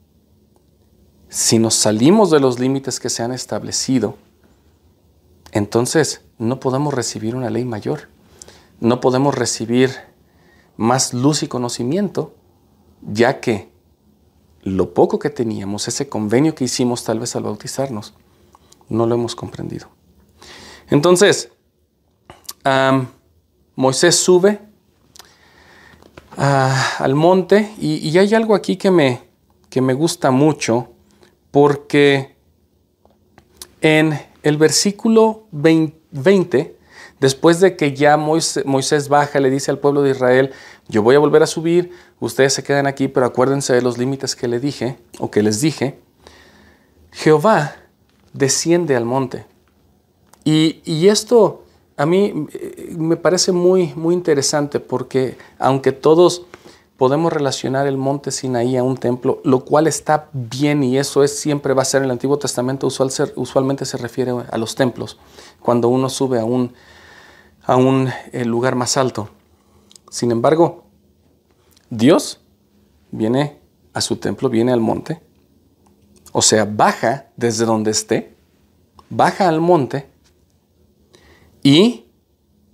si 1.28 1.58
nos 1.58 1.74
salimos 1.74 2.30
de 2.30 2.40
los 2.40 2.58
límites 2.58 2.98
que 2.98 3.10
se 3.10 3.22
han 3.22 3.32
establecido, 3.32 4.16
entonces 5.52 6.22
no 6.38 6.58
podemos 6.58 6.94
recibir 6.94 7.36
una 7.36 7.50
ley 7.50 7.64
mayor, 7.64 8.08
no 8.80 9.00
podemos 9.00 9.34
recibir 9.34 9.90
más 10.76 11.14
luz 11.14 11.42
y 11.42 11.48
conocimiento, 11.48 12.34
ya 13.02 13.40
que 13.40 13.70
lo 14.62 14.92
poco 14.92 15.18
que 15.18 15.30
teníamos, 15.30 15.88
ese 15.88 16.08
convenio 16.08 16.54
que 16.54 16.64
hicimos 16.64 17.04
tal 17.04 17.18
vez 17.18 17.34
al 17.36 17.44
bautizarnos, 17.44 18.14
no 18.88 19.06
lo 19.06 19.14
hemos 19.14 19.34
comprendido. 19.34 19.88
Entonces, 20.90 21.50
Moisés 23.76 24.16
sube 24.16 24.60
ah, 26.36 26.96
al 26.98 27.14
monte 27.14 27.72
y, 27.78 28.16
hay 28.18 28.34
algo 28.34 28.54
aquí 28.54 28.76
que 28.76 28.90
me, 28.90 29.22
que 29.70 29.80
me 29.80 29.94
gusta 29.94 30.30
mucho 30.30 30.88
porque 31.50 32.36
en 33.80 34.20
el 34.42 34.56
versículo 34.56 35.46
20, 35.52 36.76
después 37.20 37.60
de 37.60 37.76
que 37.76 37.94
ya 37.94 38.16
Moisés, 38.16 38.66
Moisés, 38.66 39.08
baja, 39.08 39.40
le 39.40 39.50
dice 39.50 39.70
al 39.70 39.78
pueblo 39.78 40.02
de 40.02 40.10
Israel, 40.10 40.52
yo 40.90 41.02
voy 41.02 41.14
a 41.14 41.18
volver 41.18 41.42
a 41.42 41.46
subir, 41.46 41.92
ustedes 42.18 42.52
se 42.52 42.62
quedan 42.62 42.86
aquí, 42.86 43.08
pero 43.08 43.26
acuérdense 43.26 43.72
de 43.72 43.80
los 43.80 43.96
límites 43.96 44.34
que 44.34 44.48
le 44.48 44.60
dije 44.60 44.98
o 45.18 45.30
que 45.30 45.42
les 45.42 45.60
dije, 45.60 45.98
Jehová 47.12 47.76
desciende 48.32 48.96
al 48.96 49.04
monte. 49.04 49.46
Y, 50.44 51.06
esto 51.06 51.64
a 51.96 52.06
mí 52.06 52.46
eh, 52.52 52.94
me 52.98 53.16
parece 53.16 53.52
muy, 53.52 53.92
muy 53.94 54.14
interesante 54.14 54.80
porque 54.80 55.36
aunque 55.58 55.92
todos 55.92 56.46
podemos 56.96 57.32
relacionar 57.32 57.86
el 57.86 57.96
monte 57.96 58.30
Sinaí 58.30 58.76
a 58.76 58.82
un 58.82 58.96
templo, 58.96 59.40
lo 59.44 59.64
cual 59.64 59.86
está 59.86 60.28
bien 60.32 60.82
y 60.82 60.98
eso 60.98 61.22
es 61.22 61.38
siempre 61.38 61.72
va 61.72 61.82
a 61.82 61.84
ser 61.84 62.00
en 62.00 62.06
el 62.06 62.10
Antiguo 62.10 62.38
Testamento, 62.38 62.86
usual, 62.86 63.10
usualmente 63.36 63.84
se 63.84 63.96
refiere 63.96 64.32
a 64.50 64.58
los 64.58 64.74
templos, 64.74 65.18
cuando 65.60 65.88
uno 65.88 66.08
sube 66.08 66.40
a 66.40 66.44
un, 66.44 66.74
a 67.64 67.76
un 67.76 68.10
eh, 68.32 68.44
lugar 68.44 68.74
más 68.74 68.96
alto. 68.96 69.30
Sin 70.10 70.30
embargo, 70.32 70.84
Dios 71.88 72.40
viene 73.10 73.58
a 73.94 74.00
su 74.00 74.16
templo, 74.16 74.50
viene 74.50 74.72
al 74.72 74.80
monte, 74.80 75.22
o 76.32 76.42
sea, 76.42 76.64
baja 76.64 77.28
desde 77.36 77.64
donde 77.64 77.92
esté, 77.92 78.34
baja 79.08 79.48
al 79.48 79.60
monte 79.60 80.08
y 81.62 82.04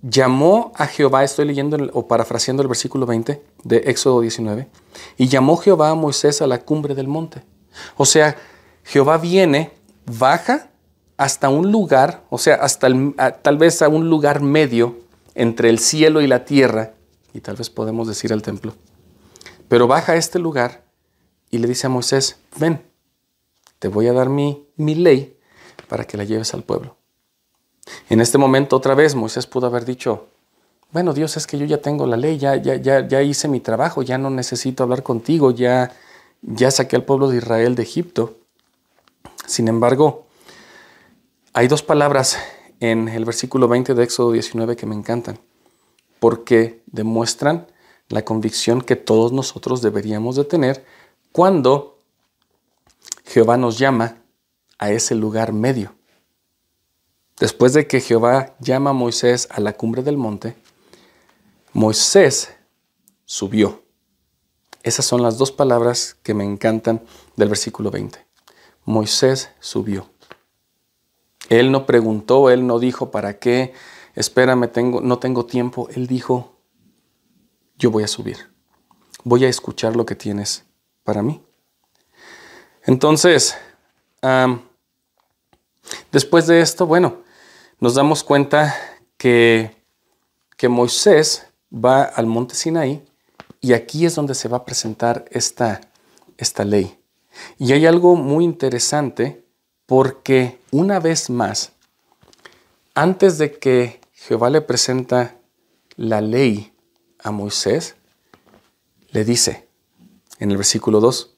llamó 0.01 0.71
a 0.75 0.87
Jehová, 0.87 1.23
estoy 1.23 1.45
leyendo 1.45 1.77
o 1.93 2.07
parafraseando 2.07 2.61
el 2.61 2.67
versículo 2.67 3.05
20 3.05 3.41
de 3.63 3.77
Éxodo 3.77 4.21
19, 4.21 4.67
y 5.17 5.27
llamó 5.27 5.57
Jehová 5.57 5.89
a 5.89 5.95
Moisés 5.95 6.41
a 6.41 6.47
la 6.47 6.61
cumbre 6.61 6.95
del 6.95 7.07
monte. 7.07 7.43
O 7.97 8.05
sea, 8.05 8.35
Jehová 8.83 9.17
viene, 9.17 9.71
baja 10.05 10.69
hasta 11.17 11.49
un 11.49 11.71
lugar, 11.71 12.23
o 12.29 12.37
sea, 12.37 12.55
hasta 12.55 12.89
tal 13.41 13.57
vez 13.57 13.81
a 13.81 13.89
un 13.89 14.09
lugar 14.09 14.41
medio 14.41 14.97
entre 15.35 15.69
el 15.69 15.79
cielo 15.79 16.21
y 16.21 16.27
la 16.27 16.45
tierra, 16.45 16.93
y 17.33 17.41
tal 17.41 17.55
vez 17.55 17.69
podemos 17.69 18.07
decir 18.07 18.31
el 18.31 18.41
templo. 18.41 18.73
Pero 19.67 19.87
baja 19.87 20.13
a 20.13 20.15
este 20.15 20.39
lugar 20.39 20.83
y 21.49 21.57
le 21.57 21.67
dice 21.67 21.87
a 21.87 21.89
Moisés, 21.89 22.39
ven, 22.57 22.81
te 23.79 23.87
voy 23.87 24.07
a 24.07 24.13
dar 24.13 24.29
mi, 24.29 24.67
mi 24.75 24.95
ley 24.95 25.37
para 25.87 26.05
que 26.05 26.17
la 26.17 26.23
lleves 26.23 26.53
al 26.53 26.63
pueblo. 26.63 26.97
En 28.09 28.21
este 28.21 28.37
momento 28.37 28.75
otra 28.75 28.95
vez 28.95 29.15
Moisés 29.15 29.47
pudo 29.47 29.67
haber 29.67 29.85
dicho, 29.85 30.27
bueno 30.91 31.13
Dios 31.13 31.37
es 31.37 31.47
que 31.47 31.57
yo 31.57 31.65
ya 31.65 31.81
tengo 31.81 32.05
la 32.05 32.17
ley, 32.17 32.37
ya, 32.37 32.55
ya, 32.55 32.75
ya, 32.75 33.07
ya 33.07 33.21
hice 33.21 33.47
mi 33.47 33.59
trabajo, 33.59 34.01
ya 34.03 34.17
no 34.17 34.29
necesito 34.29 34.83
hablar 34.83 35.03
contigo, 35.03 35.51
ya, 35.51 35.93
ya 36.41 36.71
saqué 36.71 36.95
al 36.95 37.03
pueblo 37.03 37.29
de 37.29 37.37
Israel 37.37 37.75
de 37.75 37.83
Egipto. 37.83 38.37
Sin 39.45 39.67
embargo, 39.67 40.25
hay 41.53 41.67
dos 41.67 41.83
palabras 41.83 42.37
en 42.79 43.07
el 43.07 43.25
versículo 43.25 43.67
20 43.67 43.93
de 43.95 44.03
Éxodo 44.03 44.31
19 44.31 44.75
que 44.75 44.85
me 44.85 44.95
encantan, 44.95 45.39
porque 46.19 46.83
demuestran 46.85 47.67
la 48.09 48.23
convicción 48.23 48.81
que 48.81 48.95
todos 48.95 49.31
nosotros 49.31 49.81
deberíamos 49.81 50.35
de 50.35 50.45
tener 50.45 50.85
cuando 51.31 51.99
Jehová 53.25 53.57
nos 53.57 53.77
llama 53.77 54.17
a 54.79 54.91
ese 54.91 55.15
lugar 55.15 55.53
medio. 55.53 55.93
Después 57.39 57.73
de 57.73 57.87
que 57.87 57.99
Jehová 57.99 58.55
llama 58.59 58.91
a 58.91 58.93
Moisés 58.93 59.47
a 59.51 59.59
la 59.59 59.73
cumbre 59.73 60.01
del 60.01 60.17
monte, 60.17 60.55
Moisés 61.73 62.53
subió. 63.25 63.83
Esas 64.81 65.05
son 65.05 65.21
las 65.21 65.37
dos 65.37 65.51
palabras 65.51 66.17
que 66.23 66.33
me 66.33 66.43
encantan 66.43 67.03
del 67.35 67.49
versículo 67.49 67.91
20. 67.91 68.25
Moisés 68.85 69.49
subió. 69.59 70.09
Él 71.49 71.71
no 71.71 71.85
preguntó, 71.85 72.49
él 72.49 72.65
no 72.65 72.79
dijo, 72.79 73.11
¿para 73.11 73.37
qué? 73.37 73.73
Espérame, 74.17 74.67
tengo, 74.67 74.99
no 74.99 75.19
tengo 75.19 75.45
tiempo. 75.45 75.89
Él 75.93 76.07
dijo, 76.07 76.55
yo 77.77 77.91
voy 77.91 78.03
a 78.03 78.07
subir. 78.07 78.51
Voy 79.23 79.45
a 79.45 79.47
escuchar 79.47 79.95
lo 79.95 80.07
que 80.07 80.15
tienes 80.15 80.65
para 81.03 81.21
mí. 81.21 81.39
Entonces, 82.83 83.55
después 86.11 86.47
de 86.47 86.61
esto, 86.61 86.87
bueno, 86.87 87.17
nos 87.79 87.93
damos 87.93 88.23
cuenta 88.23 88.75
que, 89.17 89.75
que 90.57 90.67
Moisés 90.67 91.45
va 91.71 92.01
al 92.01 92.25
monte 92.25 92.55
Sinaí 92.55 93.05
y 93.61 93.73
aquí 93.73 94.07
es 94.07 94.15
donde 94.15 94.33
se 94.33 94.47
va 94.47 94.57
a 94.57 94.65
presentar 94.65 95.25
esta, 95.29 95.81
esta 96.37 96.65
ley. 96.65 96.97
Y 97.59 97.71
hay 97.73 97.85
algo 97.85 98.15
muy 98.15 98.45
interesante 98.45 99.45
porque 99.85 100.59
una 100.71 100.99
vez 100.99 101.29
más, 101.29 101.73
antes 102.95 103.37
de 103.37 103.59
que 103.59 104.06
Jehová 104.27 104.49
le 104.49 104.59
presenta 104.59 105.37
la 105.95 106.19
ley 106.19 106.73
a 107.23 107.31
Moisés, 107.31 107.95
le 109.11 109.23
dice 109.23 109.69
en 110.39 110.51
el 110.51 110.57
versículo 110.57 110.99
2, 110.99 111.33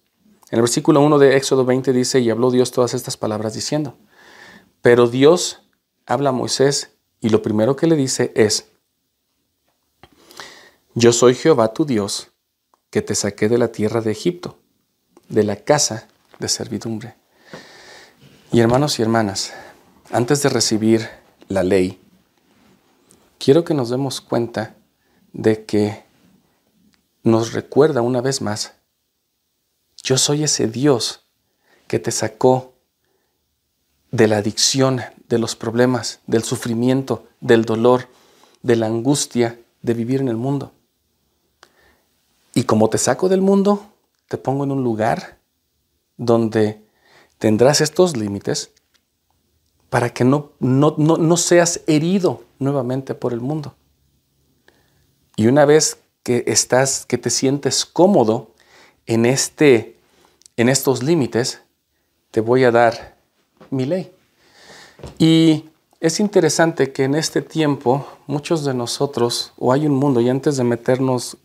En 0.50 0.56
el 0.58 0.62
versículo 0.64 1.00
1 1.02 1.20
de 1.20 1.38
Éxodo 1.38 1.66
20 1.66 1.94
dice, 1.94 2.20
y 2.20 2.32
habló 2.32 2.50
Dios 2.50 2.72
todas 2.72 2.96
estas 2.96 3.16
palabras 3.16 3.54
diciendo, 3.54 3.96
pero 4.82 5.08
Dios 5.08 5.62
habla 6.08 6.30
a 6.30 6.34
Moisés 6.34 6.96
y 7.22 7.30
lo 7.30 7.44
primero 7.44 7.76
que 7.76 7.86
le 7.86 7.96
dice 7.96 8.32
es, 8.36 8.70
yo 10.96 11.14
soy 11.14 11.36
Jehová 11.36 11.74
tu 11.74 11.86
Dios, 11.86 12.32
que 12.90 13.04
te 13.04 13.14
saqué 13.14 13.50
de 13.50 13.60
la 13.60 13.72
tierra 13.72 14.02
de 14.02 14.12
Egipto, 14.12 14.58
de 15.28 15.44
la 15.44 15.58
casa 15.58 16.08
de 16.40 16.50
servidumbre. 16.50 17.14
Y 18.52 18.62
hermanos 18.62 18.98
y 18.98 19.04
hermanas, 19.04 19.54
antes 20.10 20.42
de 20.42 20.50
recibir 20.50 21.08
la 21.50 21.62
ley, 21.62 22.02
quiero 23.40 23.64
que 23.64 23.74
nos 23.74 23.90
demos 23.90 24.22
cuenta 24.22 24.76
de 25.34 25.66
que 25.66 26.04
nos 27.24 27.54
recuerda 27.54 28.02
una 28.02 28.22
vez 28.22 28.42
más, 28.42 28.74
yo 30.04 30.18
soy 30.18 30.44
ese 30.44 30.68
Dios 30.68 31.26
que 31.88 32.00
te 32.00 32.12
sacó 32.12 32.74
de 34.12 34.28
la 34.28 34.38
adicción, 34.38 35.02
de 35.28 35.40
los 35.40 35.56
problemas, 35.56 36.20
del 36.28 36.44
sufrimiento, 36.44 37.28
del 37.42 37.66
dolor, 37.66 38.08
de 38.62 38.76
la 38.76 38.88
angustia 38.88 39.60
de 39.82 39.94
vivir 39.94 40.20
en 40.22 40.28
el 40.28 40.38
mundo. 40.38 40.72
Y 42.54 42.64
como 42.64 42.90
te 42.90 42.98
saco 42.98 43.30
del 43.30 43.42
mundo, 43.42 43.86
te 44.28 44.38
pongo 44.38 44.64
en 44.64 44.72
un 44.72 44.84
lugar 44.84 45.40
donde 46.18 46.82
tendrás 47.38 47.82
estos 47.82 48.18
límites 48.18 48.72
para 49.90 50.10
que 50.10 50.24
no, 50.24 50.52
no, 50.60 50.96
no, 50.98 51.38
seas 51.38 51.82
herido 51.88 52.44
nuevamente 52.60 53.16
por 53.16 53.34
el 53.34 53.42
mundo. 53.42 53.76
Y 55.36 55.48
una 55.48 55.66
vez 55.66 55.98
que 56.24 56.44
estás, 56.48 57.06
que 57.06 57.18
te 57.18 57.30
sientes 57.30 57.86
cómodo 57.86 58.52
en, 59.06 59.26
este, 59.26 59.98
en 60.58 60.70
estos 60.70 61.02
límites, 61.02 61.62
te 62.32 62.42
voy 62.42 62.64
a 62.66 62.72
dar 62.72 63.18
mi 63.72 63.86
ley. 63.86 64.12
Y 65.18 65.70
es 66.02 66.20
interesante 66.20 66.92
que 66.92 67.06
en 67.06 67.16
este 67.16 67.42
tiempo 67.42 68.06
muchos 68.28 68.64
de 68.64 68.74
nosotros, 68.74 69.54
o 69.58 69.74
hay 69.74 69.86
un 69.86 69.96
mundo, 69.96 70.22
y 70.22 70.30
antes 70.30 70.58
de 70.58 70.64
meternos 70.64 71.38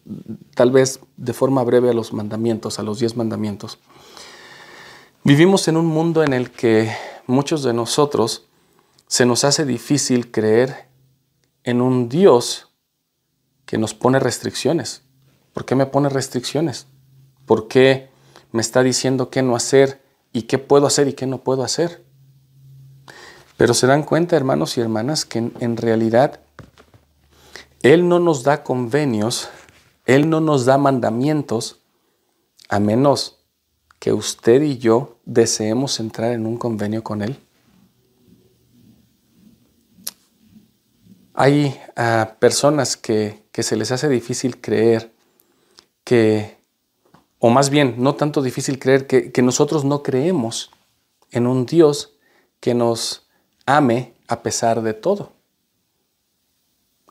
tal 0.54 0.70
vez 0.70 1.00
de 1.16 1.32
forma 1.32 1.62
breve 1.64 1.90
a 1.90 1.94
los 1.94 2.12
mandamientos, 2.12 2.78
a 2.78 2.82
los 2.82 2.98
diez 2.98 3.16
mandamientos, 3.16 3.78
vivimos 5.22 5.66
en 5.68 5.76
un 5.76 5.86
mundo 5.86 6.22
en 6.22 6.32
el 6.32 6.50
que 6.50 6.92
muchos 7.26 7.62
de 7.62 7.72
nosotros 7.72 8.44
se 9.06 9.26
nos 9.26 9.44
hace 9.44 9.64
difícil 9.64 10.30
creer 10.30 10.86
en 11.64 11.80
un 11.80 12.08
Dios 12.08 12.68
que 13.66 13.78
nos 13.78 13.94
pone 13.94 14.20
restricciones. 14.20 15.02
¿Por 15.52 15.64
qué 15.64 15.74
me 15.74 15.86
pone 15.86 16.08
restricciones? 16.08 16.86
¿Por 17.46 17.68
qué 17.68 18.10
me 18.52 18.60
está 18.60 18.82
diciendo 18.82 19.30
qué 19.30 19.42
no 19.42 19.56
hacer 19.56 20.02
y 20.32 20.42
qué 20.42 20.58
puedo 20.58 20.86
hacer 20.86 21.08
y 21.08 21.14
qué 21.14 21.26
no 21.26 21.38
puedo 21.38 21.64
hacer? 21.64 22.04
Pero 23.56 23.74
se 23.74 23.86
dan 23.86 24.02
cuenta, 24.02 24.36
hermanos 24.36 24.76
y 24.76 24.80
hermanas, 24.80 25.24
que 25.24 25.38
en, 25.38 25.76
realidad 25.76 26.40
Él 27.82 28.08
no 28.08 28.18
nos 28.18 28.42
da 28.42 28.62
convenios, 28.62 29.48
Él 30.06 30.28
no 30.28 30.40
nos 30.40 30.64
da 30.64 30.76
mandamientos, 30.76 31.80
a 32.68 32.80
menos 32.80 33.44
que 33.98 34.12
usted 34.12 34.62
y 34.62 34.78
yo 34.78 35.18
deseemos 35.24 36.00
entrar 36.00 36.32
en 36.32 36.46
un 36.46 36.56
convenio 36.56 37.04
con 37.04 37.22
Él. 37.22 37.38
Hay 41.35 41.76
ah, 41.97 42.37
personas 42.39 42.97
que, 42.97 43.43
se 43.53 43.76
les 43.76 43.91
hace 43.91 44.09
difícil 44.09 44.61
creer 44.61 45.12
que, 46.05 46.59
o 47.41 47.51
más 47.51 47.70
bien, 47.70 47.97
no 47.99 48.14
tanto 48.14 48.41
difícil 48.41 48.78
creer 48.78 49.09
que, 49.09 49.32
que 49.32 49.43
nosotros 49.43 49.85
no 49.85 50.05
creemos 50.05 50.70
en 51.32 51.49
un 51.49 51.66
Dios 51.66 52.14
que 52.61 52.74
nos 52.74 53.26
ame 53.66 54.14
a 54.28 54.43
pesar 54.43 54.82
de 54.82 54.95
todo. 54.95 55.32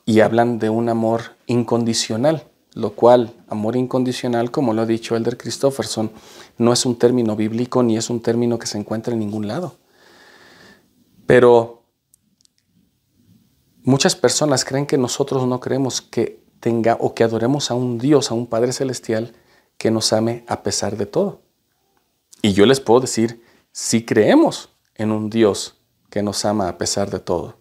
Y 0.05 0.21
hablan 0.21 0.57
de 0.57 0.69
un 0.69 0.87
amor 0.87 1.35
incondicional, 1.45 2.47
lo 2.73 2.91
cual, 2.91 3.33
amor 3.49 3.75
incondicional, 3.75 4.51
como 4.51 4.73
lo 4.73 4.83
ha 4.83 4.85
dicho 4.85 5.17
Elder 5.17 5.37
Christofferson, 5.37 6.11
no 6.57 6.71
es 6.71 6.85
un 6.85 6.97
término 6.97 7.35
bíblico 7.35 7.83
ni 7.83 7.97
es 7.97 8.09
un 8.09 8.21
término 8.21 8.57
que 8.57 8.67
se 8.67 8.77
encuentra 8.77 9.13
en 9.13 9.19
ningún 9.19 9.47
lado. 9.47 9.75
Pero 11.25 11.82
Muchas 13.85 14.15
personas 14.15 14.63
creen 14.63 14.85
que 14.85 14.97
nosotros 14.97 15.45
no 15.45 15.59
creemos 15.59 16.01
que 16.01 16.41
tenga 16.61 16.95
o 17.01 17.13
que 17.13 17.25
adoremos 17.25 17.69
a 17.69 17.73
un 17.73 17.97
Dios, 17.97 18.31
a 18.31 18.33
un 18.33 18.47
Padre 18.47 18.71
Celestial 18.71 19.33
que 19.77 19.91
nos 19.91 20.13
ame 20.13 20.45
a 20.47 20.63
pesar 20.63 20.95
de 20.95 21.05
todo. 21.05 21.41
Y 22.41 22.53
yo 22.53 22.65
les 22.65 22.79
puedo 22.79 23.01
decir, 23.01 23.43
si 23.73 24.05
creemos 24.05 24.69
en 24.95 25.11
un 25.11 25.29
Dios 25.29 25.81
que 26.09 26.23
nos 26.23 26.45
ama 26.45 26.69
a 26.69 26.77
pesar 26.77 27.09
de 27.09 27.19
todo, 27.19 27.57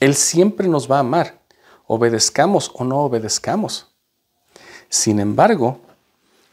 Él 0.00 0.16
siempre 0.16 0.66
nos 0.66 0.90
va 0.90 0.96
a 0.96 1.00
amar, 1.00 1.40
obedezcamos 1.86 2.72
o 2.74 2.82
no 2.82 2.98
obedezcamos. 2.98 3.94
Sin 4.88 5.20
embargo, 5.20 5.78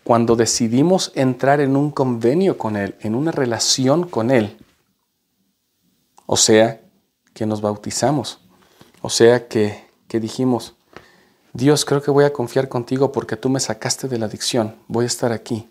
cuando 0.04 0.36
decidimos 0.36 1.12
entrar 1.16 1.62
en 1.62 1.76
un 1.76 1.90
convenio 1.90 2.60
con 2.60 2.76
Él, 2.76 2.96
en 3.00 3.16
una 3.16 3.32
relación 3.32 4.08
con 4.08 4.30
Él, 4.30 4.56
o 6.28 6.38
sea, 6.38 6.80
que 7.34 7.48
nos 7.48 7.62
bautizamos, 7.62 8.47
o 9.08 9.10
sea 9.10 9.48
que, 9.48 9.86
dijimos, 10.10 10.76
Dios, 11.54 11.86
creo 11.86 12.02
que 12.02 12.12
voy 12.12 12.26
a 12.26 12.34
confiar 12.34 12.68
contigo 12.68 13.14
porque 13.14 13.38
tú 13.38 13.48
me 13.48 13.62
sacaste 13.62 14.10
de 14.10 14.18
la 14.18 14.26
adicción, 14.26 14.76
voy 14.90 15.06
a 15.06 15.08
estar 15.08 15.32
aquí. 15.32 15.70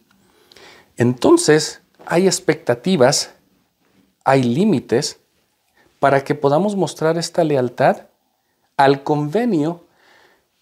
Entonces, 0.97 1.83
hay 2.07 2.27
expectativas, 2.27 3.35
hay 4.25 4.43
límites 4.43 5.19
para 6.01 6.25
que 6.25 6.35
podamos 6.35 6.77
mostrar 6.77 7.19
esta 7.19 7.45
lealtad 7.45 8.07
al 8.79 9.03
convenio 9.03 9.85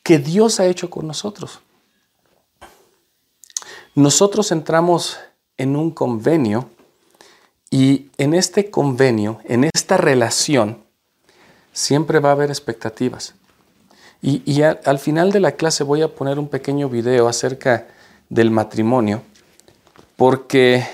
que 0.02 0.18
Dios 0.18 0.58
ha 0.58 0.66
hecho 0.66 0.90
con 0.90 1.06
nosotros. 1.06 1.60
Nosotros 3.94 4.50
entramos 4.50 5.20
en 5.58 5.76
un 5.76 5.92
convenio 5.92 6.70
y 7.70 8.10
en 8.18 8.34
este 8.34 8.68
convenio, 8.68 9.38
en 9.44 9.62
esta 9.62 9.96
relación, 9.96 10.83
siempre 11.74 12.20
va 12.20 12.30
a 12.30 12.32
haber 12.32 12.48
expectativas. 12.48 13.34
Y, 14.22 14.62
al 14.62 14.98
final 14.98 15.32
de 15.32 15.40
la 15.40 15.52
clase 15.52 15.84
voy 15.84 16.00
a 16.00 16.08
poner 16.08 16.38
un 16.38 16.48
pequeño 16.48 16.88
video 16.88 17.28
acerca 17.28 17.88
del 18.30 18.50
matrimonio, 18.50 19.20
porque 20.16 20.86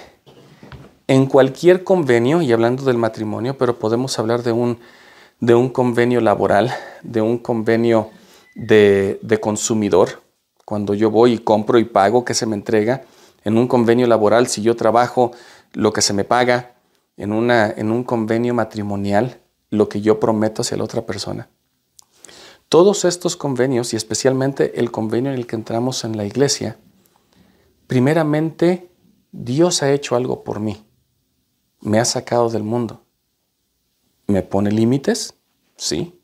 en 1.07 1.27
cualquier 1.27 1.85
convenio, 1.85 2.43
y 2.43 2.51
hablando 2.51 2.83
del 2.83 2.97
matrimonio, 2.97 3.57
pero 3.57 3.79
podemos 3.79 4.19
hablar 4.19 4.43
de 4.43 4.51
un, 4.51 4.81
de 5.39 5.55
un 5.55 5.69
convenio 5.69 6.21
laboral, 6.21 6.75
de 7.03 7.21
un 7.23 7.39
convenio 7.39 8.11
de, 8.57 9.21
de 9.23 9.39
consumidor, 9.39 10.23
cuando 10.65 10.95
yo 10.95 11.09
voy 11.13 11.35
y 11.35 11.39
compro 11.39 11.79
y 11.79 11.85
pago, 11.85 12.25
que 12.25 12.35
se 12.35 12.47
me 12.47 12.57
entrega, 12.57 13.05
en 13.45 13.59
un 13.59 13.69
convenio 13.69 14.09
laboral, 14.09 14.49
si 14.49 14.61
yo 14.61 14.75
trabajo, 14.75 15.31
lo 15.73 15.93
que 15.93 16.03
se 16.03 16.15
me 16.15 16.25
paga, 16.25 16.73
en, 17.17 17.33
una, 17.33 17.71
en 17.71 17.93
un 17.93 18.03
convenio 18.03 18.55
matrimonial, 18.55 19.39
lo 19.71 19.89
que 19.89 20.01
yo 20.01 20.21
prometo 20.21 20.63
hacia 20.63 20.77
la 20.77 20.85
otra 20.85 21.07
persona. 21.07 21.49
Todos 22.69 23.05
estos 23.05 23.37
convenios 23.37 23.93
y 23.93 23.97
especialmente 23.97 24.79
el 24.79 24.91
convenio 24.91 25.33
en 25.33 25.39
el 25.39 25.47
que 25.47 25.57
entramos 25.57 26.05
en 26.05 26.17
la 26.17 26.25
iglesia, 26.25 26.79
primeramente 27.87 28.91
Dios 29.33 29.83
ha 29.83 29.93
hecho 29.93 30.15
algo 30.17 30.45
por 30.45 30.61
mí. 30.61 30.85
Me 31.81 31.99
ha 31.99 32.05
sacado 32.05 32.51
del 32.51 32.63
mundo. 32.63 33.03
¿Me 34.27 34.43
pone 34.43 34.71
límites? 34.71 35.35
Sí. 35.77 36.21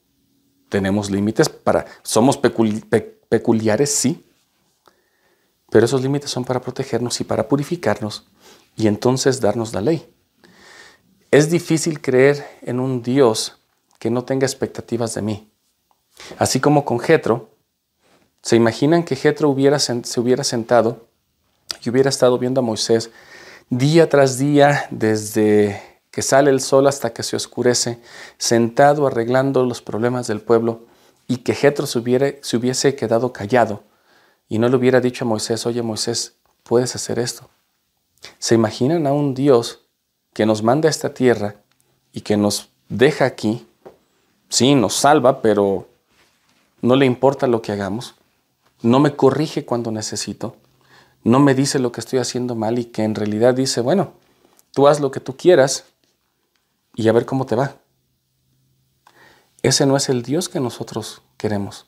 Tenemos 0.69 1.11
límites 1.11 1.49
para... 1.49 1.87
¿Somos 2.03 2.37
peculiares? 2.37 3.91
Sí. 3.91 4.25
Pero 5.71 5.87
esos 5.87 6.03
límites 6.03 6.31
son 6.31 6.45
para 6.45 6.61
protegernos 6.61 7.21
y 7.21 7.25
para 7.25 7.49
purificarnos 7.49 8.29
y 8.77 8.87
entonces 8.87 9.41
darnos 9.41 9.73
la 9.73 9.81
ley. 9.81 10.09
Es 11.37 11.51
difícil 11.51 12.01
creer 12.01 12.47
en 12.63 12.81
un 12.81 13.03
Dios 13.03 13.59
que 13.99 14.09
no 14.09 14.25
tenga 14.25 14.47
expectativas 14.47 15.13
de 15.13 15.21
mí. 15.21 15.51
Así 16.39 16.61
como 16.61 16.87
con 16.87 16.99
Jetro, 16.99 17.51
¿se 18.41 18.57
imaginan 18.57 19.05
que 19.05 19.17
Jetro 19.17 19.51
hubiera, 19.51 19.79
se 19.79 20.19
hubiera 20.19 20.45
sentado 20.45 21.09
y 21.83 21.91
hubiera 21.91 22.09
estado 22.09 22.39
viendo 22.39 22.61
a 22.61 22.65
Moisés 22.65 23.11
día 23.69 24.09
tras 24.09 24.39
día 24.39 24.87
desde 24.91 26.01
que 26.11 26.23
sale 26.23 26.49
el 26.49 26.63
sol 26.63 26.87
hasta 26.87 27.13
que 27.13 27.23
se 27.23 27.37
oscurece, 27.37 28.01
sentado 28.39 29.07
arreglando 29.07 29.63
los 29.67 29.83
problemas 29.83 30.27
del 30.29 30.41
pueblo 30.41 30.87
y 31.29 31.37
que 31.37 31.55
Jetro 31.55 31.87
se, 31.87 32.39
se 32.41 32.57
hubiese 32.57 32.97
quedado 32.97 33.35
callado 33.35 33.83
y 34.49 34.59
no 34.59 34.71
le 34.71 34.77
hubiera 34.77 35.03
dicho 35.03 35.27
a 35.27 35.29
Moisés, 35.29 35.67
oye 35.67 35.83
Moisés, 35.83 36.37
puedes 36.63 36.95
hacer 36.95 37.19
esto? 37.19 37.51
¿Se 38.39 38.55
imaginan 38.55 39.07
a 39.07 39.13
un 39.13 39.35
Dios 39.35 39.86
que 40.37 40.45
nos 40.45 40.63
manda 40.63 40.87
a 40.87 40.91
esta 40.91 41.15
tierra 41.15 41.57
y 42.13 42.21
que 42.21 42.37
nos 42.37 42.69
deja 42.91 43.25
aquí, 43.25 43.67
sí, 44.51 44.75
nos 44.75 44.93
salva, 44.93 45.41
pero 45.41 45.89
no 46.83 46.95
le 46.95 47.07
importa 47.07 47.47
lo 47.47 47.63
que 47.63 47.73
hagamos, 47.73 48.17
no 48.83 49.01
me 49.01 49.17
corrige 49.17 49.65
cuando 49.65 49.91
necesito, 49.91 50.55
no 51.25 51.41
me 51.41 51.55
dice 51.55 51.79
lo 51.79 51.91
que 51.91 52.01
estoy 52.01 52.19
haciendo 52.19 52.55
mal 52.55 52.79
y 52.79 52.85
que 52.85 53.03
en 53.03 53.15
realidad 53.15 53.55
dice, 53.55 53.81
bueno, 53.81 54.13
tú 54.73 54.89
haz 54.89 55.01
lo 55.01 55.11
que 55.11 55.21
tú 55.21 55.39
quieras 55.39 55.87
y 56.95 57.09
a 57.09 57.13
ver 57.13 57.25
cómo 57.25 57.47
te 57.47 57.57
va. 57.57 57.77
Ese 59.63 59.87
no 59.87 59.97
es 59.97 60.11
el 60.11 60.23
Dios 60.23 60.51
que 60.51 60.61
nosotros 60.61 61.23
queremos. 61.39 61.87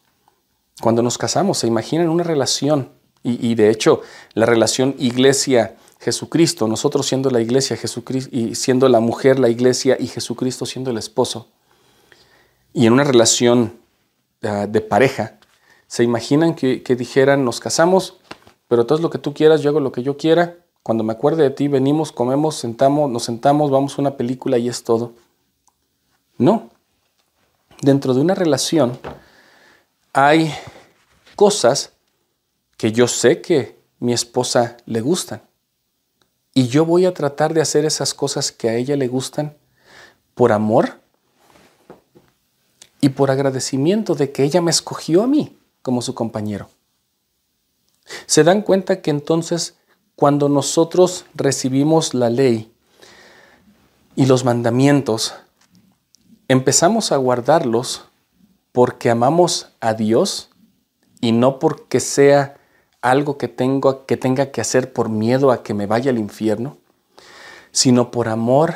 Cuando 0.81 1.03
nos 1.03 1.19
casamos, 1.19 1.59
se 1.59 1.67
imaginan 1.67 2.09
una 2.09 2.25
relación 2.25 2.93
y, 3.23 3.57
de 3.57 3.69
hecho 3.69 4.01
la 4.33 4.47
relación 4.47 4.95
iglesia-Jesucristo, 5.99 6.69
nosotros 6.69 7.07
siendo 7.07 7.31
la 7.31 7.41
iglesia 7.41 7.77
Jesucristo 7.77 8.31
y 8.35 8.55
siendo 8.55 8.89
la 8.89 9.01
mujer 9.01 9.39
la 9.39 9.49
iglesia 9.49 9.97
y 9.99 10.07
Jesucristo 10.07 10.65
siendo 10.65 10.91
el 10.91 10.99
esposo. 10.99 11.49
Y 12.73 12.87
en 12.87 12.93
una 12.93 13.05
relación 13.05 13.79
ah, 14.43 14.67
de 14.67 14.81
pareja, 14.81 15.39
se 15.87 16.05
imaginan 16.05 16.55
que, 16.55 16.83
que 16.83 16.97
dijeran, 16.97 17.45
nos 17.45 17.61
casamos, 17.61 18.19
pero 18.69 18.87
todo 18.87 18.99
es 18.99 19.03
lo 19.03 19.11
que 19.11 19.19
tú 19.19 19.35
quieras, 19.35 19.63
yo 19.63 19.71
hago 19.71 19.81
lo 19.81 19.91
que 19.91 20.03
yo 20.03 20.17
quiera. 20.17 20.57
Cuando 20.83 21.03
me 21.03 21.13
acuerde 21.13 21.43
de 21.43 21.51
ti, 21.51 21.69
venimos, 21.69 22.13
comemos, 22.13 22.57
sentamos, 22.57 23.11
nos 23.11 23.25
sentamos, 23.25 23.71
vamos 23.71 23.99
a 23.99 24.01
una 24.03 24.17
película 24.17 24.59
y 24.59 24.69
es 24.69 24.85
todo. 24.85 25.13
No. 26.37 26.71
Dentro 27.81 28.15
de 28.15 28.21
una 28.21 28.35
relación 28.35 28.99
hay 30.13 30.53
cosas 31.37 31.93
que 32.77 32.93
yo 32.93 33.09
sé 33.09 33.41
que 33.41 33.79
mi 33.99 34.13
esposa 34.13 34.77
le 34.87 35.01
gustan. 35.01 35.48
Y 36.59 36.67
yo 36.67 36.85
voy 36.85 37.07
a 37.07 37.15
tratar 37.15 37.55
de 37.55 37.61
hacer 37.61 37.85
esas 37.85 38.15
cosas 38.15 38.51
que 38.51 38.69
a 38.69 38.75
ella 38.75 38.97
le 38.97 39.07
gustan 39.07 39.57
por 40.35 40.51
amor 40.51 41.01
y 43.01 43.11
por 43.11 43.31
agradecimiento 43.31 44.17
de 44.17 44.33
que 44.33 44.43
ella 44.43 44.61
me 44.61 44.73
escogió 44.73 45.23
a 45.23 45.29
mí 45.29 45.57
como 45.83 46.03
su 46.03 46.17
compañero. 46.17 46.69
Se 48.27 48.43
dan 48.43 48.63
cuenta 48.63 49.03
que 49.03 49.11
entonces 49.13 49.77
cuando 50.17 50.49
nosotros 50.49 51.27
recibimos 51.33 52.13
la 52.13 52.29
ley 52.29 52.73
y 54.17 54.27
los 54.27 54.45
mandamientos, 54.45 55.35
empezamos 56.49 57.13
a 57.13 57.19
guardarlos 57.19 58.07
porque 58.73 59.11
amamos 59.11 59.69
a 59.79 59.95
Dios 59.95 60.51
y 61.21 61.31
no 61.31 61.61
porque 61.61 62.01
sea 62.01 62.58
algo 63.11 63.39
que, 63.39 63.49
tengo, 63.49 64.07
que 64.07 64.17
tenga 64.17 64.51
que 64.51 64.61
hacer 64.61 64.93
por 64.93 65.09
miedo 65.09 65.51
a 65.51 65.63
que 65.63 65.75
me 65.75 65.87
vaya 65.87 66.11
al 66.11 66.19
infierno, 66.19 66.79
sino 67.71 68.11
por 68.11 68.29
amor 68.29 68.75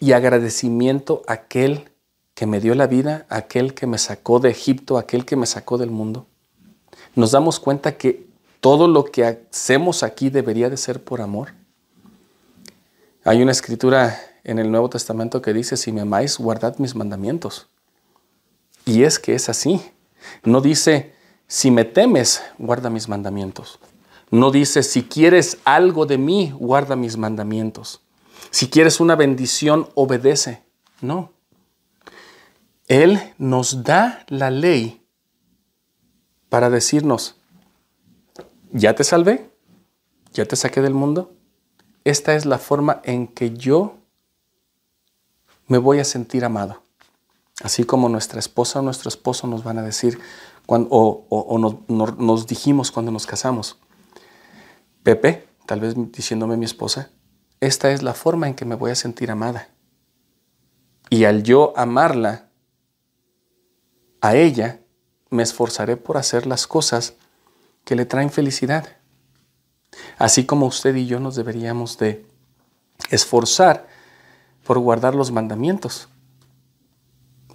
y 0.00 0.12
agradecimiento 0.12 1.22
a 1.26 1.34
aquel 1.34 1.90
que 2.34 2.46
me 2.46 2.60
dio 2.60 2.74
la 2.74 2.86
vida, 2.86 3.26
aquel 3.28 3.74
que 3.74 3.86
me 3.86 3.98
sacó 3.98 4.40
de 4.40 4.50
Egipto, 4.50 4.98
aquel 4.98 5.24
que 5.24 5.36
me 5.36 5.46
sacó 5.46 5.78
del 5.78 5.90
mundo. 5.90 6.26
Nos 7.14 7.30
damos 7.30 7.60
cuenta 7.60 7.96
que 7.96 8.26
todo 8.60 8.88
lo 8.88 9.04
que 9.04 9.24
hacemos 9.24 10.02
aquí 10.02 10.30
debería 10.30 10.68
de 10.68 10.76
ser 10.76 11.02
por 11.02 11.20
amor. 11.20 11.54
Hay 13.24 13.40
una 13.42 13.52
escritura 13.52 14.18
en 14.42 14.58
el 14.58 14.70
Nuevo 14.70 14.90
Testamento 14.90 15.40
que 15.40 15.52
dice, 15.52 15.76
si 15.76 15.92
me 15.92 16.02
amáis, 16.02 16.38
guardad 16.38 16.76
mis 16.78 16.94
mandamientos. 16.94 17.68
Y 18.84 19.04
es 19.04 19.18
que 19.18 19.34
es 19.34 19.48
así. 19.48 19.80
No 20.42 20.60
dice, 20.60 21.13
si 21.46 21.70
me 21.70 21.84
temes, 21.84 22.42
guarda 22.58 22.90
mis 22.90 23.08
mandamientos. 23.08 23.78
No 24.30 24.50
dice, 24.50 24.82
si 24.82 25.04
quieres 25.04 25.58
algo 25.64 26.06
de 26.06 26.18
mí, 26.18 26.52
guarda 26.58 26.96
mis 26.96 27.16
mandamientos. 27.16 28.00
Si 28.50 28.68
quieres 28.68 29.00
una 29.00 29.16
bendición, 29.16 29.88
obedece. 29.94 30.62
No. 31.00 31.32
Él 32.88 33.34
nos 33.38 33.84
da 33.84 34.24
la 34.28 34.50
ley 34.50 35.02
para 36.48 36.70
decirnos, 36.70 37.36
ya 38.72 38.94
te 38.94 39.04
salvé, 39.04 39.50
ya 40.32 40.44
te 40.46 40.56
saqué 40.56 40.82
del 40.82 40.94
mundo. 40.94 41.32
Esta 42.04 42.34
es 42.34 42.44
la 42.44 42.58
forma 42.58 43.00
en 43.04 43.26
que 43.26 43.54
yo 43.54 43.96
me 45.66 45.78
voy 45.78 46.00
a 46.00 46.04
sentir 46.04 46.44
amado. 46.44 46.82
Así 47.62 47.84
como 47.84 48.08
nuestra 48.08 48.40
esposa 48.40 48.80
o 48.80 48.82
nuestro 48.82 49.08
esposo 49.08 49.46
nos 49.46 49.64
van 49.64 49.78
a 49.78 49.82
decir, 49.82 50.20
o, 50.66 51.58
nos, 51.88 52.46
dijimos 52.46 52.90
cuando 52.90 53.12
nos 53.12 53.26
casamos, 53.26 53.78
Pepe, 55.02 55.46
tal 55.66 55.80
vez 55.80 55.94
diciéndome 56.12 56.56
mi 56.56 56.64
esposa, 56.64 57.10
esta 57.60 57.90
es 57.90 58.02
la 58.02 58.14
forma 58.14 58.48
en 58.48 58.54
que 58.54 58.64
me 58.64 58.74
voy 58.74 58.90
a 58.90 58.94
sentir 58.94 59.30
amada. 59.30 59.68
Y 61.10 61.24
al 61.24 61.42
yo 61.42 61.72
amarla 61.76 62.48
a 64.20 64.34
ella, 64.34 64.80
me 65.30 65.42
esforzaré 65.42 65.96
por 65.96 66.16
hacer 66.16 66.46
las 66.46 66.66
cosas 66.66 67.14
que 67.84 67.94
le 67.94 68.06
traen 68.06 68.30
felicidad. 68.30 68.96
Así 70.18 70.46
como 70.46 70.66
usted 70.66 70.94
y 70.94 71.06
yo 71.06 71.20
nos 71.20 71.36
deberíamos 71.36 71.98
de 71.98 72.26
esforzar 73.10 73.86
por 74.64 74.78
guardar 74.78 75.14
los 75.14 75.30
mandamientos. 75.30 76.08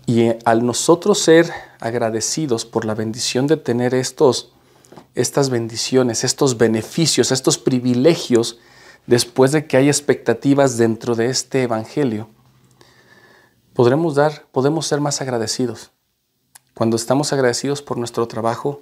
Y 0.10 0.22
eh, 0.22 0.40
al 0.44 0.66
nosotros 0.66 1.20
ser 1.20 1.54
agradecidos 1.80 2.66
por 2.66 2.84
la 2.84 2.96
bendición 2.96 3.46
de 3.46 3.58
tener 3.58 3.94
estos, 3.94 4.52
estas 5.14 5.52
bendiciones, 5.52 6.24
estos 6.24 6.58
beneficios, 6.58 7.32
estos 7.32 7.60
privilegios, 7.60 8.58
después 9.06 9.52
de 9.52 9.68
que 9.68 9.78
hay 9.78 9.88
expectativas 9.88 10.80
dentro 10.80 11.14
de 11.14 11.28
este 11.28 11.62
evangelio, 11.62 12.28
podremos 13.74 14.16
dar, 14.16 14.48
podemos 14.52 14.88
ser 14.88 15.00
más 15.00 15.22
agradecidos. 15.22 15.92
Cuando 16.74 16.96
estamos 16.96 17.32
agradecidos 17.32 17.84
por 17.84 18.00
nuestro 18.00 18.28
trabajo, 18.28 18.82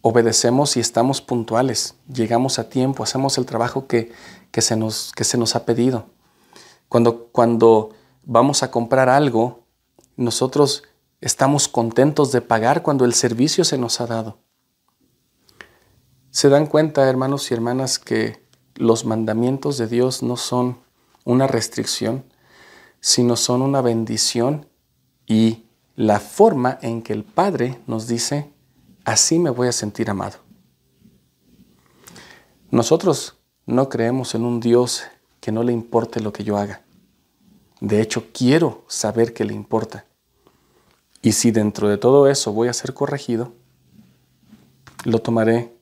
obedecemos 0.00 0.78
y 0.78 0.80
estamos 0.80 1.20
puntuales, 1.20 1.96
llegamos 2.10 2.58
a 2.58 2.70
tiempo, 2.70 3.02
hacemos 3.02 3.36
el 3.36 3.44
trabajo 3.44 3.86
que, 3.86 4.10
se, 4.56 4.74
nos, 4.74 5.12
que 5.12 5.24
se 5.24 5.36
nos 5.36 5.54
ha 5.54 5.66
pedido. 5.66 6.06
Cuando, 6.88 7.26
cuando 7.26 7.90
vamos 8.24 8.62
a 8.62 8.70
comprar 8.70 9.10
algo, 9.10 9.65
nosotros 10.16 10.84
estamos 11.20 11.68
contentos 11.68 12.32
de 12.32 12.40
pagar 12.40 12.82
cuando 12.82 13.04
el 13.04 13.14
servicio 13.14 13.64
se 13.64 13.78
nos 13.78 14.00
ha 14.00 14.06
dado. 14.06 14.38
Se 16.30 16.48
dan 16.48 16.66
cuenta, 16.66 17.08
hermanos 17.08 17.50
y 17.50 17.54
hermanas, 17.54 17.98
que 17.98 18.44
los 18.74 19.04
mandamientos 19.04 19.78
de 19.78 19.86
Dios 19.86 20.22
no 20.22 20.36
son 20.36 20.78
una 21.24 21.46
restricción, 21.46 22.24
sino 23.00 23.36
son 23.36 23.62
una 23.62 23.80
bendición 23.80 24.66
y 25.26 25.64
la 25.94 26.20
forma 26.20 26.78
en 26.82 27.02
que 27.02 27.12
el 27.12 27.24
Padre 27.24 27.78
nos 27.86 28.06
dice, 28.06 28.52
así 29.04 29.38
me 29.38 29.50
voy 29.50 29.68
a 29.68 29.72
sentir 29.72 30.10
amado. 30.10 30.38
Nosotros 32.70 33.38
no 33.64 33.88
creemos 33.88 34.34
en 34.34 34.44
un 34.44 34.60
Dios 34.60 35.04
que 35.40 35.52
no 35.52 35.62
le 35.62 35.72
importe 35.72 36.20
lo 36.20 36.32
que 36.32 36.44
yo 36.44 36.56
haga. 36.56 36.82
De 37.80 38.00
hecho, 38.00 38.26
quiero 38.32 38.84
saber 38.88 39.32
que 39.32 39.44
le 39.44 39.54
importa. 39.54 40.05
Y 41.26 41.32
si 41.32 41.50
dentro 41.50 41.88
de 41.88 41.98
todo 41.98 42.28
eso 42.28 42.52
voy 42.52 42.68
a 42.68 42.72
ser 42.72 42.94
corregido, 42.94 43.52
lo 45.04 45.18
tomaré 45.18 45.72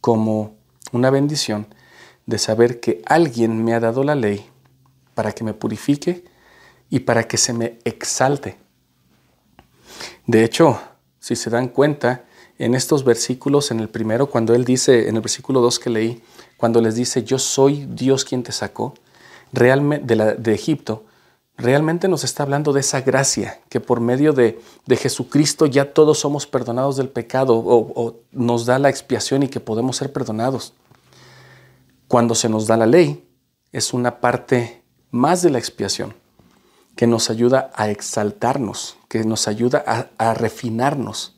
como 0.00 0.54
una 0.92 1.10
bendición 1.10 1.66
de 2.24 2.38
saber 2.38 2.78
que 2.78 3.02
alguien 3.04 3.64
me 3.64 3.74
ha 3.74 3.80
dado 3.80 4.04
la 4.04 4.14
ley 4.14 4.46
para 5.16 5.32
que 5.32 5.42
me 5.42 5.54
purifique 5.54 6.24
y 6.88 7.00
para 7.00 7.26
que 7.26 7.36
se 7.36 7.52
me 7.52 7.80
exalte. 7.82 8.58
De 10.24 10.44
hecho, 10.44 10.80
si 11.18 11.34
se 11.34 11.50
dan 11.50 11.66
cuenta, 11.66 12.26
en 12.60 12.76
estos 12.76 13.02
versículos, 13.02 13.72
en 13.72 13.80
el 13.80 13.88
primero, 13.88 14.30
cuando 14.30 14.54
él 14.54 14.64
dice, 14.64 15.08
en 15.08 15.16
el 15.16 15.22
versículo 15.22 15.60
2 15.62 15.80
que 15.80 15.90
leí, 15.90 16.22
cuando 16.56 16.80
les 16.80 16.94
dice, 16.94 17.24
yo 17.24 17.40
soy 17.40 17.86
Dios 17.90 18.24
quien 18.24 18.44
te 18.44 18.52
sacó 18.52 18.94
realmente 19.52 20.14
de, 20.14 20.34
de 20.36 20.54
Egipto, 20.54 21.06
realmente 21.60 22.08
nos 22.08 22.24
está 22.24 22.42
hablando 22.42 22.72
de 22.72 22.80
esa 22.80 23.00
gracia, 23.00 23.60
que 23.68 23.80
por 23.80 24.00
medio 24.00 24.32
de, 24.32 24.60
de 24.86 24.96
Jesucristo 24.96 25.66
ya 25.66 25.92
todos 25.92 26.18
somos 26.18 26.46
perdonados 26.46 26.96
del 26.96 27.08
pecado 27.08 27.56
o, 27.56 27.92
o 27.94 28.16
nos 28.32 28.66
da 28.66 28.78
la 28.78 28.88
expiación 28.88 29.42
y 29.42 29.48
que 29.48 29.60
podemos 29.60 29.96
ser 29.96 30.12
perdonados. 30.12 30.72
Cuando 32.08 32.34
se 32.34 32.48
nos 32.48 32.66
da 32.66 32.76
la 32.76 32.86
ley, 32.86 33.26
es 33.72 33.92
una 33.92 34.20
parte 34.20 34.82
más 35.10 35.42
de 35.42 35.50
la 35.50 35.58
expiación 35.58 36.14
que 36.96 37.06
nos 37.06 37.30
ayuda 37.30 37.70
a 37.74 37.88
exaltarnos, 37.88 38.96
que 39.08 39.24
nos 39.24 39.48
ayuda 39.48 40.10
a, 40.18 40.34
refinarnos, 40.34 41.36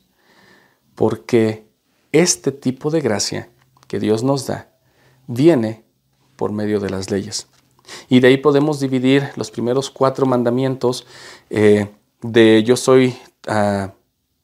porque 0.95 1.67
este 2.11 2.51
tipo 2.51 2.89
de 2.89 3.01
gracia 3.01 3.49
que 3.87 3.99
Dios 3.99 4.23
nos 4.23 4.45
da 4.45 4.69
viene 5.27 5.85
por 6.35 6.51
medio 6.51 6.79
de 6.79 6.89
las 6.89 7.09
leyes. 7.09 7.47
Y 8.09 8.19
de 8.19 8.29
ahí 8.29 8.37
podemos 8.37 8.79
dividir 8.79 9.29
los 9.35 9.51
primeros 9.51 9.89
cuatro 9.89 10.25
mandamientos 10.25 11.05
eh, 11.49 11.89
de 12.21 12.63
yo 12.63 12.77
soy, 12.77 13.15
ah, 13.47 13.93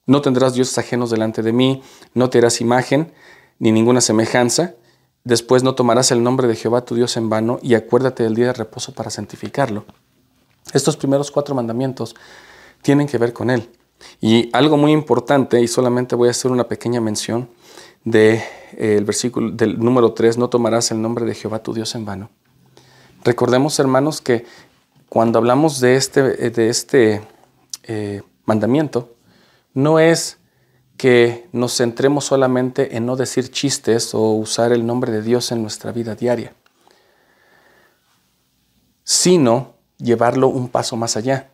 no 0.06 0.22
tendrás 0.22 0.54
dioses 0.54 0.78
ajenos 0.78 1.10
delante 1.10 1.42
de 1.42 1.54
mí, 1.54 1.82
no 2.14 2.30
te 2.30 2.40
harás 2.40 2.62
imagen 2.62 3.14
ni 3.60 3.72
ninguna 3.72 4.02
semejanza, 4.02 4.76
después 5.24 5.64
no 5.64 5.76
tomarás 5.76 6.12
el 6.12 6.24
nombre 6.24 6.48
de 6.48 6.56
Jehová 6.56 6.86
tu 6.86 6.96
Dios 6.96 7.18
en 7.18 7.30
vano 7.30 7.60
y 7.62 7.76
acuérdate 7.76 8.24
del 8.24 8.36
día 8.36 8.48
de 8.48 8.54
reposo 8.54 8.94
para 8.94 9.10
santificarlo. 9.10 9.86
Estos 10.74 10.98
primeros 10.98 11.32
cuatro 11.32 11.56
mandamientos 11.56 12.16
tienen 12.82 13.08
que 13.08 13.18
ver 13.18 13.34
con 13.34 13.50
Él. 13.50 13.70
Y 14.22 14.50
algo 14.54 14.78
muy 14.78 14.92
importante, 14.92 15.62
y 15.62 15.68
solamente 15.68 16.16
voy 16.16 16.30
a 16.30 16.32
hacer 16.32 16.52
una 16.52 16.68
pequeña 16.68 17.02
mención, 17.02 17.50
del 18.04 18.42
de, 18.78 19.02
versículo 19.02 19.52
del 19.52 19.78
número 19.78 20.14
3, 20.14 20.38
no 20.38 20.50
tomarás 20.50 20.92
el 20.92 21.02
nombre 21.02 21.26
de 21.26 21.36
Jehová 21.36 21.62
tu 21.62 21.74
Dios 21.74 21.96
en 21.96 22.06
vano. 22.06 22.30
Recordemos, 23.24 23.78
hermanos, 23.80 24.22
que 24.22 24.46
cuando 25.10 25.40
hablamos 25.40 25.80
de 25.80 25.96
este, 25.96 26.22
de 26.50 26.70
este 26.70 27.22
eh, 27.84 28.22
mandamiento, 28.46 29.16
no 29.74 30.00
es 30.00 30.38
que 30.98 31.48
nos 31.52 31.78
centremos 31.78 32.26
solamente 32.26 32.98
en 32.98 33.06
no 33.06 33.16
decir 33.16 33.52
chistes 33.52 34.14
o 34.14 34.32
usar 34.32 34.72
el 34.72 34.86
nombre 34.86 35.12
de 35.12 35.22
Dios 35.22 35.52
en 35.52 35.62
nuestra 35.62 35.92
vida 35.92 36.16
diaria, 36.16 36.54
sino 39.04 39.76
llevarlo 39.98 40.48
un 40.48 40.70
paso 40.70 40.96
más 40.96 41.18
allá. 41.18 41.52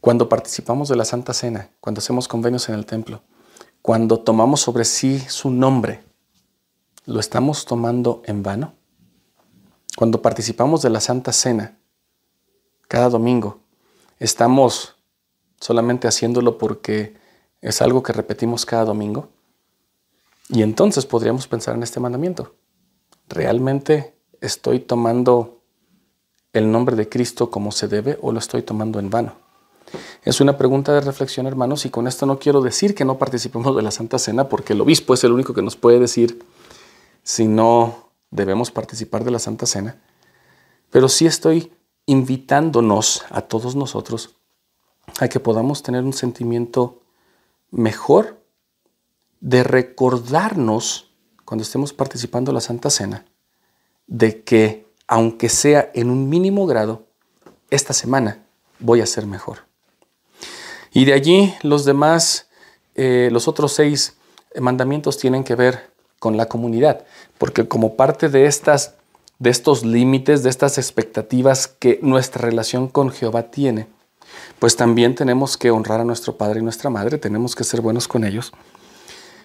Cuando 0.00 0.28
participamos 0.28 0.88
de 0.88 0.96
la 0.96 1.04
Santa 1.04 1.34
Cena, 1.34 1.70
cuando 1.80 2.00
hacemos 2.00 2.26
convenios 2.26 2.68
en 2.68 2.74
el 2.74 2.86
templo, 2.86 3.22
cuando 3.82 4.20
tomamos 4.20 4.60
sobre 4.60 4.84
sí 4.84 5.20
su 5.28 5.50
nombre, 5.50 6.02
¿lo 7.04 7.20
estamos 7.20 7.64
tomando 7.64 8.22
en 8.26 8.42
vano? 8.42 8.74
Cuando 9.96 10.22
participamos 10.22 10.82
de 10.82 10.90
la 10.90 11.00
Santa 11.00 11.32
Cena, 11.32 11.78
cada 12.88 13.08
domingo, 13.08 13.60
estamos 14.18 14.96
solamente 15.60 16.08
haciéndolo 16.08 16.58
porque 16.58 17.14
es 17.60 17.80
algo 17.82 18.02
que 18.02 18.12
repetimos 18.12 18.66
cada 18.66 18.84
domingo. 18.84 19.28
Y 20.48 20.62
entonces 20.62 21.06
podríamos 21.06 21.46
pensar 21.46 21.74
en 21.74 21.82
este 21.82 22.00
mandamiento. 22.00 22.54
¿Realmente 23.28 24.14
estoy 24.40 24.80
tomando 24.80 25.62
el 26.52 26.70
nombre 26.70 26.96
de 26.96 27.08
Cristo 27.08 27.50
como 27.50 27.72
se 27.72 27.88
debe 27.88 28.18
o 28.20 28.32
lo 28.32 28.38
estoy 28.38 28.62
tomando 28.62 28.98
en 28.98 29.08
vano? 29.08 29.34
Es 30.24 30.40
una 30.40 30.56
pregunta 30.56 30.92
de 30.92 31.00
reflexión, 31.00 31.46
hermanos, 31.46 31.84
y 31.86 31.90
con 31.90 32.06
esto 32.06 32.26
no 32.26 32.38
quiero 32.38 32.60
decir 32.60 32.94
que 32.94 33.04
no 33.04 33.18
participemos 33.18 33.74
de 33.74 33.82
la 33.82 33.90
Santa 33.90 34.18
Cena, 34.18 34.48
porque 34.48 34.72
el 34.72 34.80
obispo 34.80 35.14
es 35.14 35.24
el 35.24 35.32
único 35.32 35.54
que 35.54 35.62
nos 35.62 35.76
puede 35.76 35.98
decir 35.98 36.44
si 37.22 37.46
no 37.46 38.01
debemos 38.32 38.72
participar 38.72 39.22
de 39.22 39.30
la 39.30 39.38
Santa 39.38 39.66
Cena, 39.66 40.00
pero 40.90 41.08
sí 41.08 41.26
estoy 41.26 41.72
invitándonos 42.06 43.24
a 43.30 43.42
todos 43.42 43.76
nosotros 43.76 44.34
a 45.20 45.28
que 45.28 45.38
podamos 45.38 45.82
tener 45.82 46.02
un 46.02 46.12
sentimiento 46.12 47.02
mejor 47.70 48.42
de 49.40 49.62
recordarnos 49.62 51.10
cuando 51.44 51.62
estemos 51.62 51.92
participando 51.92 52.50
de 52.50 52.54
la 52.54 52.60
Santa 52.60 52.90
Cena, 52.90 53.24
de 54.06 54.42
que 54.42 54.86
aunque 55.06 55.48
sea 55.48 55.90
en 55.94 56.10
un 56.10 56.28
mínimo 56.28 56.66
grado, 56.66 57.06
esta 57.70 57.92
semana 57.92 58.44
voy 58.78 59.00
a 59.00 59.06
ser 59.06 59.26
mejor. 59.26 59.58
Y 60.92 61.04
de 61.04 61.12
allí 61.12 61.54
los 61.62 61.84
demás, 61.84 62.48
eh, 62.94 63.28
los 63.32 63.48
otros 63.48 63.72
seis 63.72 64.16
mandamientos 64.58 65.18
tienen 65.18 65.44
que 65.44 65.54
ver 65.54 65.91
con 66.22 66.36
la 66.36 66.46
comunidad, 66.46 67.04
porque 67.36 67.66
como 67.66 67.96
parte 67.96 68.28
de 68.28 68.46
estas 68.46 68.94
de 69.40 69.50
estos 69.50 69.84
límites, 69.84 70.44
de 70.44 70.50
estas 70.50 70.78
expectativas 70.78 71.66
que 71.66 71.98
nuestra 72.00 72.42
relación 72.42 72.86
con 72.86 73.10
Jehová 73.10 73.50
tiene, 73.50 73.88
pues 74.60 74.76
también 74.76 75.16
tenemos 75.16 75.56
que 75.56 75.72
honrar 75.72 76.00
a 76.00 76.04
nuestro 76.04 76.36
padre 76.36 76.60
y 76.60 76.62
nuestra 76.62 76.90
madre, 76.90 77.18
tenemos 77.18 77.56
que 77.56 77.64
ser 77.64 77.80
buenos 77.80 78.06
con 78.06 78.22
ellos. 78.22 78.52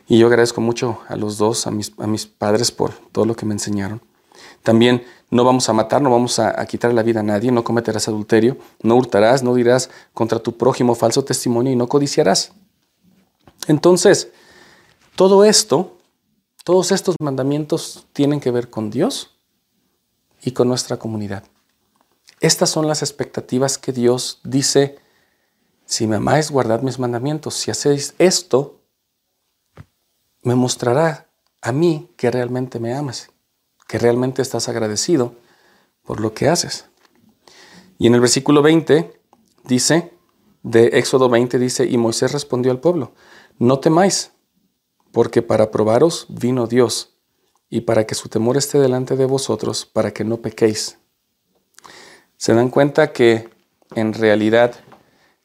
Y 0.07 0.19
yo 0.19 0.27
agradezco 0.27 0.61
mucho 0.61 0.99
a 1.07 1.15
los 1.15 1.39
dos, 1.39 1.65
a 1.65 1.71
mis, 1.71 1.93
a 1.97 2.05
mis 2.05 2.27
padres 2.27 2.71
por 2.71 2.93
todo 3.11 3.25
lo 3.25 3.35
que 3.35 3.47
me 3.47 3.55
enseñaron. 3.55 3.99
También 4.61 5.03
no 5.31 5.43
vamos 5.43 5.67
a 5.67 5.73
matar, 5.73 6.03
no 6.03 6.11
vamos 6.11 6.37
a, 6.37 6.63
quitar 6.67 6.93
la 6.93 7.01
vida 7.01 7.21
a 7.21 7.23
nadie, 7.23 7.51
no 7.51 7.63
cometerás 7.63 8.07
adulterio, 8.07 8.55
no 8.83 8.95
hurtarás, 8.97 9.41
no 9.41 9.55
dirás 9.55 9.89
contra 10.13 10.37
tu 10.37 10.57
prójimo 10.57 10.93
falso 10.93 11.23
testimonio 11.23 11.73
y 11.73 11.75
no 11.75 11.89
codiciarás. 11.89 12.51
Entonces, 13.67 14.29
todo 15.15 15.43
esto, 15.43 15.96
todos 16.67 16.91
estos 16.91 17.15
mandamientos 17.21 18.07
tienen 18.11 18.41
que 18.41 18.51
ver 18.51 18.69
con 18.69 18.89
Dios 18.89 19.37
y 20.41 20.51
con 20.51 20.67
nuestra 20.67 20.97
comunidad. 20.99 21.45
Estas 22.41 22.69
son 22.69 22.89
las 22.89 23.01
expectativas 23.01 23.77
que 23.77 23.93
Dios 23.93 24.41
dice, 24.43 24.99
si 25.85 26.07
me 26.07 26.17
amáis, 26.17 26.51
guardad 26.51 26.81
mis 26.81 26.99
mandamientos. 26.99 27.53
Si 27.53 27.71
hacéis 27.71 28.15
esto, 28.17 28.81
me 30.43 30.55
mostrará 30.55 31.29
a 31.61 31.71
mí 31.71 32.11
que 32.17 32.31
realmente 32.31 32.81
me 32.81 32.93
amas 32.93 33.29
que 33.87 33.97
realmente 33.97 34.41
estás 34.41 34.67
agradecido 34.67 35.35
por 36.03 36.19
lo 36.19 36.33
que 36.33 36.49
haces. 36.49 36.89
Y 37.97 38.07
en 38.07 38.15
el 38.15 38.19
versículo 38.19 38.61
20 38.61 39.17
dice, 39.63 40.11
de 40.63 40.87
Éxodo 40.87 41.29
20 41.29 41.59
dice, 41.59 41.85
y 41.85 41.97
Moisés 41.97 42.33
respondió 42.33 42.73
al 42.73 42.81
pueblo, 42.81 43.13
no 43.57 43.79
temáis, 43.79 44.33
porque 45.11 45.41
para 45.41 45.71
probaros 45.71 46.25
vino 46.29 46.67
Dios, 46.67 47.17
y 47.69 47.81
para 47.81 48.05
que 48.05 48.15
su 48.15 48.29
temor 48.29 48.57
esté 48.57 48.79
delante 48.79 49.15
de 49.15 49.25
vosotros, 49.25 49.85
para 49.85 50.13
que 50.13 50.23
no 50.23 50.37
pequéis. 50.37 50.97
Se 52.37 52.53
dan 52.53 52.69
cuenta 52.69 53.11
que 53.11 53.49
en 53.95 54.13
realidad 54.13 54.75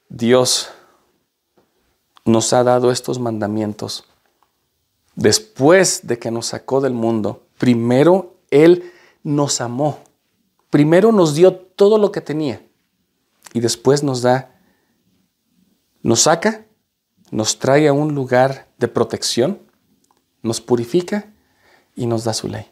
Dios 0.09 0.71
nos 2.25 2.53
ha 2.53 2.63
dado 2.63 2.93
estos 2.93 3.19
mandamientos 3.19 4.05
después 5.17 6.07
de 6.07 6.19
que 6.19 6.31
nos 6.31 6.47
sacó 6.47 6.81
del 6.81 6.93
mundo. 6.93 7.47
Primero 7.59 8.37
él 8.51 8.93
nos 9.23 9.61
amó. 9.61 9.99
Primero 10.71 11.13
nos 11.13 11.35
dio 11.35 11.55
todo 11.55 11.99
lo 11.99 12.13
que 12.13 12.21
tenía 12.21 12.63
y 13.53 13.61
después 13.61 14.03
nos 14.03 14.23
da, 14.23 14.59
nos 16.03 16.23
saca, 16.23 16.67
nos 17.31 17.59
trae 17.59 17.89
a 17.89 17.93
un 17.93 18.15
lugar 18.15 18.72
de 18.83 18.89
protección, 18.89 19.61
nos 20.43 20.61
purifica 20.61 21.33
y 21.97 22.05
nos 22.05 22.25
da 22.25 22.35
su 22.35 22.49
ley. 22.49 22.71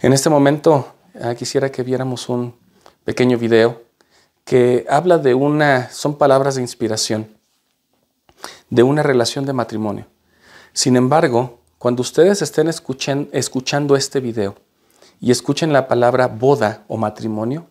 En 0.00 0.12
este 0.12 0.28
momento 0.28 0.94
ah, 1.22 1.36
quisiera 1.36 1.70
que 1.70 1.84
viéramos 1.84 2.28
un 2.28 2.56
pequeño 3.04 3.38
video 3.38 3.82
que 4.44 4.84
habla 4.88 5.18
de 5.18 5.34
una, 5.34 5.90
son 5.90 6.16
palabras 6.18 6.56
de 6.56 6.62
inspiración, 6.62 7.36
de 8.70 8.82
una 8.82 9.02
relación 9.02 9.46
de 9.46 9.52
matrimonio. 9.52 10.06
Sin 10.72 10.96
embargo, 10.96 11.60
cuando 11.78 12.02
ustedes 12.02 12.42
estén 12.42 12.68
escuchando 12.68 13.96
este 13.96 14.20
video 14.20 14.56
y 15.20 15.30
escuchen 15.30 15.72
la 15.72 15.88
palabra 15.88 16.26
boda 16.26 16.84
o 16.88 16.96
matrimonio, 16.96 17.70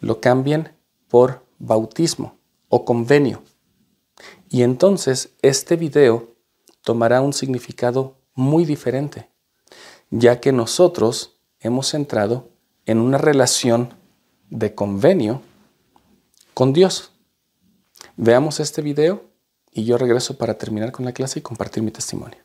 lo 0.00 0.20
cambien 0.20 0.72
por 1.08 1.44
bautismo 1.58 2.38
o 2.68 2.84
convenio. 2.84 3.42
Y 4.48 4.62
entonces 4.62 5.30
este 5.42 5.76
video 5.76 6.35
tomará 6.86 7.20
un 7.20 7.32
significado 7.32 8.16
muy 8.36 8.64
diferente, 8.64 9.28
ya 10.10 10.38
que 10.40 10.52
nosotros 10.52 11.40
hemos 11.58 11.92
entrado 11.94 12.48
en 12.84 12.98
una 12.98 13.18
relación 13.18 13.94
de 14.50 14.72
convenio 14.72 15.42
con 16.54 16.72
Dios. 16.72 17.10
Veamos 18.16 18.60
este 18.60 18.82
video 18.82 19.24
y 19.72 19.84
yo 19.84 19.98
regreso 19.98 20.38
para 20.38 20.54
terminar 20.54 20.92
con 20.92 21.04
la 21.04 21.12
clase 21.12 21.40
y 21.40 21.42
compartir 21.42 21.82
mi 21.82 21.90
testimonio. 21.90 22.38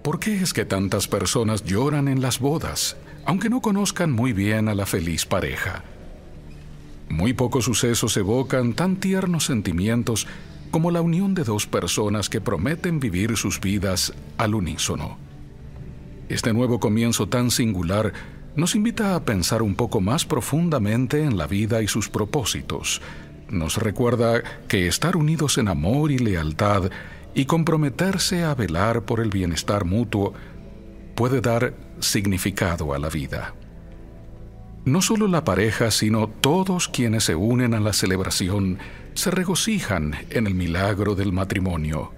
¿Por 0.00 0.20
qué 0.20 0.40
es 0.40 0.54
que 0.54 0.64
tantas 0.64 1.06
personas 1.06 1.64
lloran 1.64 2.08
en 2.08 2.22
las 2.22 2.38
bodas, 2.38 2.96
aunque 3.26 3.50
no 3.50 3.60
conozcan 3.60 4.10
muy 4.10 4.32
bien 4.32 4.70
a 4.70 4.74
la 4.74 4.86
feliz 4.86 5.26
pareja? 5.26 5.84
Muy 7.10 7.34
pocos 7.34 7.66
sucesos 7.66 8.16
evocan 8.16 8.72
tan 8.72 8.96
tiernos 8.96 9.44
sentimientos 9.44 10.26
como 10.70 10.90
la 10.90 11.00
unión 11.00 11.34
de 11.34 11.44
dos 11.44 11.66
personas 11.66 12.28
que 12.28 12.40
prometen 12.40 13.00
vivir 13.00 13.36
sus 13.36 13.60
vidas 13.60 14.12
al 14.36 14.54
unísono. 14.54 15.18
Este 16.28 16.52
nuevo 16.52 16.78
comienzo 16.78 17.28
tan 17.28 17.50
singular 17.50 18.12
nos 18.54 18.74
invita 18.74 19.14
a 19.14 19.24
pensar 19.24 19.62
un 19.62 19.74
poco 19.74 20.00
más 20.00 20.24
profundamente 20.24 21.22
en 21.22 21.38
la 21.38 21.46
vida 21.46 21.80
y 21.82 21.88
sus 21.88 22.08
propósitos. 22.08 23.00
Nos 23.50 23.76
recuerda 23.76 24.42
que 24.66 24.88
estar 24.88 25.16
unidos 25.16 25.58
en 25.58 25.68
amor 25.68 26.10
y 26.10 26.18
lealtad 26.18 26.90
y 27.34 27.46
comprometerse 27.46 28.42
a 28.42 28.54
velar 28.54 29.02
por 29.02 29.20
el 29.20 29.30
bienestar 29.30 29.84
mutuo 29.84 30.34
puede 31.14 31.40
dar 31.40 31.74
significado 32.00 32.92
a 32.94 32.98
la 32.98 33.08
vida. 33.08 33.54
No 34.84 35.02
solo 35.02 35.28
la 35.28 35.44
pareja, 35.44 35.90
sino 35.90 36.28
todos 36.28 36.88
quienes 36.88 37.24
se 37.24 37.34
unen 37.34 37.74
a 37.74 37.80
la 37.80 37.92
celebración 37.92 38.78
se 39.18 39.32
regocijan 39.32 40.14
en 40.30 40.46
el 40.46 40.54
milagro 40.54 41.16
del 41.16 41.32
matrimonio. 41.32 42.12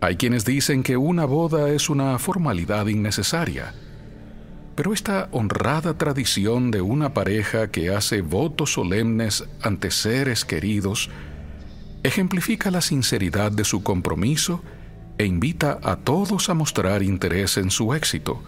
Hay 0.00 0.14
quienes 0.14 0.44
dicen 0.44 0.84
que 0.84 0.96
una 0.96 1.24
boda 1.24 1.70
es 1.70 1.90
una 1.90 2.16
formalidad 2.20 2.86
innecesaria, 2.86 3.74
pero 4.76 4.92
esta 4.92 5.28
honrada 5.32 5.98
tradición 5.98 6.70
de 6.70 6.82
una 6.82 7.14
pareja 7.14 7.72
que 7.72 7.92
hace 7.92 8.20
votos 8.20 8.74
solemnes 8.74 9.42
ante 9.60 9.90
seres 9.90 10.44
queridos 10.44 11.10
ejemplifica 12.04 12.70
la 12.70 12.80
sinceridad 12.80 13.50
de 13.50 13.64
su 13.64 13.82
compromiso 13.82 14.62
e 15.18 15.24
invita 15.24 15.80
a 15.82 15.96
todos 15.96 16.48
a 16.48 16.54
mostrar 16.54 17.02
interés 17.02 17.56
en 17.56 17.72
su 17.72 17.92
éxito, 17.92 18.40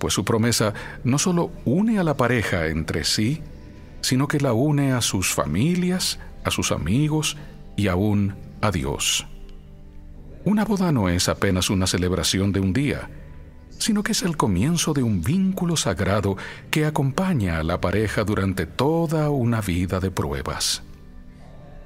pues 0.00 0.12
su 0.12 0.24
promesa 0.24 0.74
no 1.04 1.18
solo 1.18 1.52
une 1.64 2.00
a 2.00 2.02
la 2.02 2.16
pareja 2.16 2.66
entre 2.66 3.04
sí, 3.04 3.42
sino 4.00 4.26
que 4.26 4.40
la 4.40 4.54
une 4.54 4.92
a 4.92 5.02
sus 5.02 5.32
familias, 5.32 6.18
a 6.44 6.50
sus 6.50 6.72
amigos 6.72 7.36
y 7.76 7.88
aún 7.88 8.34
a 8.60 8.70
Dios. 8.70 9.26
Una 10.44 10.64
boda 10.64 10.92
no 10.92 11.08
es 11.08 11.28
apenas 11.28 11.70
una 11.70 11.86
celebración 11.86 12.52
de 12.52 12.60
un 12.60 12.72
día, 12.72 13.10
sino 13.78 14.02
que 14.02 14.12
es 14.12 14.22
el 14.22 14.36
comienzo 14.36 14.92
de 14.92 15.02
un 15.02 15.22
vínculo 15.22 15.76
sagrado 15.76 16.36
que 16.70 16.84
acompaña 16.84 17.58
a 17.58 17.62
la 17.62 17.80
pareja 17.80 18.24
durante 18.24 18.66
toda 18.66 19.30
una 19.30 19.60
vida 19.60 20.00
de 20.00 20.10
pruebas. 20.10 20.82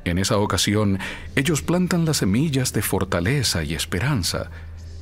En 0.04 0.18
esa 0.18 0.36
ocasión, 0.38 0.98
ellos 1.34 1.62
plantan 1.62 2.04
las 2.04 2.18
semillas 2.18 2.72
de 2.72 2.82
fortaleza 2.82 3.64
y 3.64 3.74
esperanza, 3.74 4.50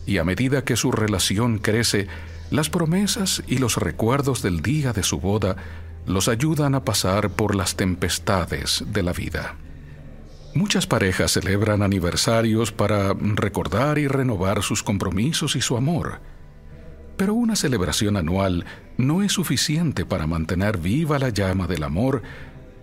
y 0.06 0.18
a 0.18 0.24
medida 0.24 0.64
que 0.64 0.76
su 0.76 0.92
relación 0.92 1.58
crece, 1.58 2.08
las 2.50 2.70
promesas 2.70 3.42
y 3.48 3.58
los 3.58 3.76
recuerdos 3.76 4.42
del 4.42 4.60
día 4.60 4.92
de 4.92 5.02
su 5.02 5.18
boda 5.18 5.56
los 6.06 6.28
ayudan 6.28 6.74
a 6.74 6.84
pasar 6.84 7.30
por 7.30 7.54
las 7.54 7.76
tempestades 7.76 8.84
de 8.86 9.02
la 9.02 9.12
vida. 9.12 9.56
Muchas 10.54 10.86
parejas 10.86 11.32
celebran 11.32 11.82
aniversarios 11.82 12.72
para 12.72 13.14
recordar 13.14 13.98
y 13.98 14.06
renovar 14.06 14.62
sus 14.62 14.82
compromisos 14.82 15.56
y 15.56 15.62
su 15.62 15.76
amor. 15.76 16.20
Pero 17.16 17.34
una 17.34 17.56
celebración 17.56 18.16
anual 18.16 18.66
no 18.98 19.22
es 19.22 19.32
suficiente 19.32 20.04
para 20.04 20.26
mantener 20.26 20.76
viva 20.76 21.18
la 21.18 21.30
llama 21.30 21.66
del 21.66 21.84
amor, 21.84 22.22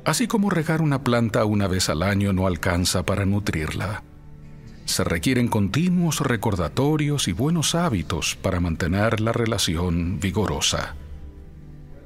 así 0.04 0.28
como 0.28 0.50
regar 0.50 0.82
una 0.82 1.04
planta 1.04 1.46
una 1.46 1.68
vez 1.68 1.90
al 1.90 2.02
año 2.02 2.34
no 2.34 2.48
alcanza 2.48 3.04
para 3.04 3.26
nutrirla. 3.26 4.04
Se 4.86 5.04
requieren 5.04 5.48
continuos 5.48 6.22
recordatorios 6.22 7.28
y 7.28 7.34
buenos 7.34 7.76
hábitos 7.76 8.36
para 8.42 8.60
mantener 8.60 9.20
la 9.20 9.32
relación 9.32 10.20
vigorosa. 10.20 10.96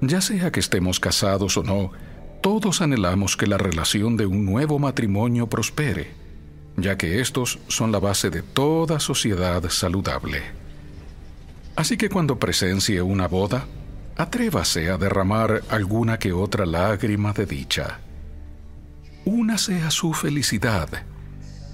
Ya 0.05 0.19
sea 0.19 0.51
que 0.51 0.59
estemos 0.59 0.99
casados 0.99 1.55
o 1.55 1.63
no, 1.63 1.91
todos 2.41 2.81
anhelamos 2.81 3.37
que 3.37 3.47
la 3.47 3.57
relación 3.57 4.17
de 4.17 4.25
un 4.25 4.43
nuevo 4.43 4.77
matrimonio 4.77 5.47
prospere, 5.47 6.11
ya 6.75 6.97
que 6.97 7.21
estos 7.21 7.59
son 7.69 7.93
la 7.93 7.99
base 7.99 8.29
de 8.29 8.41
toda 8.41 8.99
sociedad 8.99 9.63
saludable. 9.69 10.41
Así 11.77 11.95
que 11.95 12.09
cuando 12.09 12.37
presencie 12.37 13.01
una 13.01 13.29
boda, 13.29 13.65
atrévase 14.17 14.89
a 14.89 14.97
derramar 14.97 15.61
alguna 15.69 16.19
que 16.19 16.33
otra 16.33 16.65
lágrima 16.65 17.31
de 17.31 17.45
dicha. 17.45 18.01
Únase 19.23 19.83
a 19.83 19.89
su 19.89 20.11
felicidad 20.11 20.89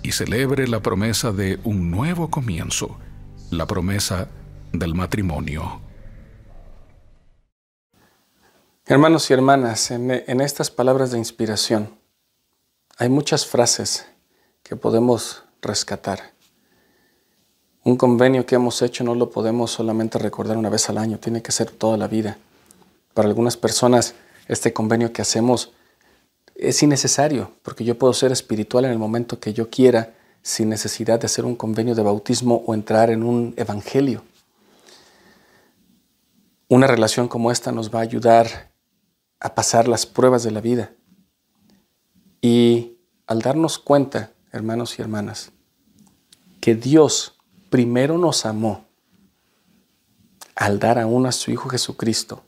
y 0.03 0.11
celebre 0.11 0.67
la 0.67 0.81
promesa 0.83 1.31
de 1.31 1.59
un 1.63 1.89
nuevo 1.89 2.29
comienzo, 2.29 2.99
la 3.49 3.65
promesa 3.65 4.27
del 4.71 4.93
matrimonio. 4.93 5.88
Hermanos 8.91 9.29
y 9.29 9.33
hermanas, 9.33 9.91
en, 9.91 10.41
estas 10.41 10.71
palabras 10.71 11.11
de 11.11 11.19
inspiración 11.19 11.95
hay 12.97 13.07
muchas 13.07 13.45
frases 13.45 14.07
que 14.63 14.75
podemos 14.75 15.43
rescatar. 15.61 16.31
Un 17.83 17.97
convenio 17.97 18.47
que 18.47 18.55
hemos 18.55 18.81
hecho 18.81 19.03
no 19.03 19.13
lo 19.13 19.29
podemos 19.29 19.69
solamente 19.69 20.17
recordar 20.17 20.57
una 20.57 20.71
vez 20.71 20.89
al 20.89 20.97
año, 20.97 21.19
tiene 21.19 21.43
que 21.43 21.51
ser 21.51 21.69
toda 21.69 21.97
la 21.97 22.07
vida. 22.07 22.39
Para 23.13 23.27
algunas 23.27 23.57
personas 23.57 24.15
este 24.47 24.73
convenio 24.73 25.13
que 25.13 25.21
hacemos 25.21 25.71
es 26.55 26.81
innecesario, 26.81 27.51
porque 27.61 27.83
yo 27.83 27.95
puedo 27.95 28.13
ser 28.13 28.31
espiritual 28.31 28.85
en 28.85 28.91
el 28.91 28.97
momento 28.97 29.39
que 29.39 29.53
yo 29.53 29.69
quiera, 29.69 30.15
sin 30.41 30.67
necesidad 30.67 31.19
de 31.19 31.27
hacer 31.27 31.45
un 31.45 31.55
convenio 31.55 31.93
de 31.93 32.01
bautismo 32.01 32.63
o 32.65 32.73
entrar 32.73 33.11
en 33.11 33.21
un 33.21 33.53
evangelio. 33.55 34.23
Una 36.69 36.87
relación 36.87 37.27
como 37.27 37.51
esta 37.51 37.71
nos 37.71 37.93
va 37.93 37.99
a 37.99 38.01
ayudar 38.01 38.69
a 39.39 39.55
pasar 39.55 39.87
las 39.87 40.05
pruebas 40.05 40.43
de 40.43 40.51
la 40.51 40.61
vida. 40.61 40.93
Y 42.41 42.97
al 43.27 43.39
darnos 43.39 43.79
cuenta, 43.79 44.33
hermanos 44.51 44.97
y 44.97 45.01
hermanas, 45.01 45.51
que 46.61 46.75
Dios 46.75 47.37
primero 47.69 48.17
nos 48.17 48.45
amó 48.45 48.85
al 50.55 50.79
dar 50.79 50.99
aún 50.99 51.25
a 51.25 51.31
su 51.31 51.51
Hijo 51.51 51.69
Jesucristo 51.69 52.43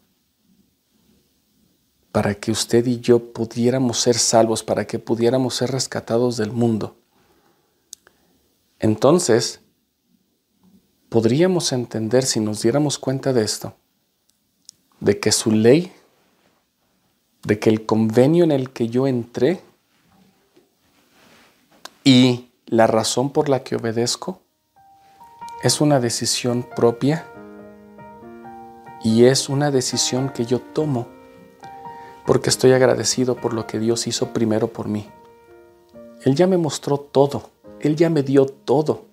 para 2.12 2.36
que 2.36 2.52
usted 2.52 2.86
y 2.86 3.00
yo 3.00 3.32
pudiéramos 3.32 4.00
ser 4.00 4.18
salvos, 4.18 4.64
para 4.64 4.86
que 4.86 5.00
pudiéramos 5.00 5.56
ser 5.56 5.72
rescatados 5.72 6.38
del 6.38 6.52
mundo. 6.52 6.98
Entonces, 8.80 9.62
podríamos 11.10 11.72
entender 11.72 12.24
si 12.26 12.40
nos 12.40 12.62
diéramos 12.62 13.00
cuenta 13.00 13.32
de 13.32 13.44
esto, 13.44 13.76
de 15.00 15.20
que 15.20 15.32
su 15.32 15.52
ley, 15.52 15.94
de 17.44 17.60
que 17.60 17.70
el 17.70 17.86
convenio 17.86 18.44
en 18.44 18.52
el 18.52 18.70
que 18.72 18.88
yo 18.88 19.08
entré 19.08 19.62
y 22.04 22.50
la 22.66 22.88
razón 22.88 23.32
por 23.32 23.50
la 23.50 23.64
que 23.64 23.76
obedezco 23.76 24.42
es 25.64 25.82
una 25.82 26.00
decisión 26.00 26.66
propia 26.76 27.26
y 29.04 29.26
es 29.26 29.50
una 29.50 29.72
decisión 29.72 30.30
que 30.30 30.46
yo 30.46 30.60
tomo 30.60 31.08
porque 32.26 32.50
estoy 32.50 32.72
agradecido 32.74 33.36
por 33.36 33.54
lo 33.54 33.68
que 33.68 33.80
Dios 33.80 34.08
hizo 34.08 34.34
primero 34.34 34.68
por 34.68 34.88
mí. 34.88 35.10
Él 36.24 36.36
ya 36.36 36.48
me 36.48 36.58
mostró 36.58 37.00
todo, 37.00 37.50
Él 37.80 37.96
ya 37.96 38.10
me 38.10 38.24
dio 38.24 38.46
todo, 38.46 39.06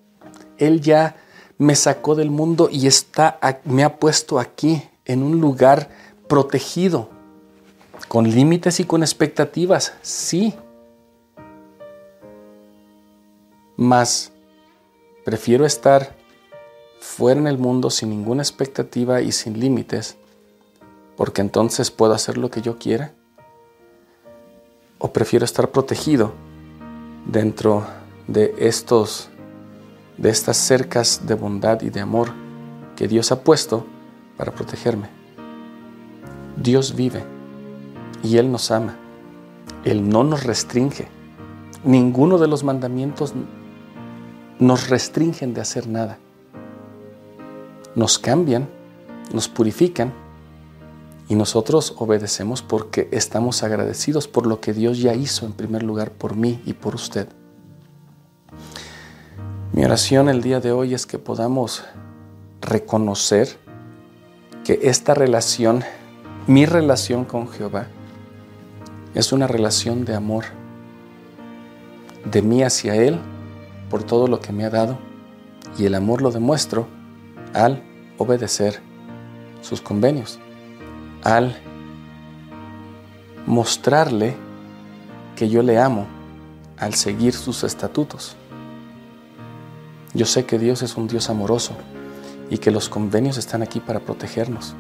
Él 0.59 0.81
ya 0.81 1.17
me 1.57 1.75
sacó 1.75 2.15
del 2.15 2.31
mundo 2.31 2.69
y 2.71 2.87
está, 2.87 3.39
me 3.65 3.83
ha 3.83 3.97
puesto 3.97 4.39
aquí 4.39 4.83
en 5.05 5.23
un 5.23 5.41
lugar 5.41 5.89
protegido, 6.29 7.09
con 8.09 8.29
límites 8.29 8.81
y 8.81 8.85
con 8.85 9.03
expectativas, 9.03 9.95
sí. 10.01 10.55
Mas 13.77 14.33
prefiero 15.25 15.67
estar 15.67 16.17
fuera 17.01 17.39
en 17.39 17.47
el 17.47 17.59
mundo 17.59 17.91
sin 17.91 18.11
ninguna 18.11 18.43
expectativa 18.43 19.21
y 19.21 19.31
sin 19.31 19.61
límites, 19.61 20.17
porque 21.17 21.43
entonces 21.43 21.91
puedo 21.91 22.15
hacer 22.15 22.39
lo 22.39 22.51
que 22.51 22.63
yo 22.63 22.79
quiera? 22.79 23.13
¿O 24.99 25.13
prefiero 25.13 25.45
estar 25.45 25.71
protegido 25.71 26.33
dentro 27.27 27.87
de 28.27 28.55
estos 28.59 29.29
de 30.17 30.31
estas 30.31 30.57
cercas 30.57 31.29
de 31.29 31.35
bondad 31.35 31.81
y 31.83 31.91
de 31.91 32.01
amor 32.01 32.33
que 32.97 33.07
Dios 33.07 33.31
ha 33.31 33.45
puesto 33.45 33.87
para 34.37 34.53
protegerme? 34.53 35.09
Dios 36.57 36.97
vive 36.97 37.38
y 38.23 38.37
Él 38.37 38.51
nos 38.51 38.71
ama. 38.71 38.97
Él 39.85 40.09
no 40.09 40.25
nos 40.25 40.45
restringe. 40.45 41.09
Ninguno 41.85 42.39
de 42.39 42.49
los 42.49 42.65
mandamientos 42.65 43.35
nos 44.59 44.89
restringen 44.89 45.55
de 45.55 45.61
hacer 45.61 45.87
nada 45.89 46.19
nos 47.99 48.19
cambian, 48.19 48.69
nos 49.33 49.49
purifican 49.49 50.13
y 51.29 51.35
nosotros 51.35 51.95
obedecemos 51.99 52.63
porque 52.63 53.09
estamos 53.11 53.63
agradecidos 53.63 54.29
por 54.29 54.47
lo 54.47 54.61
que 54.61 54.73
Dios 54.73 54.99
ya 55.01 55.15
hizo 55.15 55.45
en 55.45 55.53
primer 55.53 55.83
lugar 55.83 56.13
por 56.13 56.37
mí 56.37 56.63
y 56.65 56.73
por 56.73 56.95
usted. 56.95 57.29
Mi 59.73 59.85
oración 59.85 60.29
el 60.29 60.43
día 60.43 60.61
de 60.61 60.73
hoy 60.73 60.95
es 60.95 61.07
que 61.07 61.19
podamos 61.19 61.85
reconocer 62.61 63.59
que 64.65 64.79
esta 64.85 65.15
relación, 65.15 65.83
mi 66.47 66.67
relación 66.67 67.25
con 67.25 67.49
Jehová, 67.49 67.89
es 69.15 69.33
una 69.33 69.47
relación 69.47 70.05
de 70.05 70.15
amor, 70.15 70.45
de 72.31 72.43
mí 72.43 72.63
hacia 72.63 72.95
Él 72.95 73.19
por 73.91 74.03
todo 74.03 74.29
lo 74.29 74.41
que 74.41 74.53
me 74.53 74.65
ha 74.65 74.71
dado, 74.71 74.99
y 75.79 75.87
el 75.87 75.95
amor 75.95 76.23
lo 76.23 76.31
demuestro 76.31 76.87
al 77.55 77.83
obedecer 78.19 78.81
sus 79.63 79.81
convenios, 79.81 80.39
al 81.23 81.57
mostrarle 83.47 84.37
que 85.37 85.49
yo 85.49 85.63
le 85.63 85.79
amo, 85.79 86.07
al 86.77 86.95
seguir 86.95 87.33
sus 87.33 87.65
estatutos. 87.65 88.37
Yo 90.15 90.27
sé 90.27 90.45
que 90.45 90.59
Dios 90.59 90.83
es 90.83 90.97
un 90.97 91.07
Dios 91.07 91.31
amoroso 91.31 91.73
y 92.51 92.59
que 92.59 92.71
los 92.71 92.89
convenios 92.89 93.39
están 93.39 93.63
aquí 93.63 93.81
para 93.81 94.01
protegernos. 94.01 94.75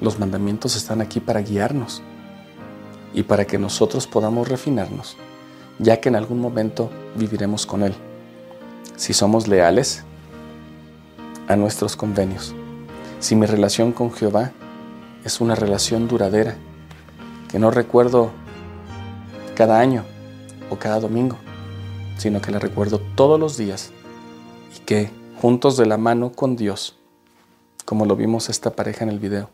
Los 0.00 0.18
mandamientos 0.18 0.76
están 0.76 1.00
aquí 1.00 1.20
para 1.20 1.40
guiarnos 1.40 2.02
y 3.14 3.22
para 3.22 3.46
que 3.46 3.58
nosotros 3.58 4.06
podamos 4.06 4.48
refinarnos, 4.48 5.16
ya 5.78 6.00
que 6.00 6.08
en 6.08 6.16
algún 6.16 6.40
momento 6.40 6.90
viviremos 7.14 7.64
con 7.64 7.82
Él. 7.82 7.94
Si 8.96 9.14
somos 9.14 9.48
leales, 9.48 10.04
a 11.48 11.56
nuestros 11.56 11.96
convenios. 11.96 12.54
Si 13.20 13.36
mi 13.36 13.46
relación 13.46 13.92
con 13.92 14.12
Jehová 14.12 14.52
es 15.24 15.40
una 15.40 15.54
relación 15.54 16.08
duradera, 16.08 16.56
que 17.50 17.58
no 17.58 17.70
recuerdo 17.70 18.30
cada 19.54 19.78
año 19.78 20.04
o 20.70 20.76
cada 20.76 21.00
domingo, 21.00 21.36
sino 22.18 22.40
que 22.40 22.50
la 22.50 22.58
recuerdo 22.58 23.00
todos 23.14 23.38
los 23.38 23.56
días 23.56 23.90
y 24.76 24.80
que 24.80 25.10
juntos 25.40 25.76
de 25.76 25.86
la 25.86 25.96
mano 25.96 26.32
con 26.32 26.56
Dios, 26.56 26.96
como 27.84 28.06
lo 28.06 28.16
vimos 28.16 28.48
esta 28.48 28.70
pareja 28.70 29.04
en 29.04 29.10
el 29.10 29.18
video, 29.18 29.50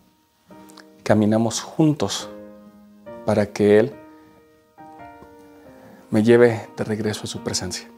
caminamos 1.03 1.61
juntos 1.61 2.29
para 3.25 3.47
que 3.47 3.79
Él 3.79 3.93
me 6.11 6.23
lleve 6.23 6.69
de 6.77 6.85
regreso 6.85 7.23
a 7.25 7.27
su 7.27 7.43
presencia. 7.43 7.89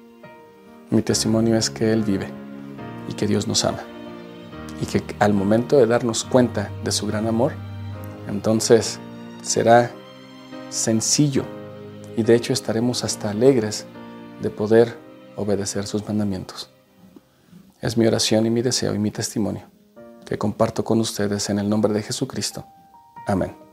Mi 0.90 1.02
testimonio 1.02 1.56
es 1.56 1.70
que 1.70 1.92
Él 1.92 2.02
vive 2.02 2.28
y 3.08 3.14
que 3.14 3.26
Dios 3.26 3.48
nos 3.48 3.64
ama. 3.64 3.80
Y 4.80 4.86
que 4.86 5.02
al 5.18 5.32
momento 5.32 5.76
de 5.76 5.86
darnos 5.86 6.24
cuenta 6.24 6.70
de 6.84 6.92
su 6.92 7.06
gran 7.06 7.26
amor, 7.26 7.52
entonces 8.28 8.98
será 9.42 9.90
sencillo 10.70 11.44
y 12.16 12.22
de 12.22 12.34
hecho 12.34 12.52
estaremos 12.52 13.04
hasta 13.04 13.30
alegres 13.30 13.86
de 14.40 14.50
poder 14.50 14.96
obedecer 15.36 15.86
sus 15.86 16.06
mandamientos. 16.06 16.70
Es 17.80 17.96
mi 17.96 18.06
oración 18.06 18.46
y 18.46 18.50
mi 18.50 18.62
deseo 18.62 18.94
y 18.94 18.98
mi 18.98 19.10
testimonio 19.10 19.72
que 20.24 20.38
comparto 20.38 20.84
con 20.84 21.00
ustedes 21.00 21.50
en 21.50 21.58
el 21.58 21.68
nombre 21.68 21.92
de 21.92 22.02
Jesucristo. 22.02 22.64
Amén. 23.26 23.71